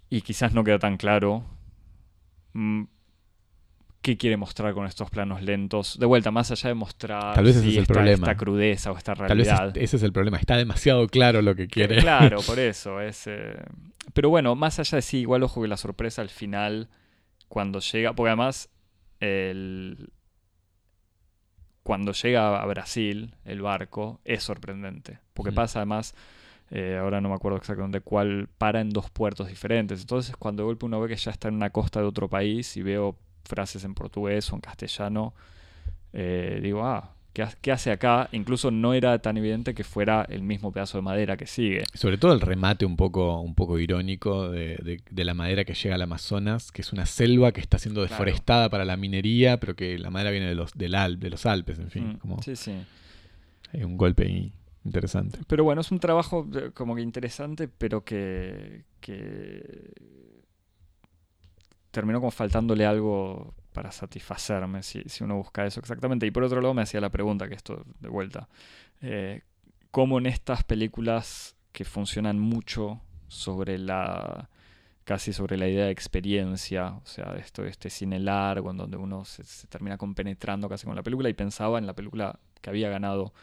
y 0.09 0.21
quizás 0.21 0.53
no 0.53 0.63
queda 0.63 0.79
tan 0.79 0.97
claro 0.97 1.43
mm, 2.53 2.83
qué 4.01 4.17
quiere 4.17 4.37
mostrar 4.37 4.73
con 4.73 4.85
estos 4.85 5.09
planos 5.09 5.41
lentos. 5.41 5.97
De 5.99 6.05
vuelta, 6.05 6.31
más 6.31 6.51
allá 6.51 6.69
de 6.69 6.73
mostrar 6.73 7.35
Tal 7.35 7.43
vez 7.43 7.57
ese 7.57 7.67
es 7.69 7.75
el 7.75 7.81
esta, 7.81 7.93
problema. 7.93 8.27
esta, 8.27 8.35
crudeza 8.35 8.91
o 8.91 8.97
esta 8.97 9.13
realidad. 9.13 9.57
Tal 9.57 9.71
vez 9.73 9.83
ese 9.83 9.97
es 9.97 10.03
el 10.03 10.13
problema. 10.13 10.37
Está 10.37 10.57
demasiado 10.57 11.07
claro 11.07 11.41
lo 11.41 11.55
que 11.55 11.67
quiere. 11.67 11.97
Claro, 11.97 12.41
por 12.41 12.59
eso. 12.59 13.01
Es, 13.01 13.27
eh... 13.27 13.61
Pero 14.13 14.29
bueno, 14.29 14.55
más 14.55 14.79
allá 14.79 14.97
de 14.97 15.01
sí, 15.01 15.19
igual 15.19 15.43
ojo 15.43 15.61
que 15.61 15.67
la 15.67 15.77
sorpresa 15.77 16.21
al 16.21 16.29
final, 16.29 16.89
cuando 17.47 17.79
llega, 17.79 18.13
porque 18.13 18.29
además 18.29 18.69
el... 19.19 20.09
cuando 21.83 22.13
llega 22.13 22.61
a 22.61 22.65
Brasil 22.65 23.35
el 23.43 23.61
barco 23.61 24.21
es 24.23 24.43
sorprendente. 24.43 25.19
Porque 25.33 25.51
mm. 25.51 25.55
pasa 25.55 25.79
además... 25.79 26.15
Eh, 26.71 26.99
ahora 27.01 27.19
no 27.19 27.29
me 27.29 27.33
acuerdo 27.33 27.57
exactamente 27.57 27.99
cuál, 27.99 28.47
para 28.59 28.79
en 28.79 28.91
dos 28.91 29.09
puertos 29.09 29.47
diferentes. 29.47 30.01
Entonces, 30.01 30.35
cuando 30.37 30.61
de 30.61 30.65
golpe 30.65 30.85
uno 30.85 31.01
ve 31.01 31.07
que 31.07 31.15
ya 31.15 31.31
está 31.31 31.47
en 31.47 31.55
una 31.55 31.71
costa 31.71 31.99
de 31.99 32.05
otro 32.05 32.29
país 32.29 32.77
y 32.77 32.83
veo 32.83 33.17
frases 33.45 33.83
en 33.83 33.93
portugués 33.93 34.51
o 34.51 34.55
en 34.55 34.61
castellano, 34.61 35.33
eh, 36.13 36.59
digo, 36.61 36.85
ah, 36.85 37.13
¿qué, 37.33 37.45
¿qué, 37.61 37.71
hace 37.71 37.91
acá? 37.91 38.29
Incluso 38.31 38.71
no 38.71 38.93
era 38.93 39.19
tan 39.19 39.37
evidente 39.37 39.73
que 39.73 39.83
fuera 39.83 40.25
el 40.29 40.41
mismo 40.41 40.71
pedazo 40.71 40.97
de 40.97 41.01
madera 41.03 41.37
que 41.37 41.45
sigue. 41.45 41.83
Sobre 41.93 42.17
todo 42.17 42.33
el 42.33 42.41
remate 42.41 42.85
un 42.85 42.95
poco, 42.95 43.39
un 43.41 43.55
poco 43.55 43.79
irónico 43.79 44.49
de, 44.49 44.77
de, 44.83 45.01
de 45.09 45.25
la 45.25 45.33
madera 45.33 45.65
que 45.65 45.73
llega 45.73 45.95
al 45.95 46.01
Amazonas, 46.01 46.71
que 46.71 46.81
es 46.81 46.93
una 46.93 47.05
selva 47.05 47.51
que 47.51 47.61
está 47.61 47.77
siendo 47.77 48.01
deforestada 48.01 48.61
claro. 48.61 48.71
para 48.71 48.85
la 48.85 48.97
minería, 48.97 49.59
pero 49.59 49.75
que 49.75 49.97
la 49.97 50.09
madera 50.09 50.31
viene 50.31 50.47
de 50.47 50.55
los, 50.55 50.73
del 50.73 50.95
Al, 50.95 51.19
de 51.19 51.29
los 51.29 51.45
Alpes, 51.45 51.79
en 51.79 51.89
fin. 51.89 52.07
Mm, 52.09 52.17
como 52.17 52.41
sí, 52.41 52.55
sí. 52.55 52.73
Hay 53.73 53.83
un 53.83 53.97
golpe 53.97 54.23
ahí 54.23 54.53
interesante. 54.83 55.39
Pero 55.47 55.63
bueno, 55.63 55.81
es 55.81 55.91
un 55.91 55.99
trabajo 55.99 56.47
como 56.73 56.95
que 56.95 57.01
interesante, 57.01 57.67
pero 57.67 58.03
que, 58.03 58.83
que 58.99 59.93
terminó 61.91 62.19
como 62.19 62.31
faltándole 62.31 62.85
algo 62.85 63.53
para 63.73 63.91
satisfacerme, 63.91 64.83
si, 64.83 65.03
uno 65.21 65.37
busca 65.37 65.65
eso 65.65 65.79
exactamente. 65.79 66.25
Y 66.25 66.31
por 66.31 66.43
otro 66.43 66.61
lado 66.61 66.73
me 66.73 66.81
hacía 66.81 67.01
la 67.01 67.09
pregunta, 67.09 67.47
que 67.47 67.55
esto 67.55 67.85
de 67.99 68.09
vuelta, 68.09 68.47
eh, 69.01 69.41
¿cómo 69.91 70.17
en 70.19 70.25
estas 70.25 70.63
películas 70.63 71.55
que 71.71 71.85
funcionan 71.85 72.39
mucho 72.39 73.01
sobre 73.27 73.77
la 73.77 74.49
casi 75.03 75.33
sobre 75.33 75.57
la 75.57 75.67
idea 75.67 75.85
de 75.85 75.91
experiencia, 75.91 76.93
o 76.93 77.05
sea, 77.05 77.35
esto, 77.37 77.65
este 77.65 77.89
cine 77.89 78.19
largo 78.19 78.69
en 78.69 78.77
donde 78.77 78.95
uno 78.95 79.25
se, 79.25 79.43
se 79.43 79.65
termina 79.65 79.97
compenetrando 79.97 80.69
casi 80.69 80.85
con 80.85 80.95
la 80.95 81.01
película 81.01 81.29
y 81.29 81.33
pensaba 81.33 81.79
en 81.79 81.87
la 81.87 81.95
película 81.95 82.39
que 82.61 82.69
había 82.69 82.89
ganado 82.89 83.33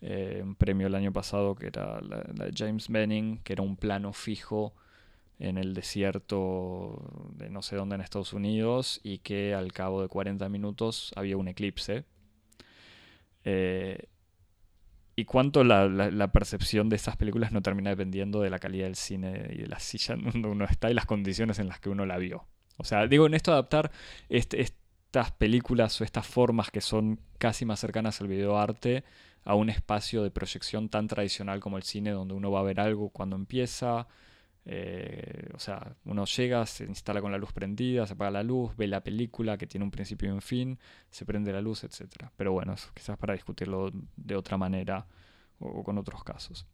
eh, 0.00 0.40
un 0.42 0.56
premio 0.56 0.88
el 0.88 0.94
año 0.96 1.12
pasado 1.12 1.54
que 1.54 1.68
era 1.68 2.00
la, 2.00 2.24
la, 2.34 2.46
de 2.46 2.52
James 2.52 2.88
Benning, 2.88 3.38
que 3.44 3.52
era 3.52 3.62
un 3.62 3.76
plano 3.76 4.12
fijo 4.12 4.74
en 5.38 5.58
el 5.58 5.74
desierto 5.74 7.30
de 7.34 7.50
no 7.50 7.62
sé 7.62 7.76
dónde 7.76 7.96
en 7.96 8.00
Estados 8.00 8.32
Unidos 8.32 9.00
y 9.02 9.18
que 9.18 9.54
al 9.54 9.72
cabo 9.72 10.02
de 10.02 10.08
40 10.08 10.48
minutos 10.48 11.12
había 11.16 11.36
un 11.36 11.48
eclipse. 11.48 12.04
Eh, 13.44 14.08
y 15.16 15.24
cuánto 15.26 15.62
la, 15.62 15.86
la, 15.86 16.32
percepción 16.32 16.88
de 16.88 16.96
esas 16.96 17.16
películas 17.16 17.52
no 17.52 17.62
termina 17.62 17.90
dependiendo 17.90 18.40
de 18.40 18.50
la 18.50 18.58
calidad 18.58 18.86
del 18.86 18.96
cine 18.96 19.48
y 19.52 19.58
de 19.58 19.66
la 19.68 19.78
silla 19.78 20.16
donde 20.16 20.48
uno 20.48 20.64
está 20.64 20.90
y 20.90 20.94
las 20.94 21.06
condiciones 21.06 21.58
en 21.58 21.68
las 21.68 21.78
que 21.78 21.90
uno 21.90 22.04
la 22.06 22.18
vio. 22.18 22.46
O 22.76 22.84
sea, 22.84 23.06
digo, 23.06 23.26
en 23.26 23.34
esto 23.34 23.52
adaptar 23.52 23.92
este, 24.28 24.60
estas 24.60 25.30
películas 25.32 26.00
o 26.00 26.04
estas 26.04 26.26
formas 26.26 26.70
que 26.70 26.80
son 26.80 27.20
casi 27.38 27.64
más 27.64 27.80
cercanas 27.80 28.20
al 28.20 28.28
videoarte 28.28 29.04
a 29.44 29.54
un 29.54 29.70
espacio 29.70 30.22
de 30.22 30.30
proyección 30.30 30.88
tan 30.88 31.06
tradicional 31.06 31.60
como 31.60 31.76
el 31.76 31.82
cine, 31.82 32.10
donde 32.10 32.34
uno 32.34 32.50
va 32.50 32.60
a 32.60 32.64
ver 32.64 32.80
algo 32.80 33.10
cuando 33.10 33.36
empieza. 33.36 34.08
Eh, 34.66 35.50
o 35.54 35.58
sea, 35.58 35.94
uno 36.04 36.24
llega, 36.24 36.64
se 36.66 36.84
instala 36.84 37.20
con 37.20 37.30
la 37.32 37.38
luz 37.38 37.52
prendida, 37.52 38.06
se 38.06 38.14
apaga 38.14 38.30
la 38.30 38.42
luz, 38.42 38.74
ve 38.76 38.86
la 38.86 39.02
película 39.02 39.58
que 39.58 39.66
tiene 39.66 39.84
un 39.84 39.90
principio 39.90 40.28
y 40.28 40.32
un 40.32 40.40
fin, 40.40 40.78
se 41.10 41.26
prende 41.26 41.52
la 41.52 41.60
luz, 41.60 41.84
etc. 41.84 42.30
Pero 42.36 42.52
bueno, 42.52 42.72
eso 42.72 42.90
quizás 42.94 43.18
para 43.18 43.34
discutirlo 43.34 43.90
de 44.16 44.36
otra 44.36 44.56
manera 44.56 45.06
o, 45.58 45.82
con 45.84 45.98
otros 45.98 46.24
casos. 46.24 46.66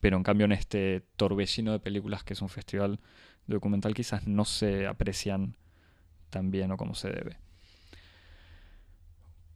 Pero 0.00 0.16
en 0.16 0.22
cambio 0.22 0.46
en 0.46 0.52
este 0.52 1.02
torbellino 1.16 1.72
de 1.72 1.80
películas 1.80 2.24
que 2.24 2.34
es 2.34 2.42
un 2.42 2.48
festival 2.48 3.00
documental 3.46 3.94
quizás 3.94 4.26
no 4.26 4.44
se 4.44 4.86
aprecian 4.86 5.56
tan 6.30 6.50
bien 6.50 6.72
o 6.72 6.76
como 6.76 6.94
se 6.94 7.10
debe 7.10 7.38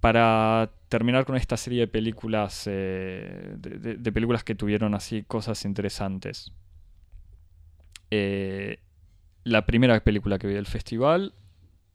para 0.07 0.71
terminar 0.89 1.25
con 1.25 1.35
esta 1.35 1.57
serie 1.57 1.81
de 1.81 1.89
películas, 1.89 2.65
eh, 2.67 3.57
de, 3.59 4.13
películas 4.13 4.45
que 4.45 4.55
tuvieron 4.55 4.95
así 4.95 5.25
cosas 5.25 5.65
interesantes. 5.65 6.53
Eh, 8.11 8.79
la 9.45 9.67
primera 9.67 9.99
película 10.03 10.39
que 10.39 10.47
vi 10.47 10.55
del 10.55 10.67
festival, 10.67 11.35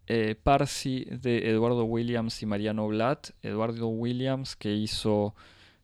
eh, 0.08 0.36
Parsi 0.42 1.06
de 1.06 1.50
Eduardo 1.50 1.84
Williams 1.86 2.42
y 2.42 2.46
Mariano 2.46 2.88
Blatt. 2.88 3.32
Eduardo 3.42 3.88
Williams 3.88 4.56
que 4.56 4.74
hizo 4.74 5.36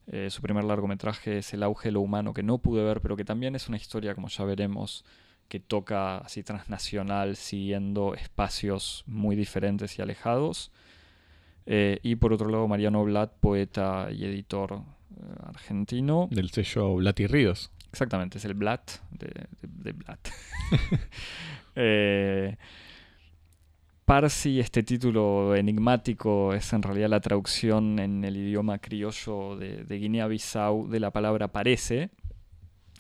eh, 0.08 0.30
su 0.30 0.42
primer 0.42 0.64
largometraje 0.64 1.40
es 1.40 1.54
El 1.54 1.64
auge 1.64 1.92
lo 1.92 2.02
humano 2.02 2.34
que 2.34 2.44
no 2.44 2.58
pude 2.58 2.84
ver, 2.84 3.02
pero 3.02 3.16
que 3.16 3.26
también 3.26 3.56
es 3.56 3.68
una 3.68 3.78
historia, 3.78 4.16
como 4.16 4.30
ya 4.30 4.46
veremos, 4.46 5.06
que 5.50 5.60
toca 5.60 6.18
así 6.18 6.44
transnacional, 6.44 7.36
siguiendo 7.36 8.16
espacios 8.16 9.04
muy 9.06 9.36
diferentes 9.36 9.98
y 9.98 10.02
alejados. 10.02 10.72
Y 11.70 12.16
por 12.16 12.32
otro 12.32 12.50
lado, 12.50 12.66
Mariano 12.70 13.04
Blatt, 13.04 13.34
poeta 13.42 14.08
y 14.10 14.24
editor 14.24 14.84
argentino. 15.44 16.30
Del 16.32 16.50
sello 16.50 16.96
Blatt 16.96 17.20
y 17.20 17.28
Ríos. 17.28 17.72
Exactamente, 17.92 18.38
es 18.38 18.46
el 18.46 18.54
Blatt 18.54 18.92
de, 19.12 19.28
de, 19.28 19.48
de 19.62 19.92
Blatt. 19.94 20.30
eh, 21.76 22.58
Parsi, 24.08 24.62
este 24.62 24.84
título 24.84 25.54
enigmático, 25.54 26.54
es 26.54 26.72
en 26.72 26.82
realidad 26.82 27.10
la 27.10 27.20
traducción 27.20 28.00
en 28.00 28.24
el 28.24 28.38
idioma 28.38 28.80
criollo 28.80 29.58
de, 29.58 29.84
de 29.84 29.98
Guinea-Bissau 29.98 30.88
de 30.88 31.00
la 31.02 31.12
palabra 31.12 31.52
parece. 31.52 32.12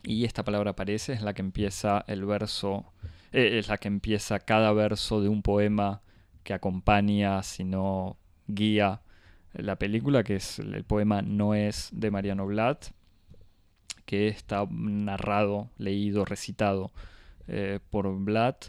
Y 0.03 0.25
esta 0.25 0.43
palabra 0.43 0.75
parece 0.75 1.13
es 1.13 1.21
la 1.21 1.33
que 1.33 1.41
empieza 1.41 2.03
el 2.07 2.25
verso, 2.25 2.91
eh, 3.31 3.57
es 3.59 3.69
la 3.69 3.77
que 3.77 3.87
empieza 3.87 4.39
cada 4.39 4.73
verso 4.73 5.21
de 5.21 5.29
un 5.29 5.43
poema 5.43 6.01
que 6.43 6.53
acompaña, 6.53 7.41
si 7.41 7.63
no 7.63 8.17
guía 8.47 9.01
la 9.53 9.77
película, 9.77 10.23
que 10.23 10.35
es 10.35 10.59
el 10.59 10.83
poema 10.83 11.21
No 11.21 11.55
es 11.55 11.89
de 11.93 12.11
Mariano 12.11 12.45
Blatt, 12.45 12.87
que 14.07 14.29
está 14.29 14.65
narrado, 14.71 15.69
leído, 15.77 16.23
recitado 16.23 16.91
eh, 17.49 17.79
por 17.89 18.07
Blatt. 18.17 18.67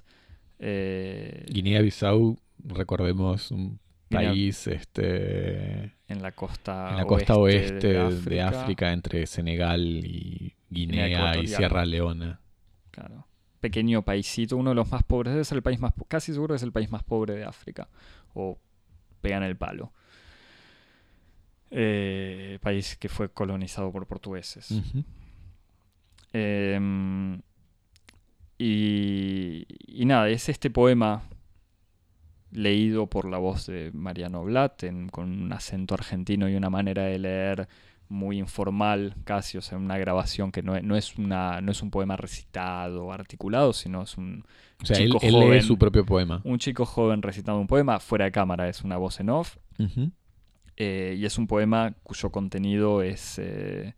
Eh, 0.58 1.46
Guinea-Bissau, 1.48 2.36
recordemos, 2.64 3.52
un 3.52 3.78
Guinea, 4.10 4.30
país 4.30 4.66
este, 4.66 5.94
en 6.08 6.22
la 6.22 6.32
costa, 6.32 6.90
en 6.90 6.96
la 6.96 7.04
costa 7.04 7.36
oeste, 7.36 7.70
oeste 7.70 7.88
de, 7.88 8.00
África. 8.00 8.30
de, 8.30 8.40
África. 8.42 8.92
entre 8.92 9.26
Senegal 9.26 9.80
y 9.80 10.56
Guinea, 10.70 11.06
Guinea 11.06 11.36
y 11.38 11.46
Sierra 11.46 11.86
Leona. 11.86 12.40
Claro. 12.90 13.28
Pequeño 13.60 14.02
paísito, 14.02 14.56
uno 14.56 14.70
de 14.70 14.76
los 14.76 14.90
más 14.90 15.04
pobres, 15.04 15.46
ser 15.46 15.58
el 15.58 15.62
país 15.62 15.78
más, 15.78 15.92
casi 16.08 16.32
seguro 16.32 16.56
es 16.56 16.64
el 16.64 16.72
país 16.72 16.90
más 16.90 17.04
pobre 17.04 17.34
de 17.34 17.44
África. 17.44 17.88
O 18.34 18.58
pegan 19.20 19.44
el 19.44 19.56
palo. 19.56 19.92
Eh, 21.70 22.58
país 22.60 22.96
que 22.96 23.08
fue 23.08 23.30
colonizado 23.30 23.92
por 23.92 24.04
portugueses. 24.08 24.74
Em, 26.32 27.40
y, 28.58 29.66
y 29.86 30.04
nada, 30.04 30.28
es 30.28 30.48
este 30.48 30.70
poema 30.70 31.22
leído 32.50 33.06
por 33.06 33.26
la 33.28 33.38
voz 33.38 33.66
de 33.66 33.90
Mariano 33.92 34.42
Blatt 34.44 34.84
en- 34.84 35.08
con 35.08 35.30
un 35.42 35.52
acento 35.52 35.94
argentino 35.94 36.48
y 36.48 36.54
una 36.56 36.70
manera 36.70 37.04
de 37.04 37.18
leer 37.18 37.68
muy 38.08 38.38
informal, 38.38 39.14
casi, 39.24 39.58
o 39.58 39.60
sea, 39.60 39.76
una 39.76 39.98
grabación 39.98 40.50
que 40.50 40.62
no 40.62 40.74
es, 40.74 40.82
no 40.82 40.96
es, 40.96 41.16
una, 41.18 41.60
no 41.60 41.72
es 41.72 41.82
un 41.82 41.90
poema 41.90 42.16
recitado 42.16 43.04
o 43.04 43.12
articulado, 43.12 43.74
sino 43.74 44.02
es 44.02 44.16
un, 44.16 44.44
O 44.82 44.86
sea, 44.86 44.96
él, 44.96 45.04
chico 45.12 45.18
él 45.20 45.32
lee 45.34 45.40
joven. 45.46 45.62
su 45.62 45.76
propio 45.78 46.06
poema. 46.06 46.40
un 46.44 46.58
chico 46.58 46.86
joven 46.86 47.20
recitando 47.20 47.60
un 47.60 47.66
poema, 47.66 48.00
fuera 48.00 48.24
de 48.24 48.32
cámara 48.32 48.66
es 48.68 48.82
una 48.82 48.96
voz 48.96 49.20
en 49.20 49.28
off, 49.28 49.58
eh, 50.78 51.16
y 51.18 51.24
es 51.26 51.36
un 51.36 51.46
poema 51.46 51.94
cuyo 52.02 52.30
contenido 52.30 53.02
es... 53.02 53.38
eh, 53.38 53.94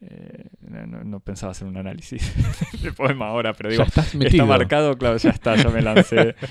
eh, 0.00 0.44
no, 0.60 1.18
pensaba 1.18 1.50
hacer 1.50 1.66
un 1.66 1.76
análisis 1.76 2.32
del 2.82 2.94
poema 2.94 3.28
ahora, 3.28 3.52
pero 3.52 3.70
digo, 3.70 3.82
estás 3.82 4.14
está 4.14 4.44
marcado, 4.44 4.96
claro, 4.96 5.16
ya 5.16 5.30
está, 5.30 5.56
ya 5.56 5.68
me 5.70 5.82
lancé. 5.82 6.34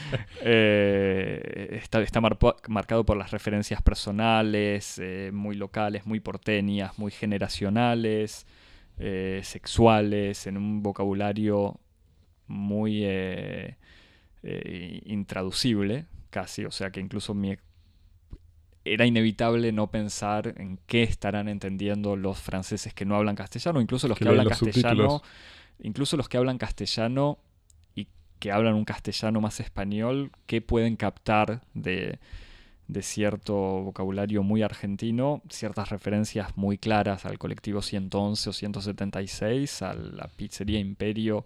Eh, 0.49 1.79
está 1.81 2.01
está 2.01 2.21
marcado 2.21 3.05
por 3.05 3.17
las 3.17 3.31
referencias 3.31 3.81
personales, 3.81 4.99
eh, 4.99 5.31
muy 5.33 5.55
locales, 5.55 6.05
muy 6.05 6.19
porteñas, 6.19 6.97
muy 6.97 7.11
generacionales, 7.11 8.45
sexuales, 8.97 10.47
en 10.47 10.57
un 10.57 10.83
vocabulario 10.83 11.79
muy 12.47 13.05
intraducible, 15.05 16.05
casi, 16.29 16.65
o 16.65 16.71
sea 16.71 16.91
que 16.91 17.01
incluso 17.01 17.33
mi 17.33 17.57
era 18.93 19.05
inevitable 19.05 19.71
no 19.71 19.87
pensar 19.91 20.53
en 20.57 20.79
qué 20.87 21.03
estarán 21.03 21.47
entendiendo 21.49 22.15
los 22.15 22.39
franceses 22.39 22.93
que 22.93 23.05
no 23.05 23.15
hablan 23.15 23.35
castellano, 23.35 23.81
incluso 23.81 24.07
los 24.07 24.17
Que 24.17 24.27
hablan 24.27 24.45
los 24.45 24.59
castellano, 24.59 25.09
subtítulos. 25.09 25.21
incluso 25.79 26.17
los 26.17 26.29
que 26.29 26.37
hablan 26.37 26.57
castellano 26.57 27.37
y 27.95 28.07
que 28.39 28.51
hablan 28.51 28.75
un 28.75 28.85
castellano 28.85 29.41
más 29.41 29.59
español, 29.59 30.31
que 30.45 30.61
pueden 30.61 30.95
captar 30.95 31.61
de, 31.73 32.19
de 32.87 33.01
cierto 33.01 33.53
vocabulario 33.55 34.43
muy 34.43 34.61
argentino, 34.63 35.41
ciertas 35.49 35.89
referencias 35.89 36.55
muy 36.55 36.77
claras 36.77 37.25
al 37.25 37.37
colectivo 37.37 37.81
111 37.81 38.49
o 38.49 38.53
176, 38.53 39.81
a 39.81 39.93
la 39.93 40.27
pizzería 40.27 40.79
Imperio 40.79 41.45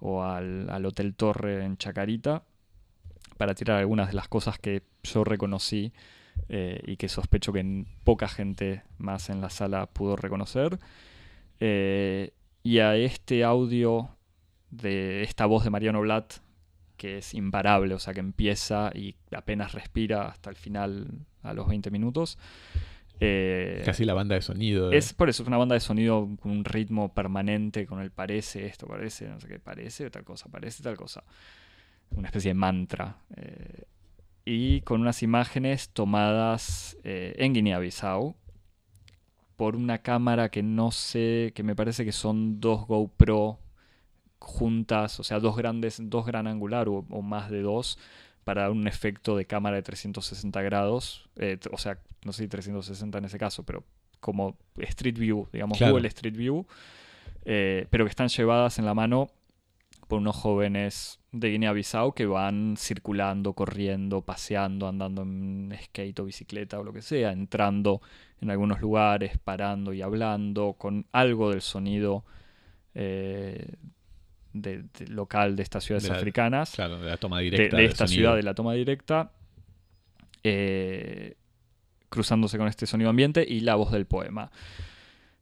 o 0.00 0.22
al, 0.22 0.68
al 0.70 0.84
Hotel 0.86 1.14
Torre 1.14 1.64
en 1.64 1.76
Chacarita, 1.78 2.42
para 3.36 3.54
tirar 3.54 3.78
algunas 3.78 4.08
de 4.08 4.14
las 4.14 4.28
cosas 4.28 4.58
que 4.58 4.82
yo 5.02 5.24
reconocí 5.24 5.92
eh, 6.48 6.80
y 6.86 6.96
que 6.96 7.08
sospecho 7.08 7.52
que 7.52 7.84
poca 8.04 8.28
gente 8.28 8.82
más 8.98 9.30
en 9.30 9.40
la 9.40 9.50
sala 9.50 9.86
pudo 9.86 10.16
reconocer. 10.16 10.78
Eh, 11.60 12.32
y 12.62 12.78
a 12.78 12.96
este 12.96 13.44
audio 13.44 14.08
de 14.70 15.22
esta 15.22 15.46
voz 15.46 15.64
de 15.64 15.70
Mariano 15.70 16.00
Blatt, 16.00 16.34
que 16.96 17.18
es 17.18 17.34
imparable, 17.34 17.94
o 17.94 17.98
sea 17.98 18.14
que 18.14 18.20
empieza 18.20 18.90
y 18.94 19.16
apenas 19.34 19.72
respira 19.72 20.26
hasta 20.28 20.50
el 20.50 20.56
final, 20.56 21.08
a 21.42 21.52
los 21.54 21.68
20 21.68 21.90
minutos. 21.90 22.38
eh, 23.20 23.82
Casi 23.84 24.04
la 24.04 24.14
banda 24.14 24.34
de 24.34 24.42
sonido. 24.42 24.90
de- 24.90 24.96
es 24.98 25.12
por 25.12 25.28
eso, 25.28 25.42
es 25.42 25.46
una 25.46 25.56
banda 25.58 25.74
de 25.74 25.80
sonido 25.80 26.28
con 26.40 26.50
un 26.50 26.64
ritmo 26.64 27.14
permanente, 27.14 27.86
con 27.86 28.00
el 28.00 28.10
parece 28.10 28.66
esto, 28.66 28.86
parece, 28.86 29.28
no 29.28 29.38
sé 29.40 29.46
qué, 29.48 29.58
parece 29.60 30.10
tal 30.10 30.24
cosa, 30.24 30.48
parece 30.48 30.82
tal 30.82 30.96
cosa. 30.96 31.22
Una 32.10 32.28
especie 32.28 32.50
de 32.50 32.54
mantra. 32.54 33.18
eh, 33.36 33.84
y 34.44 34.80
con 34.82 35.00
unas 35.00 35.22
imágenes 35.22 35.88
tomadas 35.90 36.96
eh, 37.04 37.34
en 37.38 37.54
Guinea-Bissau 37.54 38.36
por 39.56 39.76
una 39.76 39.98
cámara 39.98 40.48
que 40.50 40.62
no 40.62 40.90
sé, 40.90 41.52
que 41.54 41.62
me 41.62 41.76
parece 41.76 42.04
que 42.04 42.12
son 42.12 42.60
dos 42.60 42.86
GoPro 42.86 43.58
juntas, 44.40 45.20
o 45.20 45.24
sea, 45.24 45.40
dos 45.40 45.56
grandes, 45.56 45.98
dos 46.02 46.26
gran 46.26 46.46
angular 46.46 46.88
o, 46.88 47.04
o 47.08 47.22
más 47.22 47.50
de 47.50 47.62
dos, 47.62 47.98
para 48.44 48.62
dar 48.62 48.72
un 48.72 48.86
efecto 48.88 49.36
de 49.36 49.46
cámara 49.46 49.76
de 49.76 49.82
360 49.82 50.60
grados, 50.62 51.28
eh, 51.36 51.58
o 51.72 51.78
sea, 51.78 51.98
no 52.24 52.32
sé 52.32 52.42
si 52.42 52.48
360 52.48 53.16
en 53.18 53.24
ese 53.24 53.38
caso, 53.38 53.62
pero 53.62 53.84
como 54.20 54.56
Street 54.78 55.18
View, 55.18 55.48
digamos, 55.52 55.78
Claro. 55.78 55.92
Google 55.94 56.08
Street 56.08 56.36
View, 56.36 56.66
eh, 57.44 57.86
pero 57.90 58.04
que 58.04 58.10
están 58.10 58.28
llevadas 58.28 58.78
en 58.78 58.84
la 58.86 58.92
mano 58.94 59.30
por 60.14 60.20
unos 60.20 60.36
jóvenes 60.36 61.18
de 61.32 61.50
Guinea-Bissau 61.50 62.12
que 62.14 62.24
van 62.26 62.76
circulando, 62.78 63.52
corriendo, 63.54 64.20
paseando, 64.22 64.86
andando 64.86 65.22
en 65.22 65.76
skate 65.86 66.20
o 66.20 66.24
bicicleta 66.26 66.78
o 66.78 66.84
lo 66.84 66.92
que 66.92 67.02
sea, 67.02 67.32
entrando 67.32 68.00
en 68.40 68.48
algunos 68.50 68.80
lugares, 68.80 69.36
parando 69.42 69.92
y 69.92 70.02
hablando, 70.02 70.74
con 70.78 71.06
algo 71.10 71.50
del 71.50 71.62
sonido 71.62 72.24
eh, 72.94 73.66
de- 74.52 74.84
de- 74.96 75.06
local 75.08 75.56
de 75.56 75.64
estas 75.64 75.82
ciudades 75.82 76.04
De 76.04 76.10
la- 76.10 76.16
africanas 76.18 76.70
Claro, 76.76 77.00
de 77.00 77.10
la 77.10 77.16
toma 77.16 77.40
directa. 77.40 77.76
de 77.76 77.84
esta 77.86 78.06
ciudad 78.06 78.36
de 78.36 78.44
la 78.44 78.54
toma 78.54 78.72
directa, 78.74 79.32
eh, 80.44 81.34
cruzándose 82.08 82.56
con 82.56 82.68
este 82.68 82.86
sonido 82.86 83.10
ambiente 83.10 83.44
y 83.48 83.60
la 83.60 83.74
voz 83.74 83.90
del 83.90 84.06
poema. 84.06 84.52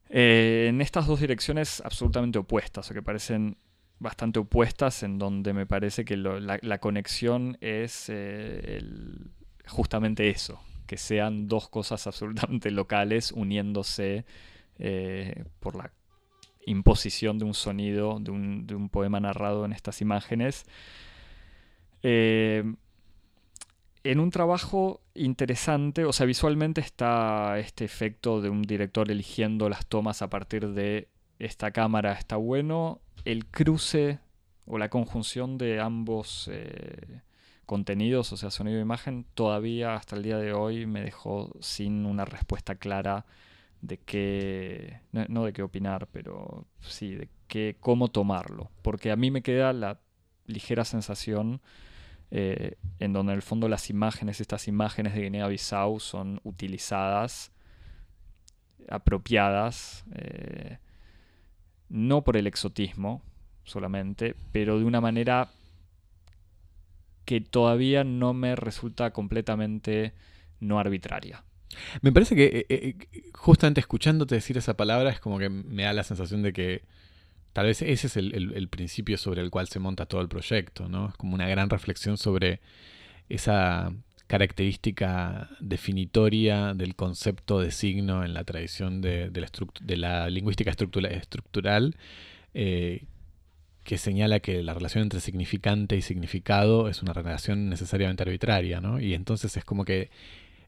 Eh, 0.09 0.69
en 0.71 0.81
estas 0.81 1.07
dos 1.07 1.21
direcciones 1.21 1.83
absolutamente 1.85 2.39
opuestas, 2.39 2.91
o 2.91 2.95
que 2.95 3.03
parecen 3.03 3.57
bastante 4.03 4.41
opuestas, 4.41 5.03
en 5.03 5.19
donde 5.19 5.53
me 5.53 5.67
parece 5.67 6.05
que 6.05 6.17
la, 6.17 6.79
conexión 6.79 7.57
es 7.61 8.07
eh, 8.09 8.83
justamente 9.67 10.29
eso, 10.29 10.61
que 10.87 10.97
sean 10.97 11.47
dos 11.47 11.69
cosas 11.69 12.07
absolutamente 12.09 12.71
locales 12.71 13.33
uniéndose 13.33 14.27
eh, 14.79 15.45
por 15.61 15.77
la 15.77 15.93
imposición 16.67 17.39
de 17.39 17.45
un 17.45 17.55
sonido, 17.55 18.19
de 18.21 18.31
un, 18.31 18.67
de 18.67 18.75
un 18.75 18.89
poema 18.89 19.21
narrado 19.21 19.65
en 19.65 19.73
estas 19.73 20.01
imágenes. 20.01 20.65
Eh, 22.03 22.65
en 24.05 24.19
un 24.19 24.31
trabajo 24.31 25.01
interesante, 25.15 26.05
o 26.05 26.13
sea, 26.13 26.27
visualmente 26.27 26.81
está 26.81 27.59
este 27.61 27.85
efecto 27.85 28.41
de 28.41 28.51
un 28.51 28.63
director 28.63 29.11
eligiendo 29.11 29.69
las 29.69 29.87
tomas 29.87 30.23
a 30.23 30.31
partir 30.31 30.71
de 30.71 31.09
esta 31.39 31.71
cámara, 31.71 32.13
está 32.13 32.37
bueno. 32.37 33.02
El 33.25 33.47
cruce 33.47 34.19
o 34.67 34.79
la 34.79 34.89
conjunción 34.89 35.59
de 35.59 35.81
ambos 35.81 36.49
eh, 36.53 37.21
contenidos, 37.67 38.33
o 38.33 38.37
sea, 38.37 38.51
sonido 38.51 38.79
e 38.79 38.83
imagen, 38.83 39.27
todavía 39.35 39.95
hasta 39.95 40.17
el 40.17 40.23
día 40.23 40.39
de 40.39 40.53
hoy 40.53 40.87
me 40.87 41.03
dejó 41.03 41.51
sin 41.61 42.07
una 42.07 42.25
respuesta 42.25 42.75
clara 42.75 43.25
de 43.81 43.99
qué, 43.99 45.01
no, 45.13 45.45
de 45.45 45.53
qué 45.53 45.63
opinar, 45.63 46.09
pero 46.13 46.67
sí, 46.81 47.15
de 47.15 47.29
qué, 47.49 47.77
cómo 47.81 48.09
tomarlo. 48.09 48.71
Porque 48.83 49.11
a 49.11 49.17
mí 49.17 49.31
me 49.31 49.43
queda 49.43 49.73
la 49.73 50.01
ligera 50.47 50.85
sensación 50.85 51.61
eh, 52.31 52.77
en 52.99 53.13
donde 53.13 53.33
en 53.33 53.37
el 53.37 53.43
fondo 53.43 53.69
las 53.69 53.91
imágenes, 53.91 54.41
estas 54.41 54.69
imágenes 54.69 55.15
de 55.15 55.23
Guinea-Bissau 55.23 56.01
son 56.01 56.41
utilizadas, 56.45 57.53
apropiadas, 58.89 60.05
eh, 60.15 60.79
no 61.93 62.23
por 62.23 62.37
el 62.37 62.47
exotismo 62.49 63.23
solamente, 63.65 64.35
pero 64.51 64.79
de 64.79 64.85
una 64.85 65.01
manera 65.01 65.51
que 67.25 67.41
todavía 67.41 68.03
no 68.03 68.33
me 68.35 68.57
resulta 68.57 69.13
completamente 69.13 70.13
no 70.61 70.79
arbitraria. 70.81 71.45
Me 72.03 72.13
parece 72.13 72.35
que 72.35 72.45
eh, 72.45 72.67
eh, 72.69 72.97
justamente 73.35 73.81
escuchándote 73.81 74.35
decir 74.35 74.59
esa 74.59 74.77
palabra 74.77 75.11
es 75.11 75.21
como 75.21 75.39
que 75.39 75.49
me 75.49 75.85
da 75.85 75.93
la 75.93 76.03
sensación 76.05 76.43
de 76.43 76.53
que 76.53 76.83
tal 77.53 77.67
vez 77.67 77.81
ese 77.83 78.07
es 78.09 78.17
el, 78.17 78.35
el- 78.35 78.53
el 78.55 78.69
principio 78.69 79.17
sobre 79.19 79.41
el 79.43 79.51
cual 79.51 79.69
se 79.69 79.79
monta 79.79 80.07
todo 80.07 80.21
el 80.21 80.29
proyecto, 80.29 80.89
¿no? 80.89 81.09
Es 81.11 81.15
como 81.17 81.35
una 81.35 81.49
gran 81.49 81.71
reflexión 81.71 82.17
sobre 82.19 82.61
esa 83.29 83.93
característica 84.33 85.51
definitoria 85.61 86.73
del 86.73 86.95
concepto 86.95 87.61
de 87.61 87.71
signo 87.71 88.25
en 88.25 88.33
la 88.33 88.45
tradición 88.45 89.03
de, 89.03 89.31
la, 89.99 90.31
lingüística 90.31 90.71
estructura- 90.71 91.11
estructural, 91.11 91.97
eh, 92.55 93.05
que 93.85 93.99
señala 93.99 94.41
que 94.41 94.63
la 94.63 94.73
relación 94.73 95.03
entre 95.03 95.21
significante 95.21 95.97
y 95.97 96.01
significado 96.01 96.89
es 96.89 97.03
una 97.03 97.13
relación 97.13 97.69
necesariamente 97.69 98.23
arbitraria, 98.23 98.81
¿no? 98.81 98.99
Y 98.99 99.13
entonces 99.13 99.55
es 99.59 99.67
como 99.67 99.85
que 99.85 100.09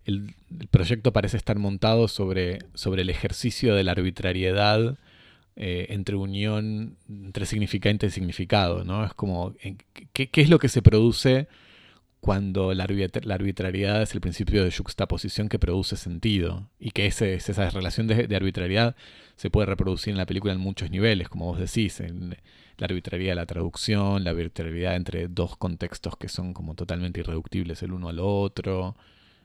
el, 0.05 0.35
proyecto 0.71 1.15
parece 1.15 1.39
estar 1.39 1.59
montado 1.59 2.07
sobre, 2.07 2.59
sobre 2.75 3.01
el 3.01 3.09
ejercicio 3.09 3.75
de 3.75 3.83
la 3.83 3.93
arbitrariedad 3.93 4.99
eh, 5.57 5.87
entre 5.89 6.17
unión, 6.17 6.99
entre 7.09 7.47
significante 7.47 8.09
y 8.09 8.11
significado, 8.11 8.85
¿no? 8.85 9.07
Es 9.07 9.15
como, 9.15 9.55
¿qué, 10.13 10.29
qué 10.29 10.41
es 10.43 10.51
lo 10.51 10.59
que 10.59 10.69
se 10.69 10.83
produce 10.83 11.49
cuando 12.25 12.73
la, 12.73 12.87
arbitra- 12.87 13.23
la 13.23 13.35
arbitrariedad 13.35 14.01
es 14.01 14.15
el 14.15 14.23
principio 14.23 14.65
de 14.65 14.73
juxtaposición 14.73 15.51
que 15.51 15.59
produce 15.59 15.97
sentido? 15.97 16.71
Y 16.81 16.93
que 16.93 17.05
ese, 17.05 17.35
esa 17.35 17.69
relación 17.69 18.07
de, 18.07 18.27
de 18.27 18.35
arbitrariedad 18.35 18.97
se 19.37 19.51
puede 19.51 19.67
reproducir 19.67 20.13
en 20.13 20.17
la 20.17 20.25
película 20.25 20.55
en 20.55 20.59
muchos 20.59 20.91
niveles, 20.91 21.29
como 21.29 21.45
vos 21.45 21.59
decís, 21.59 22.01
en, 22.01 22.37
la 22.79 22.87
arbitrariedad 22.87 23.33
de 23.33 23.37
la 23.37 23.47
traducción, 23.47 24.25
la 24.25 24.31
arbitrariedad 24.31 24.97
entre 24.97 25.29
dos 25.29 25.59
contextos 25.59 26.17
que 26.17 26.29
son 26.29 26.55
como 26.55 26.75
totalmente 26.75 27.21
irreductibles 27.21 27.83
el 27.83 27.93
uno 27.93 28.09
al 28.09 28.19
otro. 28.21 28.97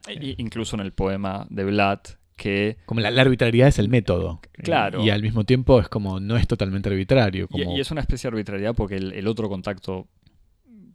E- 0.08 0.36
incluso 0.38 0.74
en 0.76 0.80
el 0.80 0.92
poema 0.92 1.46
de 1.50 1.64
Vlad, 1.64 2.00
que... 2.34 2.78
Como 2.86 3.02
la, 3.02 3.10
la 3.10 3.20
arbitrariedad 3.20 3.68
es 3.68 3.78
el 3.78 3.90
método. 3.90 4.40
Claro. 4.54 5.02
Y, 5.02 5.08
y 5.08 5.10
al 5.10 5.20
mismo 5.20 5.44
tiempo 5.44 5.80
es 5.80 5.88
como 5.90 6.18
no 6.18 6.38
es 6.38 6.48
totalmente 6.48 6.88
arbitrario. 6.88 7.46
Y, 7.50 7.78
es 7.78 7.90
una 7.90 8.00
especie 8.00 8.30
de 8.30 8.36
arbitrariedad 8.36 8.74
porque 8.74 8.96
el, 8.96 9.12
el 9.12 9.26
otro 9.26 9.50
contacto, 9.50 10.08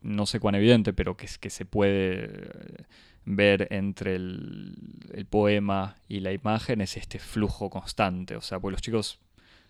no 0.05 0.25
sé 0.25 0.39
cuán 0.39 0.55
evidente, 0.55 0.93
pero 0.93 1.17
que, 1.17 1.27
que 1.39 1.49
se 1.49 1.65
puede 1.65 2.25
eh, 2.25 2.85
ver 3.25 3.67
entre 3.71 4.15
el, 4.15 4.75
el 5.13 5.25
poema 5.25 5.97
y 6.07 6.19
la 6.21 6.31
imagen 6.33 6.81
es 6.81 6.97
este 6.97 7.19
flujo 7.19 7.69
constante. 7.69 8.35
O 8.35 8.41
sea, 8.41 8.59
pues 8.59 8.71
los 8.73 8.81
chicos 8.81 9.19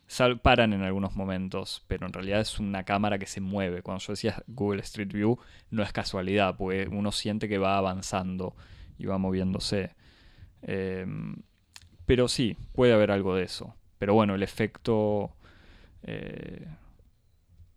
sal- 0.07 0.39
paran 0.41 0.73
en 0.73 0.81
algunos 0.83 1.15
momentos, 1.15 1.83
pero 1.87 2.05
en 2.07 2.13
realidad 2.13 2.41
es 2.41 2.59
una 2.59 2.83
cámara 2.83 3.17
que 3.19 3.27
se 3.27 3.41
mueve. 3.41 3.81
Cuando 3.81 4.03
yo 4.03 4.13
decía 4.13 4.43
Google 4.47 4.81
Street 4.81 5.11
View, 5.13 5.39
no 5.71 5.83
es 5.83 5.91
casualidad, 5.93 6.55
porque 6.57 6.87
uno 6.91 7.11
siente 7.11 7.47
que 7.49 7.57
va 7.57 7.77
avanzando 7.77 8.55
y 8.97 9.05
va 9.05 9.17
moviéndose. 9.17 9.95
Em, 10.61 11.37
pero 12.05 12.27
sí, 12.27 12.57
puede 12.73 12.93
haber 12.93 13.11
algo 13.11 13.35
de 13.35 13.43
eso. 13.43 13.75
Pero 13.99 14.13
bueno, 14.13 14.35
el 14.35 14.43
efecto 14.43 15.35
eh, 16.03 16.67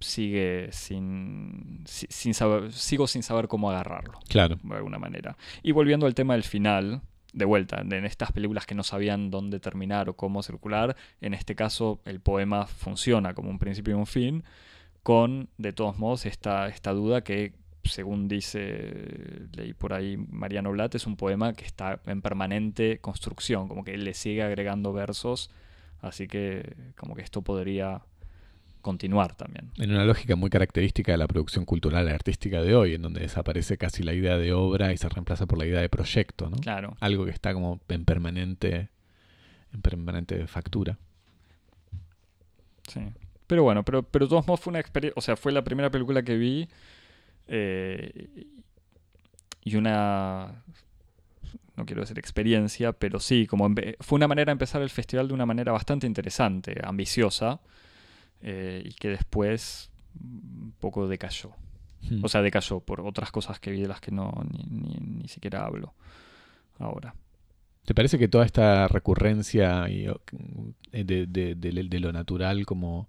sigue 0.00 0.68
sin, 0.72 1.82
si- 1.86 2.06
sin 2.08 2.34
saber, 2.34 2.72
sigo 2.72 3.06
sin 3.06 3.22
saber 3.22 3.48
cómo 3.48 3.70
agarrarlo, 3.70 4.18
Claro. 4.28 4.58
de 4.62 4.74
alguna 4.76 4.98
manera. 4.98 5.36
Y 5.62 5.72
volviendo 5.72 6.06
al 6.06 6.14
tema 6.14 6.34
del 6.34 6.44
final, 6.44 7.02
de 7.32 7.44
vuelta, 7.44 7.80
en 7.80 8.04
estas 8.04 8.32
películas 8.32 8.64
que 8.66 8.74
no 8.74 8.82
sabían 8.82 9.30
dónde 9.30 9.60
terminar 9.60 10.08
o 10.08 10.14
cómo 10.16 10.42
circular, 10.42 10.96
en 11.20 11.34
este 11.34 11.54
caso 11.54 12.00
el 12.04 12.20
poema 12.20 12.66
funciona 12.66 13.34
como 13.34 13.50
un 13.50 13.58
principio 13.58 13.94
y 13.94 13.98
un 13.98 14.06
fin, 14.06 14.44
con, 15.02 15.48
de 15.58 15.72
todos 15.72 15.98
modos, 15.98 16.26
esta, 16.26 16.68
esta 16.68 16.92
duda 16.92 17.22
que, 17.22 17.54
según 17.84 18.28
dice, 18.28 19.46
leí 19.56 19.72
por 19.72 19.92
ahí 19.94 20.16
Mariano 20.16 20.70
Blatt, 20.72 20.94
es 20.94 21.06
un 21.06 21.16
poema 21.16 21.52
que 21.54 21.64
está 21.64 22.00
en 22.06 22.20
permanente 22.22 22.98
construcción, 23.00 23.68
como 23.68 23.84
que 23.84 23.94
él 23.94 24.04
le 24.04 24.14
sigue 24.14 24.42
agregando 24.42 24.92
versos, 24.92 25.50
así 26.00 26.28
que 26.28 26.74
como 26.96 27.14
que 27.14 27.22
esto 27.22 27.42
podría 27.42 28.02
continuar 28.80 29.34
también. 29.34 29.70
En 29.78 29.90
una 29.90 30.04
lógica 30.04 30.36
muy 30.36 30.50
característica 30.50 31.12
de 31.12 31.18
la 31.18 31.26
producción 31.26 31.64
cultural 31.64 32.08
y 32.08 32.10
artística 32.10 32.62
de 32.62 32.74
hoy, 32.74 32.94
en 32.94 33.02
donde 33.02 33.20
desaparece 33.20 33.78
casi 33.78 34.02
la 34.02 34.14
idea 34.14 34.36
de 34.38 34.52
obra 34.52 34.92
y 34.92 34.96
se 34.96 35.08
reemplaza 35.08 35.46
por 35.46 35.58
la 35.58 35.66
idea 35.66 35.80
de 35.80 35.88
proyecto, 35.88 36.48
¿no? 36.50 36.56
Claro. 36.58 36.96
Algo 37.00 37.24
que 37.24 37.30
está 37.30 37.52
como 37.52 37.80
en 37.88 38.04
permanente, 38.04 38.88
en 39.72 39.82
permanente 39.82 40.46
factura. 40.46 40.98
Sí. 42.88 43.00
Pero 43.46 43.62
bueno, 43.62 43.84
pero, 43.84 44.02
pero 44.02 44.26
de 44.26 44.30
todos 44.30 44.46
modos 44.46 44.60
fue 44.60 44.70
una 44.70 44.80
experiencia, 44.80 45.14
o 45.16 45.22
sea, 45.22 45.36
fue 45.36 45.52
la 45.52 45.64
primera 45.64 45.90
película 45.90 46.22
que 46.22 46.36
vi 46.36 46.68
eh, 47.48 48.46
y 49.64 49.76
una, 49.76 50.62
no 51.76 51.86
quiero 51.86 52.02
decir 52.02 52.18
experiencia, 52.18 52.92
pero 52.92 53.20
sí, 53.20 53.46
como 53.46 53.74
fue 54.00 54.16
una 54.16 54.28
manera 54.28 54.46
de 54.46 54.52
empezar 54.52 54.82
el 54.82 54.90
festival 54.90 55.28
de 55.28 55.34
una 55.34 55.46
manera 55.46 55.72
bastante 55.72 56.06
interesante, 56.06 56.80
ambiciosa, 56.82 57.60
eh, 58.42 58.82
y 58.84 58.92
que 58.94 59.08
después 59.08 59.90
un 60.20 60.72
poco 60.80 61.08
decayó. 61.08 61.50
Hmm. 62.08 62.24
O 62.24 62.28
sea, 62.28 62.42
decayó 62.42 62.80
por 62.80 63.00
otras 63.00 63.30
cosas 63.32 63.58
que 63.60 63.70
vi 63.70 63.80
de 63.82 63.88
las 63.88 64.00
que 64.00 64.10
no 64.12 64.32
ni, 64.50 64.64
ni- 64.68 64.98
ni 65.22 65.28
siquiera 65.28 65.64
hablo 65.64 65.94
ahora. 66.78 67.14
¿Te 67.84 67.94
parece 67.94 68.18
que 68.18 68.28
toda 68.28 68.44
esta 68.44 68.86
recurrencia 68.88 69.88
y, 69.88 70.08
o- 70.08 70.20
de, 70.92 71.04
de- 71.26 71.54
de- 71.54 71.54
de 71.84 72.00
lo 72.00 72.12
natural 72.12 72.66
como, 72.66 73.08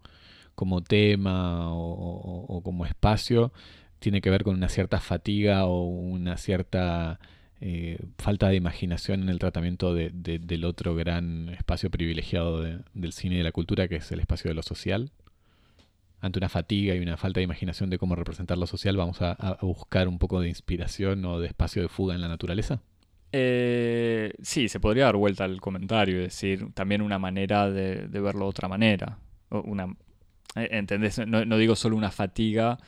como 0.55 0.81
tema 0.81 1.71
o, 1.73 1.91
o- 1.93 2.45
o 2.57 2.61
como 2.63 2.85
espacio 2.85 3.51
tiene 3.99 4.21
que 4.21 4.29
ver 4.29 4.43
con 4.43 4.55
una 4.55 4.69
cierta 4.69 4.99
fatiga 5.01 5.65
o 5.65 5.83
una 5.83 6.37
cierta 6.37 7.19
eh, 7.61 7.99
falta 8.17 8.47
de 8.49 8.55
imaginación 8.55 9.21
en 9.23 9.29
el 9.29 9.39
tratamiento 9.39 9.93
de- 9.93 10.11
de- 10.13 10.39
del 10.39 10.63
otro 10.65 10.95
gran 10.95 11.49
espacio 11.49 11.89
privilegiado 11.89 12.61
de- 12.61 12.79
del 12.93 13.11
cine 13.11 13.35
y 13.35 13.37
de 13.39 13.43
la 13.43 13.51
cultura, 13.51 13.87
que 13.87 13.97
es 13.97 14.11
el 14.11 14.19
espacio 14.19 14.49
de 14.49 14.55
lo 14.55 14.63
social? 14.63 15.11
Ante 16.21 16.39
una 16.39 16.49
fatiga 16.49 16.95
y 16.95 16.99
una 16.99 17.15
falta 17.17 17.39
de 17.39 17.45
imaginación 17.45 17.89
de 17.89 17.97
cómo 17.97 18.15
representar 18.15 18.57
lo 18.57 18.67
social, 18.67 18.97
vamos 18.97 19.21
a, 19.21 19.57
buscar 19.61 20.07
un 20.07 20.19
poco 20.19 20.41
de 20.41 20.49
inspiración 20.49 21.23
o 21.25 21.39
de 21.39 21.47
espacio 21.47 21.81
de 21.81 21.87
fuga 21.87 22.13
en 22.15 22.21
la 22.21 22.27
naturaleza. 22.27 22.81
Eh, 23.31 24.33
sí, 24.41 24.67
se 24.69 24.79
podría 24.79 25.05
dar 25.05 25.15
vuelta 25.15 25.45
al 25.45 25.61
comentario 25.61 26.17
y 26.17 26.23
decir 26.23 26.73
también 26.73 27.01
una 27.01 27.19
manera 27.19 27.69
de, 27.69 28.07
verlo 28.07 28.45
de 28.45 28.49
otra 28.49 28.67
manera. 28.67 29.19
Una, 29.49 29.95
eh, 30.55 30.67
¿Entendés? 30.71 31.25
No 31.25 31.57
digo 31.57 31.75
solo 31.75 31.95
una 31.95 32.11
fatiga, 32.11 32.79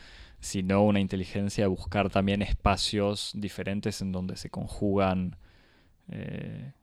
sino 0.41 0.83
una 0.83 0.99
inteligencia 0.99 1.65
de 1.65 1.67
buscar 1.67 2.09
también 2.09 2.41
espacios 2.41 3.31
diferentes 3.35 4.01
en 4.01 4.11
donde 4.11 4.35
se 4.35 4.49
conjugan 4.49 5.37
eh, 6.09 6.73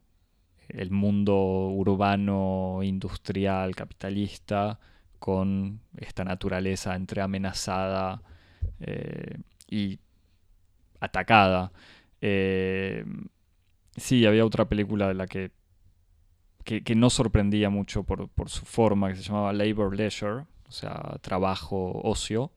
el 0.69 0.91
mundo 0.93 1.35
urbano, 1.69 2.81
industrial, 2.83 3.75
capitalista, 3.75 4.79
con 5.19 5.81
esta 5.97 6.25
naturaleza 6.25 6.95
entre 6.95 7.21
amenazada 7.21 8.23
eh, 8.79 9.39
y 9.69 9.99
atacada. 11.01 11.73
Eh, 12.21 13.05
sí, 13.97 14.25
había 14.25 14.45
otra 14.45 14.69
película 14.69 15.09
de 15.09 15.15
la 15.15 15.27
que, 15.27 15.51
que, 16.63 16.85
que 16.85 16.95
no 16.95 17.11
sorprendía 17.11 17.71
mucho 17.71 18.05
por, 18.05 18.29
por 18.29 18.51
su 18.51 18.65
forma, 18.65 19.09
que 19.09 19.17
se 19.17 19.25
llamaba 19.25 19.53
Labor 19.53 19.97
Leisure, 19.97 20.45
o 20.69 20.73
sea, 20.73 21.19
trabajo 21.23 22.01
ocio, 22.05 22.53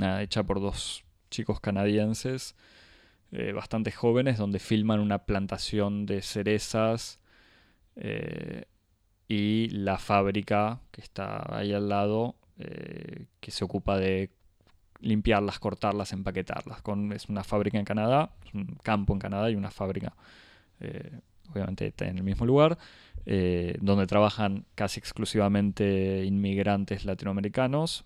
hecha 0.00 0.42
por 0.42 0.60
dos 0.60 1.04
chicos 1.30 1.60
canadienses 1.60 2.54
eh, 3.34 3.52
bastante 3.52 3.90
jóvenes, 3.90 4.36
donde 4.36 4.58
filman 4.58 5.00
una 5.00 5.20
plantación 5.20 6.04
de 6.04 6.20
cerezas 6.20 7.18
eh, 7.96 8.66
y 9.26 9.68
la 9.70 9.96
fábrica 9.96 10.80
que 10.90 11.00
está 11.00 11.42
ahí 11.56 11.72
al 11.72 11.88
lado, 11.88 12.36
eh, 12.58 13.24
que 13.40 13.50
se 13.50 13.64
ocupa 13.64 13.96
de 13.96 14.30
limpiarlas, 15.00 15.58
cortarlas, 15.58 16.12
empaquetarlas. 16.12 16.82
Es 17.14 17.30
una 17.30 17.42
fábrica 17.42 17.78
en 17.78 17.86
Canadá, 17.86 18.32
un 18.52 18.76
campo 18.82 19.14
en 19.14 19.18
Canadá 19.18 19.50
y 19.50 19.54
una 19.54 19.70
fábrica, 19.70 20.14
obviamente 21.50 21.92
en 22.00 22.18
el 22.18 22.24
mismo 22.24 22.44
lugar, 22.44 22.76
donde 23.80 24.06
trabajan 24.06 24.66
casi 24.74 25.00
exclusivamente 25.00 26.22
inmigrantes 26.24 27.06
latinoamericanos. 27.06 28.04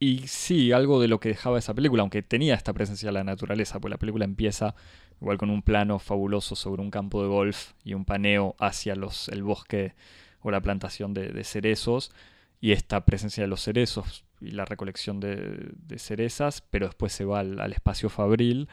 Y 0.00 0.28
sí, 0.28 0.70
algo 0.70 1.00
de 1.00 1.08
lo 1.08 1.18
que 1.18 1.30
dejaba 1.30 1.58
esa 1.58 1.74
película, 1.74 2.02
aunque 2.02 2.22
tenía 2.22 2.54
esta 2.54 2.72
presencia 2.72 3.08
de 3.08 3.12
la 3.12 3.24
naturaleza, 3.24 3.80
pues 3.80 3.90
la 3.90 3.98
película 3.98 4.24
empieza 4.24 4.76
igual 5.20 5.38
con 5.38 5.50
un 5.50 5.62
plano 5.62 5.98
fabuloso 5.98 6.54
sobre 6.54 6.82
un 6.82 6.90
campo 6.90 7.20
de 7.22 7.28
golf 7.28 7.72
y 7.82 7.94
un 7.94 8.04
paneo 8.04 8.54
hacia 8.60 8.94
los, 8.94 9.28
el 9.28 9.42
bosque 9.42 9.94
o 10.40 10.52
la 10.52 10.60
plantación 10.60 11.14
de, 11.14 11.42
cerezos 11.42 12.12
y 12.60 12.72
esta 12.72 13.04
presencia 13.04 13.42
de 13.42 13.48
los 13.48 13.62
cerezos 13.62 14.24
y 14.40 14.52
la 14.52 14.64
recolección 14.64 15.18
de, 15.18 15.72
de 15.74 15.98
cerezas, 15.98 16.62
pero 16.70 16.86
después 16.86 17.12
se 17.12 17.24
va 17.24 17.40
al 17.40 17.72
espacio 17.72 18.08
fabril 18.08 18.68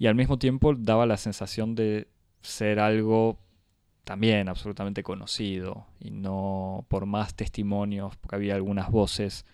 y 0.00 0.08
al 0.08 0.16
mismo 0.16 0.38
tiempo 0.40 0.74
daba 0.76 1.06
la 1.06 1.16
sensación 1.16 1.76
de 1.76 2.08
ser 2.42 2.80
algo 2.80 3.38
también 4.02 4.48
absolutamente 4.48 5.04
conocido 5.04 5.86
y 6.00 6.10
no 6.10 6.84
por 6.88 7.06
más 7.06 7.34
testimonios, 7.34 8.16
porque 8.16 8.36
había 8.36 8.56
algunas 8.56 8.90
voces 8.90 9.46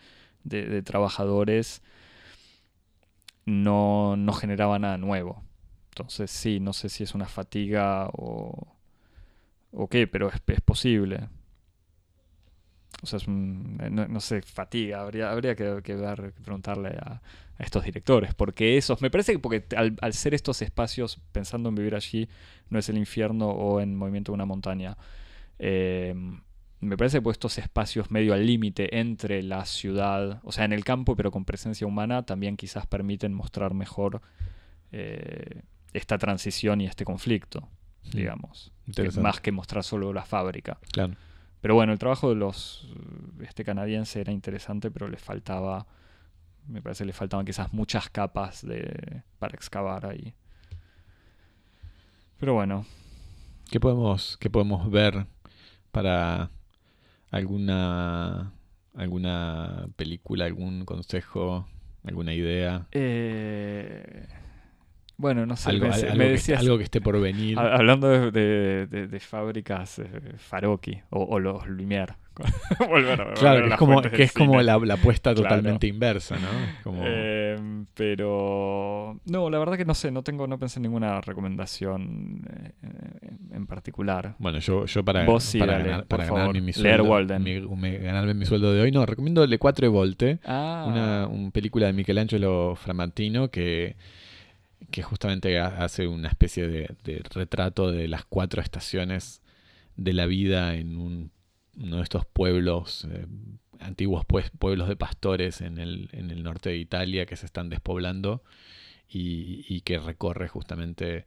de, 0.44 0.82
trabajadores, 0.82 1.82
no, 3.46 4.16
no 4.16 4.32
generaba 4.32 4.78
nada 4.78 4.98
nuevo. 4.98 5.42
Entonces 5.90 6.30
sí, 6.30 6.60
no 6.60 6.72
sé 6.72 6.88
si 6.88 7.02
es 7.04 7.14
una 7.14 7.26
fatiga 7.26 8.08
o, 8.12 8.76
o 9.72 9.88
qué, 9.88 10.06
pero 10.06 10.28
es, 10.28 10.42
es 10.46 10.60
posible. 10.60 11.28
O 13.02 13.06
sea, 13.06 13.16
es 13.16 13.26
un, 13.28 13.78
no, 13.90 14.06
no 14.08 14.20
sé, 14.20 14.42
fatiga. 14.42 15.00
Habría, 15.00 15.30
habría 15.30 15.54
que, 15.56 15.80
que 15.82 15.94
preguntarle 16.44 16.90
a, 17.00 17.22
a 17.58 17.62
estos 17.62 17.84
directores. 17.84 18.34
Porque 18.34 18.76
esos, 18.76 19.00
me 19.00 19.10
parece 19.10 19.32
que 19.32 19.38
porque 19.38 19.64
al, 19.76 19.96
al 20.02 20.12
ser 20.12 20.34
estos 20.34 20.60
espacios, 20.62 21.18
pensando 21.32 21.70
en 21.70 21.76
vivir 21.76 21.94
allí, 21.94 22.28
no 22.68 22.78
es 22.78 22.88
el 22.90 22.98
infierno 22.98 23.48
o 23.50 23.80
en 23.80 23.96
Movimiento 23.96 24.32
de 24.32 24.34
una 24.34 24.44
montaña. 24.46 24.96
eh, 25.58 26.14
me 26.80 26.96
parece 26.96 27.18
que 27.18 27.22
pues, 27.22 27.34
estos 27.34 27.58
espacios 27.58 28.10
medio 28.10 28.32
al 28.32 28.46
límite 28.46 28.98
entre 28.98 29.42
la 29.42 29.64
ciudad, 29.66 30.40
o 30.44 30.52
sea, 30.52 30.64
en 30.64 30.72
el 30.72 30.84
campo, 30.84 31.16
pero 31.16 31.30
con 31.30 31.44
presencia 31.44 31.86
humana, 31.86 32.24
también 32.24 32.56
quizás 32.56 32.86
permiten 32.86 33.34
mostrar 33.34 33.74
mejor 33.74 34.20
eh, 34.92 35.62
esta 35.92 36.18
transición 36.18 36.80
y 36.80 36.86
este 36.86 37.04
conflicto, 37.04 37.68
digamos. 38.12 38.72
Que 38.94 39.10
más 39.20 39.40
que 39.40 39.52
mostrar 39.52 39.84
solo 39.84 40.12
la 40.12 40.24
fábrica. 40.24 40.78
Claro. 40.92 41.14
Pero 41.60 41.74
bueno, 41.74 41.92
el 41.92 41.98
trabajo 41.98 42.30
de 42.30 42.36
los 42.36 42.88
este 43.40 43.64
canadiense 43.64 44.20
era 44.20 44.32
interesante, 44.32 44.90
pero 44.90 45.08
le 45.08 45.18
faltaba, 45.18 45.86
me 46.66 46.80
parece 46.80 47.04
que 47.04 47.08
le 47.08 47.12
faltaban 47.12 47.44
quizás 47.44 47.72
muchas 47.74 48.08
capas 48.08 48.66
de, 48.66 49.22
para 49.38 49.54
excavar 49.54 50.06
ahí. 50.06 50.34
Pero 52.38 52.54
bueno, 52.54 52.86
¿Qué 53.70 53.78
podemos, 53.78 54.36
qué 54.38 54.50
podemos 54.50 54.90
ver 54.90 55.26
para 55.92 56.50
alguna 57.30 58.52
¿Alguna 58.96 59.86
película, 59.96 60.46
algún 60.46 60.84
consejo, 60.84 61.68
alguna 62.04 62.34
idea? 62.34 62.88
Eh, 62.90 64.26
bueno, 65.16 65.46
no 65.46 65.56
sé. 65.56 65.70
Algo, 65.70 65.86
me, 65.86 65.92
algo 65.94 66.18
que, 66.24 66.30
decías- 66.30 66.60
algo 66.60 66.76
que 66.76 66.84
esté 66.84 67.00
por 67.00 67.20
venir. 67.20 67.56
ha- 67.58 67.76
hablando 67.76 68.08
de, 68.08 68.30
de- 68.32 68.86
de- 68.88 69.06
de 69.06 69.20
fábricas 69.20 70.00
eh, 70.00 70.34
Faroki 70.38 71.00
o, 71.10 71.22
o 71.22 71.38
los 71.38 71.66
Lumière. 71.68 72.16
Volver 72.88 73.20
a- 73.20 73.30
a 73.30 73.34
Claro, 73.34 73.62
que 73.66 73.68
es 73.70 73.76
como, 73.76 74.02
que 74.02 74.22
es 74.22 74.32
como 74.32 74.62
la, 74.62 74.78
la 74.78 74.94
apuesta 74.94 75.34
Claro. 75.34 75.42
totalmente 75.48 75.86
inversa, 75.86 76.36
¿no? 76.38 76.48
Como, 76.84 77.02
Eh, 77.04 77.56
pero 77.94 79.20
no, 79.26 79.50
la 79.50 79.58
verdad 79.58 79.76
que 79.76 79.84
no 79.84 79.94
sé, 79.94 80.10
no 80.10 80.22
tengo, 80.22 80.46
no 80.46 80.58
pensé 80.58 80.78
en 80.78 80.84
ninguna 80.84 81.20
recomendación 81.20 82.46
eh, 82.52 82.72
en, 83.52 83.66
particular. 83.66 84.34
Bueno, 84.38 84.58
yo, 84.58 84.86
yo 84.86 85.04
para, 85.04 85.24
sí, 85.40 85.58
para, 85.58 85.74
dale, 85.74 85.84
ganar- 85.84 86.00
por 86.06 86.08
para 86.08 86.24
favor. 86.24 86.38
ganarme 86.40 86.60
mi 86.62 86.72
sueldo, 86.72 87.38
mi- 87.38 87.60
me- 87.76 87.98
ganarme 87.98 88.34
mi 88.34 88.46
sueldo 88.46 88.72
de 88.72 88.80
hoy, 88.80 88.90
no, 88.92 89.04
recomiendo 89.06 89.46
Le 89.46 89.58
Cuatro 89.58 89.90
Volte, 89.90 90.38
Ah, 90.44 90.86
una, 90.88 91.26
una 91.26 91.50
película 91.50 91.86
de 91.86 91.92
Michelangelo 91.92 92.74
Framantino 92.76 93.50
que, 93.50 93.96
que 94.90 95.02
justamente 95.02 95.58
ha- 95.58 95.84
hace 95.84 96.06
una 96.08 96.28
especie 96.28 96.66
de, 96.66 96.90
de 97.04 97.22
retrato 97.34 97.90
de 97.92 98.08
las 98.08 98.24
cuatro 98.24 98.60
estaciones 98.62 99.42
de 99.96 100.12
la 100.14 100.26
vida 100.26 100.74
en 100.74 100.96
un- 100.96 101.30
uno 101.76 101.96
de 101.96 102.02
estos 102.02 102.26
pueblos, 102.26 103.06
eh, 103.10 103.26
antiguos 103.78 104.24
pues, 104.26 104.50
pueblos 104.50 104.88
de 104.88 104.96
pastores 104.96 105.60
en 105.60 105.78
el, 105.78 106.08
en 106.12 106.30
el 106.30 106.42
norte 106.42 106.70
de 106.70 106.76
Italia 106.76 107.26
que 107.26 107.36
se 107.36 107.46
están 107.46 107.68
despoblando 107.68 108.42
y, 109.08 109.64
y 109.68 109.80
que 109.82 109.98
recorre 109.98 110.48
justamente 110.48 111.26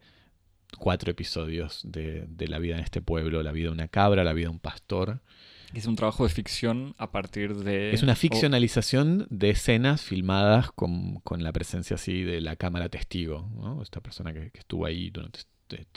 cuatro 0.78 1.12
episodios 1.12 1.82
de, 1.84 2.26
de 2.28 2.48
la 2.48 2.60
vida 2.60 2.76
en 2.76 2.84
este 2.84 3.02
pueblo, 3.02 3.44
la 3.44 3.52
vida 3.52 3.68
de 3.68 3.74
una 3.74 3.88
cabra, 3.88 4.24
la 4.24 4.34
vida 4.34 4.46
de 4.48 4.54
un 4.54 4.60
pastor. 4.60 5.22
es 5.74 5.86
un 5.86 5.96
trabajo 5.96 6.24
de 6.24 6.30
ficción 6.30 6.96
a 6.98 7.12
partir 7.12 7.56
de... 7.56 7.94
Es 7.94 8.04
una 8.04 8.16
ficcionalización 8.16 9.28
de 9.30 9.52
escenas 9.52 10.02
filmadas 10.02 10.72
con, 10.72 11.20
con 11.22 11.44
la 11.44 11.52
presencia 11.52 11.96
así 11.96 12.24
de 12.24 12.42
la 12.42 12.56
cámara 12.56 12.90
testigo, 12.90 13.50
¿no? 13.56 13.82
Esta 13.82 14.02
persona 14.02 14.34
que, 14.34 14.52
que 14.52 14.60
estuvo 14.60 14.86
ahí 14.86 15.10
durante 15.10 15.40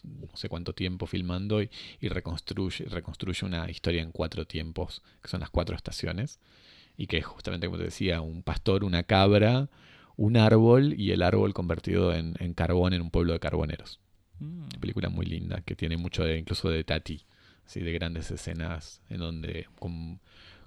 no 0.05 0.37
sé 0.37 0.49
cuánto 0.49 0.72
tiempo 0.74 1.07
filmando 1.07 1.62
y, 1.62 1.70
y 2.01 2.09
reconstruye, 2.09 2.85
reconstruye 2.87 3.47
una 3.47 3.70
historia 3.70 4.03
en 4.03 4.12
cuatro 4.12 4.47
tiempos, 4.47 5.03
que 5.22 5.29
son 5.29 5.41
las 5.41 5.51
cuatro 5.51 5.77
estaciones, 5.77 6.39
y 6.97 7.07
que 7.07 7.18
es 7.18 7.27
justamente, 7.27 7.66
como 7.66 7.79
te 7.79 7.85
decía, 7.85 8.20
un 8.20 8.43
pastor, 8.43 8.83
una 8.85 9.03
cabra, 9.03 9.68
un 10.16 10.37
árbol 10.37 10.95
y 10.99 11.11
el 11.11 11.22
árbol 11.22 11.53
convertido 11.53 12.14
en, 12.14 12.35
en 12.39 12.55
carbón 12.55 12.95
en 12.95 13.03
un 13.03 13.11
pueblo 13.11 13.35
de 13.35 13.39
carboneros. 13.39 14.01
Mm. 14.39 14.68
Película 14.81 15.09
muy 15.11 15.27
linda, 15.27 15.61
que 15.61 15.77
tiene 15.77 15.97
mucho 15.97 16.24
de, 16.24 16.39
incluso 16.39 16.70
de 16.70 16.85
Tati, 16.85 17.24
así 17.66 17.81
de 17.81 17.93
grandes 17.93 18.31
escenas 18.31 19.03
en 19.11 19.18
donde 19.18 19.66
con, 19.79 20.20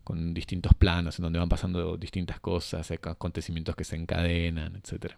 con 0.04 0.34
distintos 0.34 0.74
planos, 0.76 1.18
en 1.18 1.24
donde 1.24 1.40
van 1.40 1.50
pasando 1.50 1.98
distintas 1.98 2.40
cosas, 2.40 2.92
ac- 2.92 3.10
acontecimientos 3.10 3.76
que 3.76 3.84
se 3.84 3.96
encadenan, 3.96 4.76
etcétera. 4.76 5.18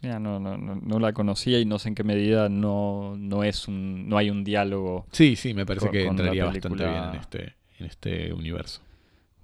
Mira, 0.00 0.20
no, 0.20 0.38
no, 0.38 0.56
no, 0.56 0.76
no 0.76 0.98
la 1.00 1.12
conocía 1.12 1.58
y 1.58 1.64
no 1.64 1.78
sé 1.78 1.88
en 1.88 1.94
qué 1.96 2.04
medida 2.04 2.48
no, 2.48 3.16
no 3.18 3.42
es 3.42 3.66
un, 3.66 4.08
no 4.08 4.16
hay 4.16 4.30
un 4.30 4.44
diálogo. 4.44 5.06
Sí, 5.10 5.34
sí, 5.34 5.54
me 5.54 5.66
parece 5.66 5.86
Con- 5.86 5.92
que 5.92 6.06
entraría 6.06 6.44
bastante 6.44 6.84
bien 6.88 7.04
en 7.04 7.14
este, 7.16 7.54
en 7.78 7.86
este 7.86 8.32
universo. 8.32 8.80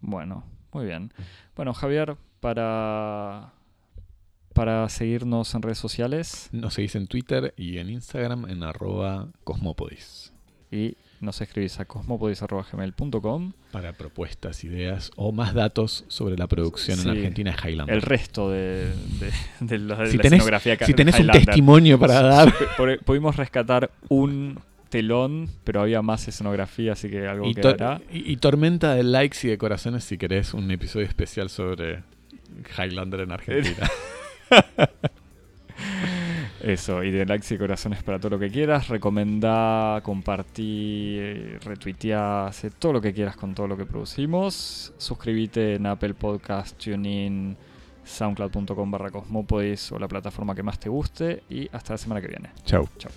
Bueno, 0.00 0.44
muy 0.72 0.84
bien. 0.86 1.12
Bueno, 1.56 1.74
Javier, 1.74 2.16
para, 2.40 3.52
para 4.52 4.88
seguirnos 4.88 5.54
en 5.54 5.62
redes 5.62 5.78
sociales 5.78 6.48
Nos 6.52 6.74
seguís 6.74 6.94
en 6.94 7.06
Twitter 7.08 7.52
y 7.56 7.78
en 7.78 7.90
Instagram 7.90 8.48
en 8.48 8.62
arroba 8.62 9.28
cosmopodis 9.44 10.32
y 10.70 10.96
nos 11.24 11.40
escribís 11.40 11.80
a 11.80 11.84
cosmopodis.gmail.com 11.86 13.52
para 13.72 13.92
propuestas, 13.94 14.62
ideas 14.64 15.10
o 15.16 15.32
más 15.32 15.54
datos 15.54 16.04
sobre 16.08 16.36
la 16.36 16.46
producción 16.46 16.96
Sí. 16.98 17.08
en 17.08 17.16
Argentina 17.16 17.50
de 17.60 17.68
Highlander. 17.70 17.96
el 17.96 18.02
resto 18.02 18.50
de, 18.50 18.86
de, 19.20 19.32
de 19.60 19.78
la, 19.78 19.96
de 19.98 20.06
Si 20.10 20.16
la 20.16 20.22
tenés- 20.22 20.26
escenografía 20.36 20.76
si 20.86 20.94
tenés 20.94 21.14
un 21.16 21.20
Highlander. 21.22 21.46
testimonio 21.46 21.98
para 21.98 22.22
dar 22.22 22.54
Pudimos 23.04 23.36
rescatar 23.36 23.90
un 24.08 24.60
telón, 24.90 25.48
pero 25.64 25.80
había 25.80 26.02
más 26.02 26.28
escenografía, 26.28 26.92
así 26.92 27.08
que 27.10 27.26
algo 27.26 27.48
y, 27.48 27.54
quedará. 27.54 28.00
y- 28.12 28.30
y 28.32 28.36
tormenta 28.36 28.94
de 28.94 29.02
likes 29.02 29.38
y 29.42 29.48
de 29.50 29.58
corazones 29.58 30.04
si 30.04 30.16
querés 30.18 30.54
un 30.54 30.70
episodio 30.70 31.06
especial 31.06 31.50
sobre 31.50 32.04
Highlander 32.78 33.20
en 33.20 33.32
Argentina. 33.32 33.90
Eso, 36.64 37.04
y 37.04 37.10
de 37.10 37.26
likes 37.26 37.54
y 37.54 37.58
corazones 37.58 38.02
para 38.02 38.18
todo 38.18 38.30
lo 38.30 38.38
que 38.38 38.50
quieras. 38.50 38.88
Recomendá, 38.88 40.00
compartí, 40.02 41.20
retuitea, 41.62 42.46
hace 42.46 42.70
todo 42.70 42.94
lo 42.94 43.00
que 43.02 43.12
quieras 43.12 43.36
con 43.36 43.54
todo 43.54 43.68
lo 43.68 43.76
que 43.76 43.84
producimos. 43.84 44.94
Suscríbete 44.96 45.74
en 45.74 45.84
Apple 45.84 46.14
Podcast, 46.14 46.82
TuneIn, 46.82 47.54
soundcloud.com 48.02 48.90
barra 48.90 49.10
Cosmopodis 49.10 49.92
o 49.92 49.98
la 49.98 50.08
plataforma 50.08 50.54
que 50.54 50.62
más 50.62 50.80
te 50.80 50.88
guste. 50.88 51.42
Y 51.50 51.68
hasta 51.70 51.92
la 51.92 51.98
semana 51.98 52.22
que 52.22 52.28
viene. 52.28 52.48
Chao. 52.64 52.88
Chao. 52.96 53.12